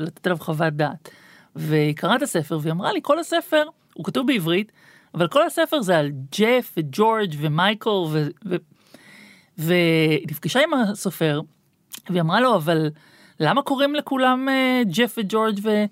לתת 0.00 0.26
עליו 0.26 0.38
חוות 0.40 0.72
דעת, 0.72 1.10
והיא 1.56 1.94
קראה 1.94 2.16
את 2.16 2.22
הספר 2.22 2.58
והיא 2.62 2.72
אמרה 2.72 2.92
לי 2.92 3.00
כל 3.02 3.18
הספר 3.18 3.62
הוא 3.94 4.04
כתוב 4.04 4.26
בעברית, 4.26 4.72
אבל 5.14 5.28
כל 5.28 5.46
הספר 5.46 5.82
זה 5.82 5.98
על 5.98 6.10
ג'ף 6.38 6.72
וג'ורג' 6.76 7.34
ומייקל 7.38 7.90
ו... 7.90 8.28
ו... 9.58 9.62
והיא 9.68 10.26
נפגשה 10.30 10.60
עם 10.60 10.74
הסופר 10.74 11.40
והיא 12.10 12.20
אמרה 12.20 12.40
לו 12.40 12.56
אבל 12.56 12.90
למה 13.40 13.62
קוראים 13.62 13.94
לכולם 13.94 14.48
אה, 14.48 14.82
ג'ף 14.86 15.14
וג'ורג' 15.18 15.60
ו... 15.62 15.84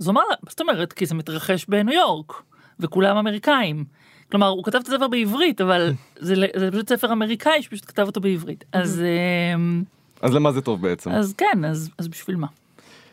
אז 0.00 0.06
הוא 0.06 0.12
אמר 0.12 0.22
לה, 0.30 0.36
זאת 0.48 0.60
אומרת? 0.60 0.92
כי 0.92 1.06
זה 1.06 1.14
מתרחש 1.14 1.66
בניו 1.68 1.94
יורק, 1.94 2.42
וכולם 2.80 3.16
אמריקאים. 3.16 3.84
כלומר, 4.30 4.48
הוא 4.48 4.64
כתב 4.64 4.78
את 4.78 4.88
הספר 4.88 5.08
בעברית, 5.08 5.60
אבל 5.60 5.92
זה, 6.20 6.34
זה 6.56 6.70
פשוט 6.70 6.88
ספר 6.88 7.12
אמריקאי 7.12 7.62
שפשוט 7.62 7.86
כתב 7.86 8.06
אותו 8.06 8.20
בעברית. 8.20 8.64
אז, 8.72 9.02
אמ, 9.54 9.82
אז 10.22 10.34
למה 10.34 10.52
זה 10.52 10.60
טוב 10.60 10.82
בעצם? 10.82 11.10
אז 11.10 11.34
כן, 11.38 11.64
אז, 11.64 11.90
אז 11.98 12.08
בשביל 12.08 12.36
מה? 12.36 12.46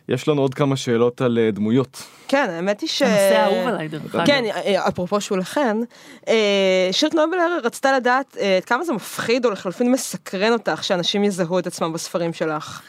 יש 0.10 0.28
לנו 0.28 0.41
עוד 0.41 0.53
כמה 0.53 0.76
שאלות 0.76 1.22
על 1.22 1.38
אה, 1.41 1.51
דמויות. 1.51 2.03
כן, 2.28 2.49
האמת 2.49 2.82
היא 2.82 2.89
ש... 2.89 3.01
הנושא 3.01 3.38
האהוב 3.38 3.68
עליי, 3.68 3.88
דרך 3.88 4.16
אגב. 4.16 4.26
כן, 4.26 4.43
אה, 4.45 4.88
אפרופו 4.88 5.22
שולחן, 5.22 5.80
אה, 6.28 6.89
שירת 6.91 7.14
נובלר 7.14 7.60
רצתה 7.64 7.97
לדעת 7.97 8.38
אה, 8.39 8.60
כמה 8.66 8.84
זה 8.84 8.93
מפחיד 8.93 9.45
או 9.45 9.51
לחלופין 9.51 9.91
מסקרן 9.91 10.53
אותך 10.53 10.84
שאנשים 10.84 11.24
יזהו 11.24 11.60
את 11.60 11.68
עצמם 11.68 11.93
בספרים 11.93 12.34
שלך. 12.34 12.82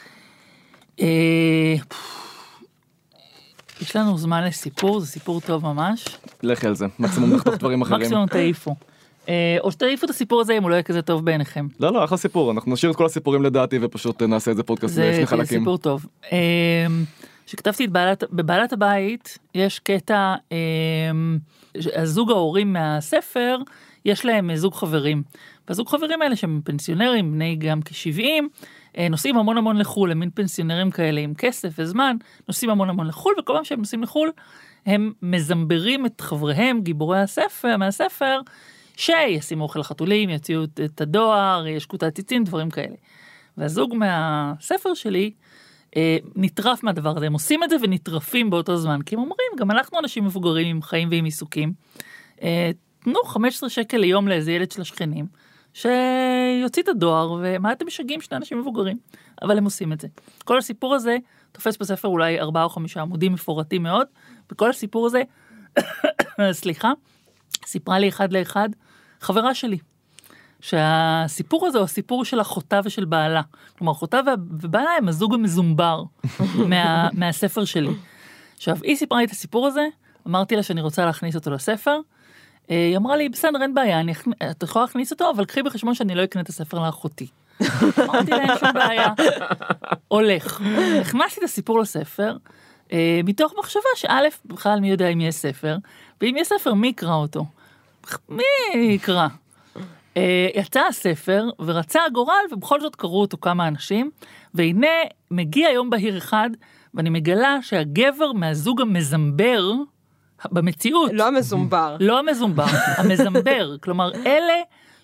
אה, 0.99 1.75
יש 3.81 3.95
לנו 3.95 4.17
זמן 4.17 4.43
לסיפור, 4.43 4.99
זה 4.99 5.07
סיפור 5.07 5.41
טוב 5.41 5.63
ממש. 5.63 6.05
לכי 6.43 6.67
על 6.67 6.75
זה, 6.75 6.85
מקסימום 6.99 7.33
נחתוך 7.33 7.55
דברים 7.55 7.81
אחרים. 7.81 8.01
מקסימום 8.01 8.27
תעיפו. 8.27 8.75
אה, 9.29 9.57
או 9.59 9.71
שתעיפו 9.71 10.05
את 10.05 10.09
הסיפור 10.09 10.41
הזה 10.41 10.57
אם 10.57 10.63
הוא 10.63 10.69
לא 10.69 10.75
יהיה 10.75 10.83
כזה 10.83 11.01
טוב 11.01 11.25
בעיניכם. 11.25 11.67
לא, 11.79 11.93
לא, 11.93 12.03
אחלה 12.03 12.17
סיפור, 12.17 12.51
אנחנו 12.51 12.73
נשאיר 12.73 12.91
את 12.91 12.95
כל 12.95 13.05
הסיפורים 13.05 13.43
לדעתי 13.43 13.79
ופשוט 13.81 14.21
אה, 14.21 14.27
נעשה 14.27 14.51
את 14.51 14.57
זה 14.57 14.63
פודקאסט 14.63 14.93
זה 14.93 15.09
בשני 15.09 15.21
זה 15.21 15.27
חלקים. 15.27 15.59
סיפור 15.59 15.77
טוב. 15.77 16.05
כשכתבתי 17.45 17.85
את 17.85 17.89
בעלת, 17.89 18.23
בבעלת 18.31 18.73
הבית, 18.73 19.37
יש 19.55 19.79
קטע, 19.79 20.35
הזוג 21.75 22.31
ההורים 22.31 22.73
מהספר, 22.73 23.57
יש 24.05 24.25
להם 24.25 24.55
זוג 24.55 24.73
חברים. 24.73 25.23
והזוג 25.67 25.87
חברים 25.87 26.21
האלה 26.21 26.35
שהם 26.35 26.61
פנסיונרים, 26.63 27.31
בני 27.31 27.55
גם 27.55 27.79
כ-70, 27.85 28.21
נוסעים 29.09 29.37
המון 29.37 29.57
המון 29.57 29.77
לחו"ל, 29.77 30.11
הם 30.11 30.19
מין 30.19 30.29
פנסיונרים 30.33 30.91
כאלה 30.91 31.21
עם 31.21 31.33
כסף 31.33 31.69
וזמן, 31.77 32.17
נוסעים 32.47 32.71
המון 32.71 32.89
המון 32.89 33.07
לחו"ל, 33.07 33.33
וכל 33.39 33.53
פעם 33.53 33.63
שהם 33.63 33.79
נוסעים 33.79 34.03
לחו"ל, 34.03 34.31
הם 34.85 35.13
מזמברים 35.21 36.05
את 36.05 36.21
חבריהם, 36.21 36.81
גיבורי 36.81 37.19
הספר, 37.19 37.77
מהספר, 37.77 38.39
שישימו 38.97 39.63
אוכל 39.63 39.79
לחתולים, 39.79 40.29
יוציאו 40.29 40.63
את 40.63 41.01
הדואר, 41.01 41.67
ישקו 41.67 41.95
את 41.95 42.03
העציצים, 42.03 42.43
דברים 42.43 42.69
כאלה. 42.69 42.95
והזוג 43.57 43.95
מהספר 43.95 44.93
שלי 44.93 45.31
אה, 45.95 46.17
נטרף 46.35 46.83
מהדבר 46.83 47.17
הזה, 47.17 47.25
הם 47.25 47.33
עושים 47.33 47.63
את 47.63 47.69
זה 47.69 47.75
ונטרפים 47.81 48.49
באותו 48.49 48.77
זמן, 48.77 49.01
כי 49.01 49.15
הם 49.15 49.21
אומרים, 49.21 49.47
גם 49.57 49.71
אנחנו 49.71 49.99
אנשים 49.99 50.25
מבוגרים 50.25 50.67
עם 50.67 50.81
חיים 50.81 51.07
ועם 51.11 51.25
עיסוקים. 51.25 51.73
אה, 52.41 52.71
תנו 52.99 53.23
15 53.23 53.69
שקל 53.69 53.97
ליום 53.97 54.27
לאיזה 54.27 54.51
ילד 54.51 54.71
של 54.71 54.81
השכנים, 54.81 55.25
שיוציא 55.73 56.83
את 56.83 56.87
הדואר, 56.87 57.37
ומה 57.41 57.71
אתם 57.71 57.87
משגעים 57.87 58.21
שני 58.21 58.37
אנשים 58.37 58.59
מבוגרים? 58.59 58.97
אבל 59.41 59.57
הם 59.57 59.65
עושים 59.65 59.93
את 59.93 60.01
זה. 60.01 60.07
כל 60.43 60.57
הסיפור 60.57 60.95
הזה 60.95 61.17
תופס 61.51 61.77
בספר 61.77 62.07
אולי 62.07 62.39
4 62.39 62.63
או 62.63 62.69
5 62.69 62.97
עמודים 62.97 63.33
מפורטים 63.33 63.83
מאוד, 63.83 64.07
וכל 64.51 64.69
הסיפור 64.69 65.05
הזה, 65.05 65.21
סליחה, 66.51 66.91
סיפרה 67.65 67.99
לי 67.99 68.09
אחד 68.09 68.33
לאחד 68.33 68.69
חברה 69.21 69.53
שלי. 69.53 69.77
שהסיפור 70.61 71.67
הזה 71.67 71.77
הוא 71.77 71.85
הסיפור 71.85 72.25
של 72.25 72.41
אחותה 72.41 72.79
ושל 72.83 73.05
בעלה. 73.05 73.41
כלומר, 73.77 73.91
אחותה 73.91 74.19
ובעלה 74.37 74.89
הם 74.97 75.07
הזוג 75.07 75.33
המזומבר 75.33 76.03
מה, 76.69 77.09
מהספר 77.13 77.65
שלי. 77.65 77.93
עכשיו, 78.57 78.77
היא 78.83 78.95
סיפרה 78.95 79.19
לי 79.19 79.25
את 79.25 79.31
הסיפור 79.31 79.67
הזה, 79.67 79.87
אמרתי 80.27 80.55
לה 80.55 80.63
שאני 80.63 80.81
רוצה 80.81 81.05
להכניס 81.05 81.35
אותו 81.35 81.51
לספר. 81.51 81.99
אה, 82.69 82.75
היא 82.75 82.97
אמרה 82.97 83.17
לי, 83.17 83.29
בסדר, 83.29 83.61
אין 83.61 83.73
בעיה, 83.73 83.99
אני, 83.99 84.13
את 84.51 84.63
יכולה 84.63 84.85
להכניס 84.85 85.11
אותו, 85.11 85.31
אבל 85.35 85.45
קחי 85.45 85.63
בחשבון 85.63 85.95
שאני 85.95 86.15
לא 86.15 86.23
אקנה 86.23 86.41
את 86.41 86.49
הספר 86.49 86.79
לאחותי. 86.79 87.27
אמרתי 87.99 88.31
לה, 88.31 88.37
אין 88.37 88.57
שום 88.59 88.73
בעיה, 88.73 89.07
הולך. 90.07 90.61
הכנסתי 91.01 91.39
את 91.39 91.45
הסיפור 91.45 91.79
לספר, 91.79 92.37
אה, 92.91 93.21
מתוך 93.23 93.53
מחשבה 93.59 93.89
שא', 93.95 94.21
בכלל 94.45 94.79
מי 94.79 94.89
יודע 94.89 95.07
אם 95.07 95.21
יש 95.21 95.35
ספר, 95.35 95.77
ואם 96.21 96.35
יש 96.37 96.47
ספר, 96.47 96.73
מי 96.73 96.87
יקרא 96.87 97.15
אותו? 97.15 97.45
מי 98.29 98.43
יקרא? 98.73 99.27
Uh, 100.15 100.19
יצא 100.55 100.81
הספר 100.89 101.49
ורצה 101.59 101.99
הגורל 102.05 102.45
ובכל 102.51 102.81
זאת 102.81 102.95
קראו 102.95 103.21
אותו 103.21 103.37
כמה 103.41 103.67
אנשים 103.67 104.11
והנה 104.53 104.87
מגיע 105.31 105.69
יום 105.69 105.89
בהיר 105.89 106.17
אחד 106.17 106.49
ואני 106.93 107.09
מגלה 107.09 107.57
שהגבר 107.61 108.31
מהזוג 108.33 108.81
המזמבר 108.81 109.71
במציאות 110.51 111.11
לא 111.13 111.27
המזומבר. 111.27 111.97
לא 111.99 112.19
המזומבר 112.19 112.65
המזמבר 112.97 113.75
כלומר 113.83 114.11
אלה 114.25 114.53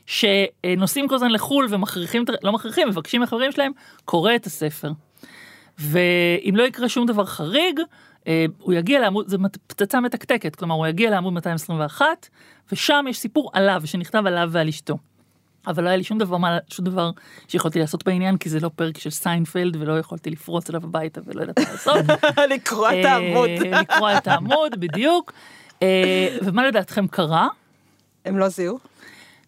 שנוסעים 0.06 1.08
כל 1.08 1.16
הזמן 1.16 1.32
לחו"ל 1.32 1.68
ומכריחים 1.70 2.26
לא 2.44 2.52
מכריחים 2.52 2.88
מבקשים 2.88 3.22
מהחברים 3.22 3.52
שלהם 3.52 3.72
קורא 4.06 4.36
את 4.36 4.46
הספר. 4.46 4.92
ואם 5.80 6.54
לא 6.56 6.64
יקרה 6.64 6.90
שום 6.90 7.06
דבר 7.06 7.26
חריג 7.26 7.80
הוא 8.60 8.74
יגיע 8.74 9.00
לעמוד, 9.00 9.28
זה 9.28 9.38
פצצה 9.68 10.00
מתקתקת, 10.00 10.56
כלומר 10.56 10.76
הוא 10.76 10.88
יגיע 10.88 11.10
לעמוד 11.10 11.34
221, 11.34 12.06
ושם 12.72 13.06
יש 13.10 13.20
סיפור 13.20 13.52
עליו, 13.54 13.82
שנכתב 13.86 14.24
עליו 14.26 14.50
ועל 14.52 14.68
אשתו. 14.68 14.98
אבל 15.68 15.84
לא 15.84 15.90
היה 15.90 15.98
לי 15.98 16.04
שום 16.04 16.18
דבר, 16.18 16.38
מה, 16.38 16.58
שום 16.70 16.86
דבר 16.86 17.12
שיכולתי 17.48 17.80
לעשות 17.80 18.06
בעניין, 18.06 18.38
כי 18.38 18.50
זה 18.50 18.60
לא 18.60 18.70
פרק 18.76 18.98
של 18.98 19.10
סיינפלד, 19.10 19.76
ולא 19.76 20.00
יכולתי 20.00 20.30
לפרוץ 20.30 20.70
אליו 20.70 20.84
הביתה 20.84 21.22
ולא 21.26 21.42
יודעת 21.42 21.60
מה 21.60 21.72
לעשות. 21.72 22.06
לקרוע 22.54 23.00
את 23.00 23.06
העמוד. 23.06 23.50
אה, 23.50 23.82
לקרוע 23.82 24.18
את 24.18 24.28
העמוד, 24.28 24.80
בדיוק. 24.80 25.34
אה, 25.82 26.38
ומה 26.42 26.68
לדעתכם 26.68 27.08
קרה? 27.08 27.48
הם 28.26 28.38
לא 28.38 28.50
זיהו? 28.50 28.80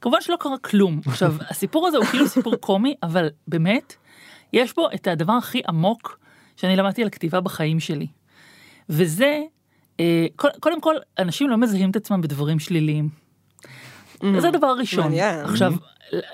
כמובן 0.02 0.22
שלא 0.22 0.36
קרה 0.40 0.58
כלום. 0.58 1.02
עכשיו, 1.06 1.34
הסיפור 1.50 1.88
הזה 1.88 1.98
הוא 1.98 2.06
כאילו 2.06 2.28
סיפור 2.28 2.56
קומי, 2.56 2.96
אבל 3.04 3.30
באמת, 3.48 3.96
יש 4.54 4.76
בו 4.76 4.88
את 4.94 5.08
הדבר 5.08 5.34
הכי 5.34 5.62
עמוק 5.68 6.20
שאני 6.56 6.76
למדתי 6.76 7.04
על 7.04 7.10
כתיבה 7.10 7.42
בחיים 7.42 7.80
שלי. 7.80 8.08
וזה, 8.90 9.42
אה, 10.00 10.28
קודם 10.36 10.82
כל, 10.82 10.96
אנשים 11.20 11.50
לא 11.50 11.58
מזהים 11.58 11.90
את 11.90 11.96
עצמם 11.96 12.22
בדברים 12.22 12.60
שליליים. 12.60 13.10
Mm. 14.16 14.26
זה 14.40 14.48
הדבר 14.48 14.68
הראשון. 14.68 15.04
מעניין. 15.04 15.40
עכשיו, 15.46 15.74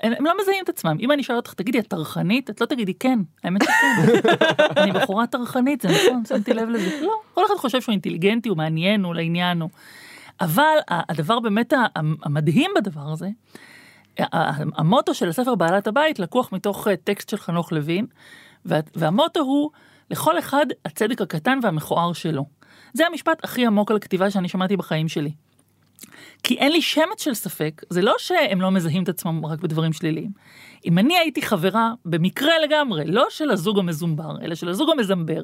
הם, 0.02 0.24
לא 0.26 0.32
מזהים 0.42 0.64
את 0.64 0.68
עצמם. 0.68 0.96
אם 1.00 1.12
אני 1.12 1.22
אשאל 1.22 1.36
אותך, 1.36 1.54
תגידי, 1.54 1.78
את 1.78 1.86
טרחנית? 1.86 2.50
את 2.50 2.60
לא 2.60 2.66
תגידי 2.66 2.94
כן, 2.94 3.18
האמת 3.44 3.62
שכן. 3.62 4.30
אני 4.82 4.92
בחורה 4.92 5.26
טרחנית, 5.26 5.80
זה 5.80 5.88
נכון, 5.88 6.24
שמתי 6.24 6.54
לב 6.54 6.68
לזה. 6.68 7.00
לא, 7.02 7.12
כל 7.34 7.46
אחד 7.46 7.54
חושב 7.54 7.80
שהוא 7.80 7.92
אינטליגנטי, 7.92 8.48
הוא 8.48 8.56
מעניין, 8.56 9.04
הוא 9.04 9.14
לעניין, 9.14 9.60
הוא... 9.60 9.70
אבל 10.40 10.76
הדבר 10.88 11.40
באמת 11.40 11.72
המדהים 12.24 12.70
בדבר 12.76 13.12
הזה, 13.12 13.28
המוטו 14.76 15.14
של 15.14 15.28
הספר 15.28 15.54
בעלת 15.54 15.86
הבית 15.86 16.18
לקוח 16.18 16.52
מתוך 16.52 16.88
אה, 16.88 16.96
טקסט 16.96 17.28
של 17.28 17.36
חנוך 17.36 17.72
לוין, 17.72 18.06
והמוטו 18.94 19.40
הוא, 19.40 19.70
לכל 20.10 20.38
אחד 20.38 20.66
הצדק 20.84 21.20
הקטן 21.20 21.58
והמכוער 21.62 22.12
שלו. 22.12 22.44
זה 22.92 23.06
המשפט 23.06 23.44
הכי 23.44 23.66
עמוק 23.66 23.90
על 23.90 23.98
כתיבה 23.98 24.30
שאני 24.30 24.48
שמעתי 24.48 24.76
בחיים 24.76 25.08
שלי. 25.08 25.32
כי 26.42 26.58
אין 26.58 26.72
לי 26.72 26.82
שמץ 26.82 27.22
של 27.22 27.34
ספק, 27.34 27.82
זה 27.90 28.02
לא 28.02 28.14
שהם 28.18 28.60
לא 28.60 28.70
מזהים 28.70 29.02
את 29.02 29.08
עצמם 29.08 29.46
רק 29.46 29.58
בדברים 29.58 29.92
שליליים. 29.92 30.30
אם 30.84 30.98
אני 30.98 31.18
הייתי 31.18 31.42
חברה, 31.42 31.92
במקרה 32.04 32.52
לגמרי, 32.58 33.04
לא 33.06 33.26
של 33.30 33.50
הזוג 33.50 33.78
המזומבר, 33.78 34.30
אלא 34.42 34.54
של 34.54 34.68
הזוג 34.68 34.90
המזמבר, 34.90 35.40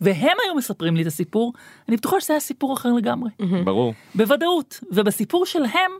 והם 0.00 0.36
היו 0.44 0.54
מספרים 0.54 0.96
לי 0.96 1.02
את 1.02 1.06
הסיפור, 1.06 1.52
אני 1.88 1.96
בטוחה 1.96 2.20
שזה 2.20 2.32
היה 2.32 2.40
סיפור 2.40 2.74
אחר 2.74 2.92
לגמרי. 2.92 3.30
ברור. 3.64 3.94
בוודאות. 4.14 4.80
ובסיפור 4.92 5.46
שלהם, 5.46 5.90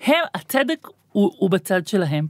הם, 0.00 0.24
הצדק 0.34 0.88
הוא, 1.12 1.32
הוא 1.38 1.50
בצד 1.50 1.86
שלהם. 1.86 2.26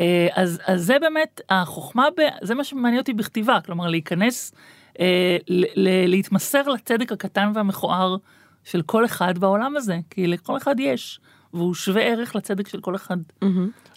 אה, 0.00 0.28
אז, 0.32 0.60
אז 0.66 0.84
זה 0.84 0.98
באמת 1.00 1.40
החוכמה, 1.50 2.08
ב, 2.16 2.20
זה 2.42 2.54
מה 2.54 2.64
שמעניין 2.64 3.00
אותי 3.00 3.12
בכתיבה, 3.12 3.58
כלומר 3.66 3.86
להיכנס, 3.88 4.52
אה, 5.00 5.36
ל, 5.48 5.64
ל, 5.74 6.06
להתמסר 6.06 6.68
לצדק 6.68 7.12
הקטן 7.12 7.52
והמכוער 7.54 8.16
של 8.64 8.82
כל 8.82 9.04
אחד 9.04 9.38
בעולם 9.38 9.76
הזה, 9.76 9.98
כי 10.10 10.26
לכל 10.26 10.56
אחד 10.56 10.80
יש, 10.80 11.20
והוא 11.54 11.74
שווה 11.74 12.02
ערך 12.02 12.36
לצדק 12.36 12.68
של 12.68 12.80
כל 12.80 12.94
אחד. 12.94 13.16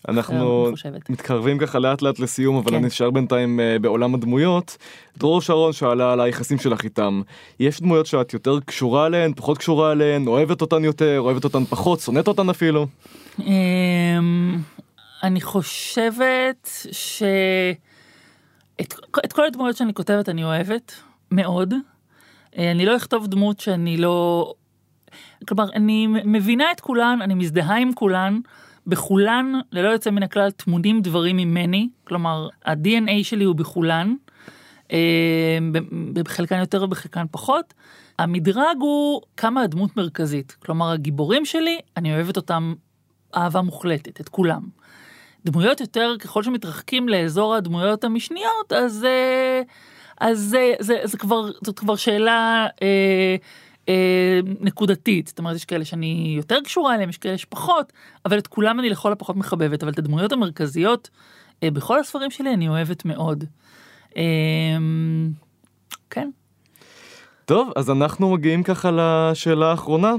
אנחנו. 0.09 0.71
מתקרבים 1.09 1.57
ככה 1.57 1.79
לאט 1.79 2.01
לאט 2.01 2.19
לסיום 2.19 2.55
אבל 2.55 2.69
כן. 2.69 2.75
אני 2.75 2.87
נשאר 2.87 3.11
בינתיים 3.11 3.59
אה, 3.59 3.79
בעולם 3.81 4.15
הדמויות. 4.15 4.77
דרור 5.17 5.41
שרון 5.41 5.73
שאלה 5.73 6.13
על 6.13 6.21
היחסים 6.21 6.57
שלך 6.57 6.83
איתם. 6.83 7.21
יש 7.59 7.81
דמויות 7.81 8.05
שאת 8.05 8.33
יותר 8.33 8.59
קשורה 8.65 9.05
אליהן, 9.05 9.33
פחות 9.35 9.57
קשורה 9.57 9.91
אליהן, 9.91 10.27
אוהבת 10.27 10.61
אותן 10.61 10.83
יותר, 10.83 11.19
אוהבת 11.19 11.43
אותן 11.43 11.65
פחות, 11.65 11.99
שונאת 11.99 12.27
אותן 12.27 12.49
אפילו? 12.49 12.87
אני 15.23 15.41
חושבת 15.41 16.69
ש... 16.91 17.23
את, 18.81 18.93
את 19.25 19.33
כל 19.33 19.45
הדמויות 19.45 19.77
שאני 19.77 19.93
כותבת 19.93 20.29
אני 20.29 20.43
אוהבת 20.43 20.93
מאוד. 21.31 21.73
אה, 22.57 22.71
אני 22.71 22.85
לא 22.85 22.95
אכתוב 22.95 23.27
דמות 23.27 23.59
שאני 23.59 23.97
לא... 23.97 24.53
כלומר, 25.47 25.73
אני 25.73 26.07
מבינה 26.07 26.71
את 26.71 26.79
כולן, 26.79 27.19
אני 27.21 27.33
מזדהה 27.33 27.77
עם 27.77 27.93
כולן, 27.93 28.39
בכולן, 28.87 29.53
ללא 29.71 29.89
יוצא 29.89 30.09
מן 30.09 30.23
הכלל, 30.23 30.51
טמונים 30.51 31.01
דברים 31.01 31.37
ממני, 31.37 31.89
כלומר, 32.03 32.47
ה-DNA 32.65 33.23
שלי 33.23 33.43
הוא 33.43 33.55
בכולן, 33.55 34.15
אה, 34.91 35.57
בחלקן 36.13 36.59
יותר 36.59 36.83
ובחלקן 36.83 37.25
פחות. 37.31 37.73
המדרג 38.19 38.77
הוא 38.79 39.21
כמה 39.37 39.61
הדמות 39.61 39.97
מרכזית, 39.97 40.51
כלומר, 40.51 40.91
הגיבורים 40.91 41.45
שלי, 41.45 41.79
אני 41.97 42.13
אוהבת 42.13 42.37
אותם 42.37 42.73
אהבה 43.35 43.61
מוחלטת, 43.61 44.21
את 44.21 44.29
כולם. 44.29 44.80
דמויות 45.45 45.81
יותר, 45.81 46.15
ככל 46.19 46.43
שמתרחקים 46.43 47.09
לאזור 47.09 47.55
הדמויות 47.55 48.03
המשניות, 48.03 48.73
אז, 48.73 49.05
אה, 49.05 49.61
אז 50.19 50.39
זה, 50.39 50.73
זה, 50.79 50.95
זה 51.03 51.17
כבר, 51.17 51.51
זאת 51.65 51.79
כבר 51.79 51.95
שאלה 51.95 52.67
אה, 52.81 53.35
אה, 53.89 54.39
נקודתית. 54.59 55.27
זאת 55.27 55.39
אומרת, 55.39 55.55
יש 55.55 55.65
כאלה 55.65 55.85
שאני 55.85 56.33
יותר 56.37 56.57
קשורה 56.63 56.95
אליהם, 56.95 57.09
יש 57.09 57.17
כאלה 57.17 57.37
שפחות, 57.37 57.93
אבל 58.25 58.37
את 58.37 58.47
כולם 58.47 58.79
אני 58.79 58.89
לכל 58.89 59.11
הפחות 59.11 59.35
מחבבת. 59.35 59.83
אבל 59.83 59.91
את 59.91 59.99
הדמויות 59.99 60.31
המרכזיות 60.31 61.09
אה, 61.63 61.71
בכל 61.71 61.99
הספרים 61.99 62.31
שלי 62.31 62.53
אני 62.53 62.67
אוהבת 62.67 63.05
מאוד. 63.05 63.43
אה, 64.17 64.23
כן. 66.09 66.29
טוב, 67.45 67.71
אז 67.75 67.89
אנחנו 67.89 68.31
מגיעים 68.31 68.63
ככה 68.63 68.91
לשאלה 68.93 69.71
האחרונה. 69.71 70.13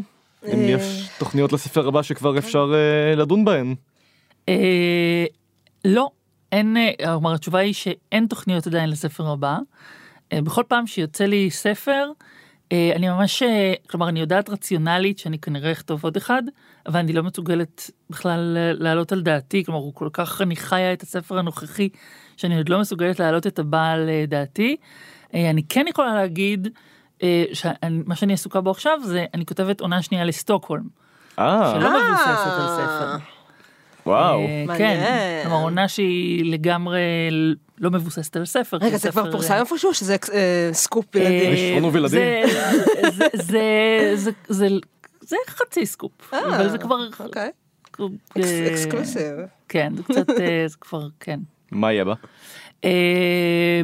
אם 0.46 0.58
אה. 0.58 0.64
יש 0.64 1.08
תוכניות 1.18 1.52
לספר 1.52 1.88
הבא 1.88 2.02
שכבר 2.02 2.38
אפשר 2.38 2.72
אה, 2.74 3.14
לדון 3.16 3.44
בהן. 3.44 3.74
אה, 4.48 5.24
לא, 5.84 6.10
אין, 6.52 6.76
אה, 6.76 6.90
כלומר 6.98 7.34
התשובה 7.34 7.58
היא 7.58 7.74
שאין 7.74 8.26
תוכניות 8.26 8.66
עדיין 8.66 8.90
לספר 8.90 9.28
הבא. 9.28 9.58
אה, 10.32 10.42
בכל 10.42 10.62
פעם 10.68 10.86
שיוצא 10.86 11.24
לי 11.24 11.50
ספר, 11.50 12.10
אה, 12.72 12.92
אני 12.96 13.08
ממש, 13.08 13.42
כלומר 13.90 14.08
אני 14.08 14.20
יודעת 14.20 14.50
רציונלית 14.50 15.18
שאני 15.18 15.38
כנראה 15.38 15.72
אכתוב 15.72 16.04
עוד 16.04 16.16
אחד, 16.16 16.42
אבל 16.86 17.00
אני 17.00 17.12
לא 17.12 17.22
מסוגלת 17.22 17.90
בכלל 18.10 18.56
להעלות 18.78 19.12
על 19.12 19.22
דעתי, 19.22 19.64
כלומר 19.64 19.80
הוא 19.80 19.94
כל 19.94 20.08
כך, 20.12 20.42
אני 20.42 20.56
חיה 20.56 20.92
את 20.92 21.02
הספר 21.02 21.38
הנוכחי, 21.38 21.88
שאני 22.36 22.56
עוד 22.56 22.68
לא 22.68 22.80
מסוגלת 22.80 23.20
להעלות 23.20 23.46
את 23.46 23.58
הבא 23.58 23.90
על 23.90 24.10
דעתי. 24.28 24.76
אה, 25.34 25.50
אני 25.50 25.62
כן 25.68 25.84
יכולה 25.88 26.14
להגיד, 26.14 26.68
שמה 27.52 28.14
שאני 28.14 28.32
עסוקה 28.32 28.60
בו 28.60 28.70
עכשיו 28.70 28.98
זה, 29.04 29.24
אני 29.34 29.46
כותבת 29.46 29.80
עונה 29.80 30.02
שנייה 30.02 30.24
לסטוקהולם, 30.24 30.84
אה, 31.38 31.72
שלא. 31.74 31.90
מבוססת 31.90 32.52
על 32.58 32.68
ספר. 32.68 33.41
וואו. 34.06 34.40
אה. 34.40 34.64
כן, 34.78 35.00
כלומר 35.42 35.62
עונה 35.62 35.88
שהיא 35.88 36.52
לגמרי 36.52 37.00
לא 37.78 37.90
מבוססת 37.90 38.36
על 38.36 38.44
ספר. 38.44 38.76
רגע, 38.80 38.96
זה 38.96 39.10
כבר 39.10 39.32
פורסם 39.32 39.52
אה, 39.54 39.60
איפשהו 39.60 39.88
או 39.88 39.94
שזה 39.94 40.16
אה, 40.32 40.68
סקופ 40.72 41.14
ילדים? 41.14 41.84
וילדים? 41.92 42.20
זה- 45.20 45.36
חצי 45.48 45.86
סקופ, 45.86 46.34
אבל 46.34 46.68
זה 46.68 46.78
כבר... 46.78 46.96
ex- 47.08 48.00
exclusive. 48.70 49.32
כן, 49.68 49.92
זה 49.96 50.02
קצת, 50.02 50.26
זה 50.66 50.76
כבר, 50.80 51.08
כן. 51.20 51.40
מה 51.72 51.92
יהיה 51.92 52.04
בה? 52.04 52.14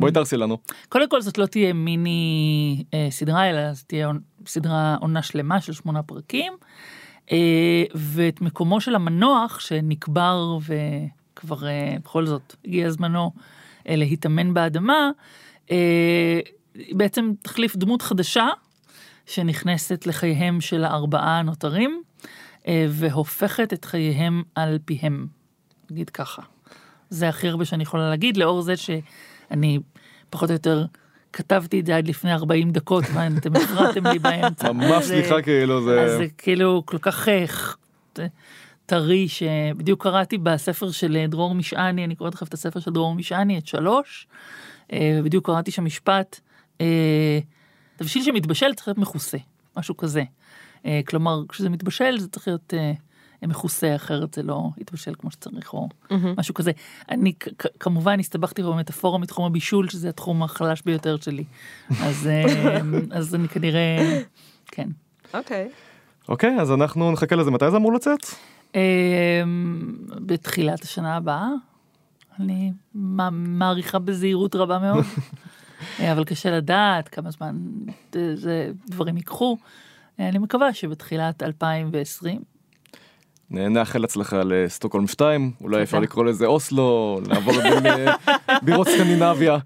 בואי 0.01 0.13
תהרסי 0.13 0.37
לנו. 0.37 0.59
קודם 0.89 1.09
כל 1.09 1.21
זאת 1.21 1.39
לא 1.39 1.47
תהיה 1.47 1.73
מיני 1.73 2.85
סדרה, 3.11 3.51
אלא 3.51 3.73
זאת 3.73 3.85
תהיה 3.89 4.11
סדרה 4.47 4.97
עונה 5.01 5.23
שלמה 5.23 5.61
של 5.61 5.73
שמונה 5.73 6.03
פרקים. 6.03 6.53
אה, 7.33 7.85
ואת 7.95 8.41
מקומו 8.41 8.81
של 8.81 8.95
המנוח 8.95 9.61
שנקבר 9.61 10.59
וכבר 10.63 11.67
אה, 11.67 11.97
בכל 12.05 12.27
זאת 12.27 12.57
הגיע 12.65 12.91
זמנו 12.91 13.33
אה, 13.89 13.97
להתאמן 13.97 14.55
באדמה, 14.55 15.11
בעצם 16.93 17.33
תחליף 17.43 17.77
דמות 17.77 18.03
חדשה 18.03 18.47
שנכנסת 19.27 20.07
לחייהם 20.07 20.61
של 20.61 20.85
הארבעה 20.85 21.39
הנותרים 21.39 22.03
והופכת 22.89 23.73
את 23.73 23.85
חייהם 23.85 24.43
על 24.55 24.79
פיהם, 24.85 25.27
נגיד 25.91 26.11
ככה. 26.11 26.43
זה 27.11 27.29
הכי 27.29 27.49
הרבה 27.49 27.65
שאני 27.65 27.83
יכולה 27.83 28.11
להגיד, 28.11 28.37
לאור 28.37 28.63
זה 28.63 28.75
שאני 28.77 29.79
פחות 30.31 30.51
או 30.51 30.55
יותר 30.55 30.87
כתבתי 31.33 31.81
את 31.81 31.87
זה 31.87 31.97
עד 31.97 32.09
לפני 32.09 32.33
40 32.33 32.71
דקות, 32.71 33.05
ואתם 33.15 33.57
הפרעתם 33.57 34.07
לי 34.07 34.19
באמצע. 34.19 34.73
ממש 34.73 35.05
סליחה 35.05 35.43
כאילו 35.43 35.79
אז 35.79 35.85
זה... 35.85 36.19
זה 36.19 36.27
כאילו 36.39 36.83
כל 36.87 36.99
כך 36.99 37.29
אה, 37.29 37.47
טרי, 38.87 39.29
שבדיוק 39.29 40.03
קראתי 40.03 40.39
בספר 40.39 40.91
של 40.91 41.17
אה, 41.17 41.27
דרור 41.27 41.55
משעני, 41.55 42.05
אני 42.05 42.15
קוראת 42.15 42.35
לכם 42.35 42.47
את 42.47 42.55
הספר 42.55 42.81
של 42.81 42.91
דרור 42.91 43.15
משעני, 43.15 43.59
את 43.59 43.67
שלוש, 43.67 44.27
אה, 44.93 45.19
ובדיוק 45.21 45.47
קראתי 45.47 45.71
שם 45.71 45.85
משפט, 45.85 46.41
תבשיל 47.97 48.23
שמתבשל 48.23 48.75
צריך 48.75 48.89
להיות 48.89 48.99
מכוסה, 48.99 49.39
משהו 49.77 49.97
כזה. 49.97 50.23
כלומר, 51.07 51.43
כשזה 51.49 51.71
מתבשל 51.71 52.19
זה 52.19 52.29
צריך 52.29 52.49
להיות 52.49 52.75
מכוסה, 53.47 53.95
אחרת 53.97 54.35
זה 54.35 54.43
לא 54.43 54.69
יתבשל 54.79 55.13
כמו 55.19 55.31
שצריך, 55.31 55.75
או 55.75 55.89
משהו 56.39 56.55
כזה. 56.55 56.71
אני 57.11 57.33
כמובן 57.81 58.21
הסתבכתי 58.21 58.63
במטאפורה 58.63 59.19
מתחום 59.19 59.45
הבישול, 59.47 59.89
שזה 59.89 60.09
התחום 60.09 60.43
החלש 60.43 60.83
ביותר 60.87 61.17
שלי. 61.17 61.45
אז, 62.03 62.27
אה, 62.31 62.81
אז 63.11 63.35
אני 63.35 63.49
כנראה, 63.49 64.21
כן. 64.67 64.89
אוקיי. 65.35 65.69
אוקיי, 66.29 66.61
אז 66.61 66.73
אנחנו 66.73 67.13
נחכה 67.13 67.37
לזה. 67.37 67.51
מתי 67.51 67.71
זה 67.71 67.77
אמור 67.77 67.93
לצאת? 67.93 68.19
אמ, 68.75 68.81
בתחילת 70.27 70.83
השנה 70.83 71.17
הבאה. 71.17 71.49
אני 72.41 72.73
מע- 72.95 73.31
מעריכה 73.33 73.99
בזהירות 73.99 74.55
רבה 74.55 74.79
מאוד, 74.79 75.05
אה, 76.01 76.13
אבל 76.13 76.25
קשה 76.25 76.51
לדעת 76.51 77.09
כמה 77.09 77.31
זמן 77.31 77.57
זה- 78.13 78.37
זה 78.37 78.71
דברים 78.87 79.17
ייקחו. 79.17 79.57
אה, 80.21 80.29
אני 80.29 80.39
מקווה 80.39 80.73
שבתחילת 80.75 81.43
2020, 81.43 82.41
נאחל 83.51 84.05
הצלחה 84.05 84.43
לסטוקהולם 84.45 85.07
2, 85.07 85.53
אולי 85.61 85.83
אפשר. 85.83 85.99
לקרוא 85.99 86.25
לזה 86.25 86.47
אוסלו, 86.47 87.21
לעבור 87.29 87.55
בין 87.55 87.87
אה, 87.87 88.15
בירות 88.63 88.89
סקנדינביה. 88.89 89.59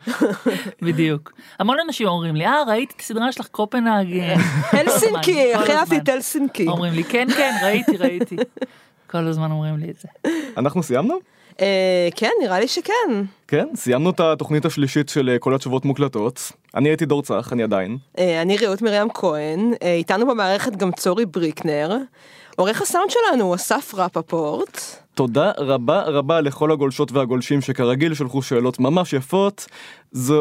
בדיוק. 0.82 1.32
המון 1.58 1.76
אנשים 1.86 2.08
אומרים 2.08 2.36
לי, 2.36 2.46
אה, 2.46 2.62
ראיתי 2.68 2.94
את 2.96 3.00
הסדרה 3.00 3.32
שלך 3.32 3.46
קופנהגן. 3.46 4.34
הלסינקי, 4.78 5.54
כל 5.54 5.62
הכי 5.62 5.72
אהבתי. 5.72 5.96
את 5.96 6.08
הלסינקי. 6.08 6.68
אומרים 6.68 6.92
לי, 6.92 7.04
כן, 7.04 7.26
כן, 7.36 7.54
ראיתי, 7.64 7.96
ראיתי. 7.96 8.36
כל 9.10 9.26
הזמן 9.26 9.50
אומרים 9.50 9.76
לי 9.76 9.90
את 9.90 9.96
זה. 9.98 10.30
אנחנו 10.56 10.82
סיימנו? 10.82 11.18
אה, 11.60 12.08
כן, 12.16 12.30
נראה 12.42 12.60
לי 12.60 12.68
שכן. 12.68 13.24
כן, 13.48 13.66
סיימנו 13.74 14.10
את 14.10 14.20
התוכנית 14.20 14.64
השלישית 14.64 15.08
של 15.08 15.28
אה, 15.28 15.38
כל 15.38 15.54
התשובות 15.54 15.84
מוקלטות. 15.84 16.52
אני 16.74 16.88
הייתי 16.88 17.06
דור 17.06 17.22
צח, 17.22 17.52
אני 17.52 17.62
עדיין. 17.62 17.98
אה, 18.18 18.42
אני 18.42 18.56
רעות 18.56 18.82
מרים 18.82 19.08
כהן, 19.14 19.72
איתנו 19.82 20.26
במערכת 20.26 20.76
גם 20.76 20.92
צורי 20.92 21.26
בריקנר. 21.26 21.96
עורך 22.56 22.82
הסאונד 22.82 23.10
שלנו 23.10 23.44
הוא 23.44 23.54
אסף 23.54 23.94
רפפורט. 23.94 24.80
תודה 25.14 25.52
רבה 25.58 26.02
רבה 26.02 26.40
לכל 26.40 26.72
הגולשות 26.72 27.12
והגולשים 27.12 27.60
שכרגיל 27.60 28.14
שלחו 28.14 28.42
שאלות 28.42 28.80
ממש 28.80 29.12
יפות. 29.12 29.66
זה 30.12 30.34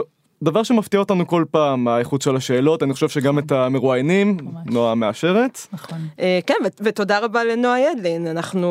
דבר 0.44 0.64
שמפתיע 0.64 1.00
אותנו 1.00 1.28
כל 1.28 1.46
פעם, 1.52 1.88
האיכות 1.88 2.22
של 2.22 2.36
השאלות, 2.36 2.84
אני 2.84 2.94
חושב 2.94 3.10
שגם 3.10 3.40
את 3.40 3.52
המרואיינים. 3.52 4.38
נועה 4.66 4.96
מאשרת. 4.96 5.60
נכון. 5.74 5.98
אה, 6.20 6.40
כן, 6.48 6.54
ותודה 6.80 7.20
רבה 7.20 7.44
לנועה 7.44 7.80
ידלין, 7.80 8.28
אנחנו... 8.28 8.70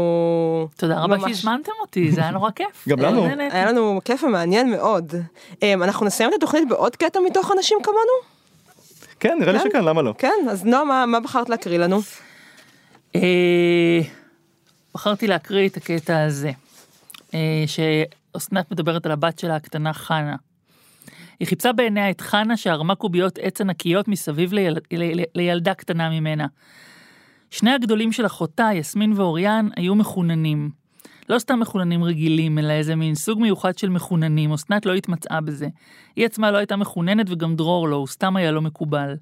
תודה 0.76 1.00
רבה 1.00 1.16
שהזמנתם 1.20 1.72
אותי, 1.80 2.10
זה 2.12 2.20
היה 2.20 2.30
נורא 2.30 2.50
כיף. 2.50 2.88
גם 2.88 2.98
לנו. 3.00 3.24
היה 3.50 3.66
לנו 3.72 4.00
כיף 4.04 4.24
ומעניין 4.24 4.70
מאוד. 4.70 5.14
אה, 5.62 5.72
אנחנו 5.74 6.06
נסיים 6.06 6.30
את 6.30 6.34
התוכנית 6.34 6.68
בעוד 6.68 6.96
קטע 6.96 7.20
מתוך 7.26 7.52
אנשים 7.56 7.78
כמונו? 7.82 8.00
כן, 9.20 9.36
נראה 9.40 9.52
לי 9.52 9.58
כן. 9.58 9.68
שכן, 9.68 9.84
למה 9.84 10.02
לא? 10.02 10.14
כן, 10.18 10.46
אז 10.50 10.64
נועה, 10.64 10.84
מה- 10.84 11.06
מה 11.06 11.20
בחרת 11.20 11.48
להקריא 11.48 11.78
לנו? 11.78 12.00
אה, 13.16 14.00
בחרתי 14.94 15.26
להקריא 15.26 15.68
את 15.68 15.76
הקטע 15.76 16.24
הזה, 16.24 16.50
אה, 17.34 17.64
שאסנת 17.66 18.72
מדברת 18.72 19.06
על 19.06 19.12
הבת 19.12 19.38
שלה 19.38 19.56
הקטנה 19.56 19.92
חנה. 19.92 20.36
היא 21.40 21.48
חיפשה 21.48 21.72
בעיניה 21.72 22.10
את 22.10 22.20
חנה 22.20 22.56
שערמה 22.56 22.94
קוביות 22.94 23.38
עץ 23.42 23.60
ענקיות 23.60 24.08
מסביב. 24.08 24.52
לילדה 25.34 25.74
קטנה 25.74 26.10
ממנה. 26.10 26.46
שני 27.50 27.70
הגדולים 27.70 28.12
של 28.12 28.26
אחותה, 28.26 28.70
יסמין 28.74 29.12
ואוריאן, 29.12 29.68
היו 29.76 29.94
מחוננים. 29.94 30.70
לא 31.28 31.38
סתם 31.38 31.60
מחוננים 31.60 32.04
רגילים, 32.04 32.58
אלא 32.58 32.72
איזה 32.72 32.96
מין 32.96 33.14
סוג 33.14 33.40
מיוחד 33.40 33.78
של 33.78 33.88
מחוננים, 33.88 34.52
אסנת 34.52 34.86
לא 34.86 34.94
התמצאה 34.94 35.40
בזה. 35.40 35.68
היא 36.16 36.26
עצמה 36.26 36.50
לא 36.50 36.56
הייתה 36.56 36.76
מחוננת 36.76 37.26
וגם 37.30 37.56
דרור 37.56 37.88
לא, 37.88 37.96
הוא 37.96 38.06
סתם 38.06 38.36
היה 38.36 38.50
לא 38.50 38.62
מקובל. 38.62 39.16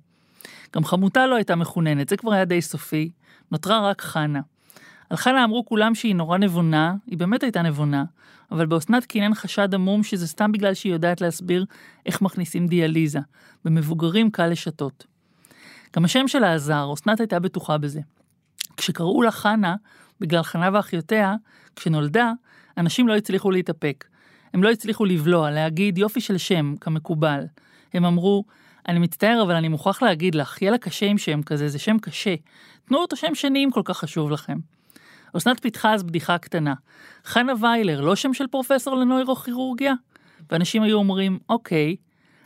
גם 0.77 0.85
חמותה 0.85 1.27
לא 1.27 1.35
הייתה 1.35 1.57
מחוננת, 1.57 2.09
זה 2.09 2.17
כבר 2.17 2.33
היה 2.33 2.45
די 2.45 2.63
סופי. 2.63 3.11
נותרה 3.53 3.91
רק 3.91 4.03
חנה. 4.03 4.41
על 5.11 5.17
חנה 5.17 5.45
אמרו 5.45 5.65
כולם 5.65 5.95
שהיא 5.95 6.15
נורא 6.15 6.39
נבונה, 6.39 6.95
היא 7.07 7.19
באמת 7.19 7.43
הייתה 7.43 7.63
נבונה, 7.63 8.05
אבל 8.51 8.67
באסנת 8.67 9.05
קינן 9.05 9.35
חשד 9.35 9.75
עמום 9.75 10.03
שזה 10.03 10.27
סתם 10.27 10.53
בגלל 10.53 10.75
שהיא 10.75 10.93
יודעת 10.93 11.21
להסביר 11.21 11.65
איך 12.07 12.23
מכניסים 12.23 12.67
דיאליזה. 12.67 13.21
במבוגרים 13.65 14.31
קל 14.31 14.47
לשתות. 14.47 15.07
גם 15.97 16.05
השם 16.05 16.29
שלה 16.29 16.55
עזר, 16.55 16.91
אסנת 16.95 17.21
הייתה 17.21 17.39
בטוחה 17.39 17.79
בזה. 17.79 18.01
כשקראו 18.77 19.23
לה 19.23 19.31
חנה, 19.31 19.77
בגלל 20.21 20.43
חנה 20.43 20.71
ואחיותיה, 20.73 21.35
כשנולדה, 21.77 22.33
אנשים 22.77 23.09
לא 23.09 23.17
הצליחו 23.17 23.51
להתאפק. 23.51 24.05
הם 24.55 24.63
לא 24.63 24.71
הצליחו 24.71 25.05
לבלוע, 25.05 25.51
להגיד 25.51 25.99
יופי 25.99 26.21
של 26.21 26.39
שם, 26.39 26.75
כמקובל. 26.81 27.45
הם 27.95 28.05
אמרו, 28.05 28.45
אני 28.89 28.99
מצטער, 28.99 29.43
אבל 29.43 29.55
אני 29.55 29.69
מוכרח 29.69 30.03
להגיד 30.03 30.35
לך, 30.35 30.63
יהיה 30.63 30.73
לה 30.73 30.79
קשה 30.79 31.07
עם 31.07 31.19
שם 31.19 31.43
כזה, 31.43 31.69
זה 31.69 31.79
שם 31.79 31.99
קשה. 31.99 32.35
תנו 32.89 32.99
אותו 32.99 33.17
שם 33.17 33.35
שני 33.35 33.65
אם 33.65 33.71
כל 33.71 33.83
כך 33.85 33.99
חשוב 33.99 34.31
לכם. 34.31 34.59
אסנת 35.37 35.61
פיתחה 35.63 35.95
אז 35.95 36.03
בדיחה 36.03 36.39
קטנה. 36.39 36.75
חנה 37.25 37.53
ויילר, 37.61 38.01
לא 38.01 38.17
שם 38.17 38.35
של 38.35 38.47
פרופסור 38.47 38.97
לנוירוכירורגיה? 38.97 39.95
ואנשים 40.51 40.83
היו 40.83 40.99
אומרים, 40.99 41.39
אוקיי. 41.49 41.97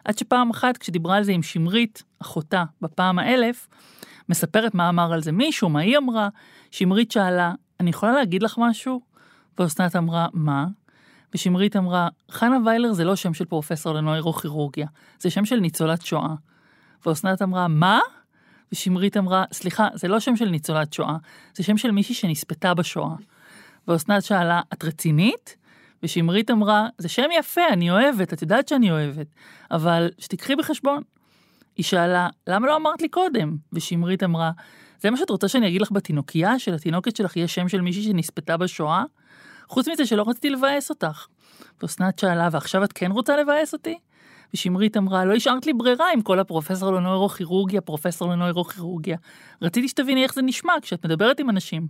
עד 0.05 0.19
שפעם 0.19 0.51
אחת, 0.51 0.77
כשדיברה 0.77 1.17
על 1.17 1.23
זה 1.23 1.33
עם 1.33 1.43
שמרית, 1.43 2.03
אחותה, 2.23 2.65
בפעם 2.81 3.19
האלף, 3.19 3.69
מספרת 4.29 4.75
מה 4.75 4.89
אמר 4.89 5.13
על 5.13 5.23
זה 5.23 5.33
מישהו, 5.33 5.69
מה 5.69 5.81
היא 5.81 5.99
אמרה, 5.99 6.29
שמרית 6.71 7.13
שאלה, 7.13 7.53
אני 7.81 7.91
יכולה 7.91 8.13
להגיד 8.13 8.43
לך 8.43 8.55
משהו? 8.59 9.01
ואסנת 9.59 9.97
אמרה, 9.97 10.27
מה? 10.33 10.67
ושמרית 11.35 11.77
אמרה, 11.77 12.09
חנה 12.31 12.59
ויילר 12.67 12.93
זה 12.93 13.05
לא 13.05 13.17
שם 13.17 13.35
של 13.35 13.45
פרופסור 13.45 13.95
לנוירוכירורגיה, 13.95 14.87
זה 15.21 15.31
שם 15.31 15.45
של 15.45 15.57
ניצולת 15.57 16.03
שואה. 16.03 16.35
ואסנת 17.07 17.43
אמרה, 17.43 17.69
מה? 17.69 18.01
ושמרית 18.73 19.17
אמרה, 19.17 19.45
סליחה, 19.53 19.89
זה 19.95 20.09
לא 20.09 20.21
שם 20.21 20.37
של 20.37 20.49
ניצולת 20.49 20.93
שואה, 20.93 21.17
זה 21.55 21.63
שם 21.63 21.77
של 21.77 21.91
מישהי 21.91 22.15
שנספתה 22.15 22.75
בשואה. 22.75 23.15
ואסנת 23.89 24.25
שאלה, 24.25 24.61
את 24.73 24.85
רצינית? 24.85 25.57
ושמרית 26.03 26.51
אמרה, 26.51 26.89
זה 26.99 27.09
שם 27.09 27.29
יפה, 27.39 27.69
אני 27.73 27.91
אוהבת, 27.91 28.33
את 28.33 28.43
יודעת 28.43 28.69
שאני 28.69 28.91
אוהבת, 28.91 29.27
אבל 29.71 30.11
שתיקחי 30.19 30.57
בחשבון. 30.57 31.03
היא 31.77 31.85
שאלה, 31.85 32.29
למה 32.47 32.67
לא 32.67 32.77
אמרת 32.77 33.03
לי 33.03 33.09
קודם? 33.09 33.57
ושמרית 33.73 34.23
אמרה, 34.23 34.51
זה 35.01 35.11
מה 35.11 35.17
שאת 35.17 35.31
רוצה 35.31 35.49
שאני 35.49 35.69
אגיד 35.69 35.81
לך 35.83 35.93
בתינוקייה, 35.93 36.59
שלתינוקת 36.59 37.17
שלך 37.17 37.37
יש 37.37 37.55
שם 37.55 37.69
של 37.69 37.81
מישהי 37.81 38.03
שנספתה 38.03 38.57
בשואה? 38.57 39.05
חוץ 39.69 39.89
מזה 39.89 40.07
שלא 40.07 40.25
רציתי 40.27 40.51
לבאס 40.51 40.91
אותך. 40.91 41.27
ואסנת 41.83 42.19
שאלה, 42.19 42.49
ועכשיו 42.53 42.85
את 42.85 42.93
כן 42.93 43.11
רוצה 43.11 43.37
לבאס 43.37 43.73
אותי? 43.73 43.99
ושמרית 44.55 44.97
אמרה, 44.97 45.25
לא 45.25 45.35
השארת 45.35 45.67
לי 45.67 45.73
ברירה 45.73 46.07
עם 46.13 46.23
כל 46.23 46.39
הפרופסור 46.39 46.93
לנוירוכירורגיה, 46.93 47.81
פרופסור 47.81 48.29
לנוירוכירורגיה. 48.29 49.17
רציתי 49.63 49.89
שתביני 49.89 50.23
איך 50.23 50.35
זה 50.35 50.43
נשמע 50.43 50.73
כשאת 50.83 51.07
מדברת 51.07 51.41
עם 51.41 51.51
אנשים. 51.51 51.87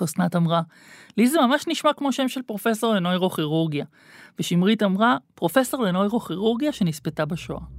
ואסנת 0.00 0.36
אמרה, 0.36 0.62
לי 1.16 1.26
זה 1.26 1.40
ממש 1.40 1.64
נשמע 1.68 1.92
כמו 1.92 2.12
שם 2.12 2.28
של 2.28 2.42
פרופסור 2.42 2.94
לנוירוכירורגיה. 2.94 3.84
ושמרית 4.38 4.82
אמרה, 4.82 5.16
פרופסור 5.34 5.82
לנוירוכירורגיה 5.82 6.72
שנספתה 6.72 7.24
בשואה. 7.24 7.77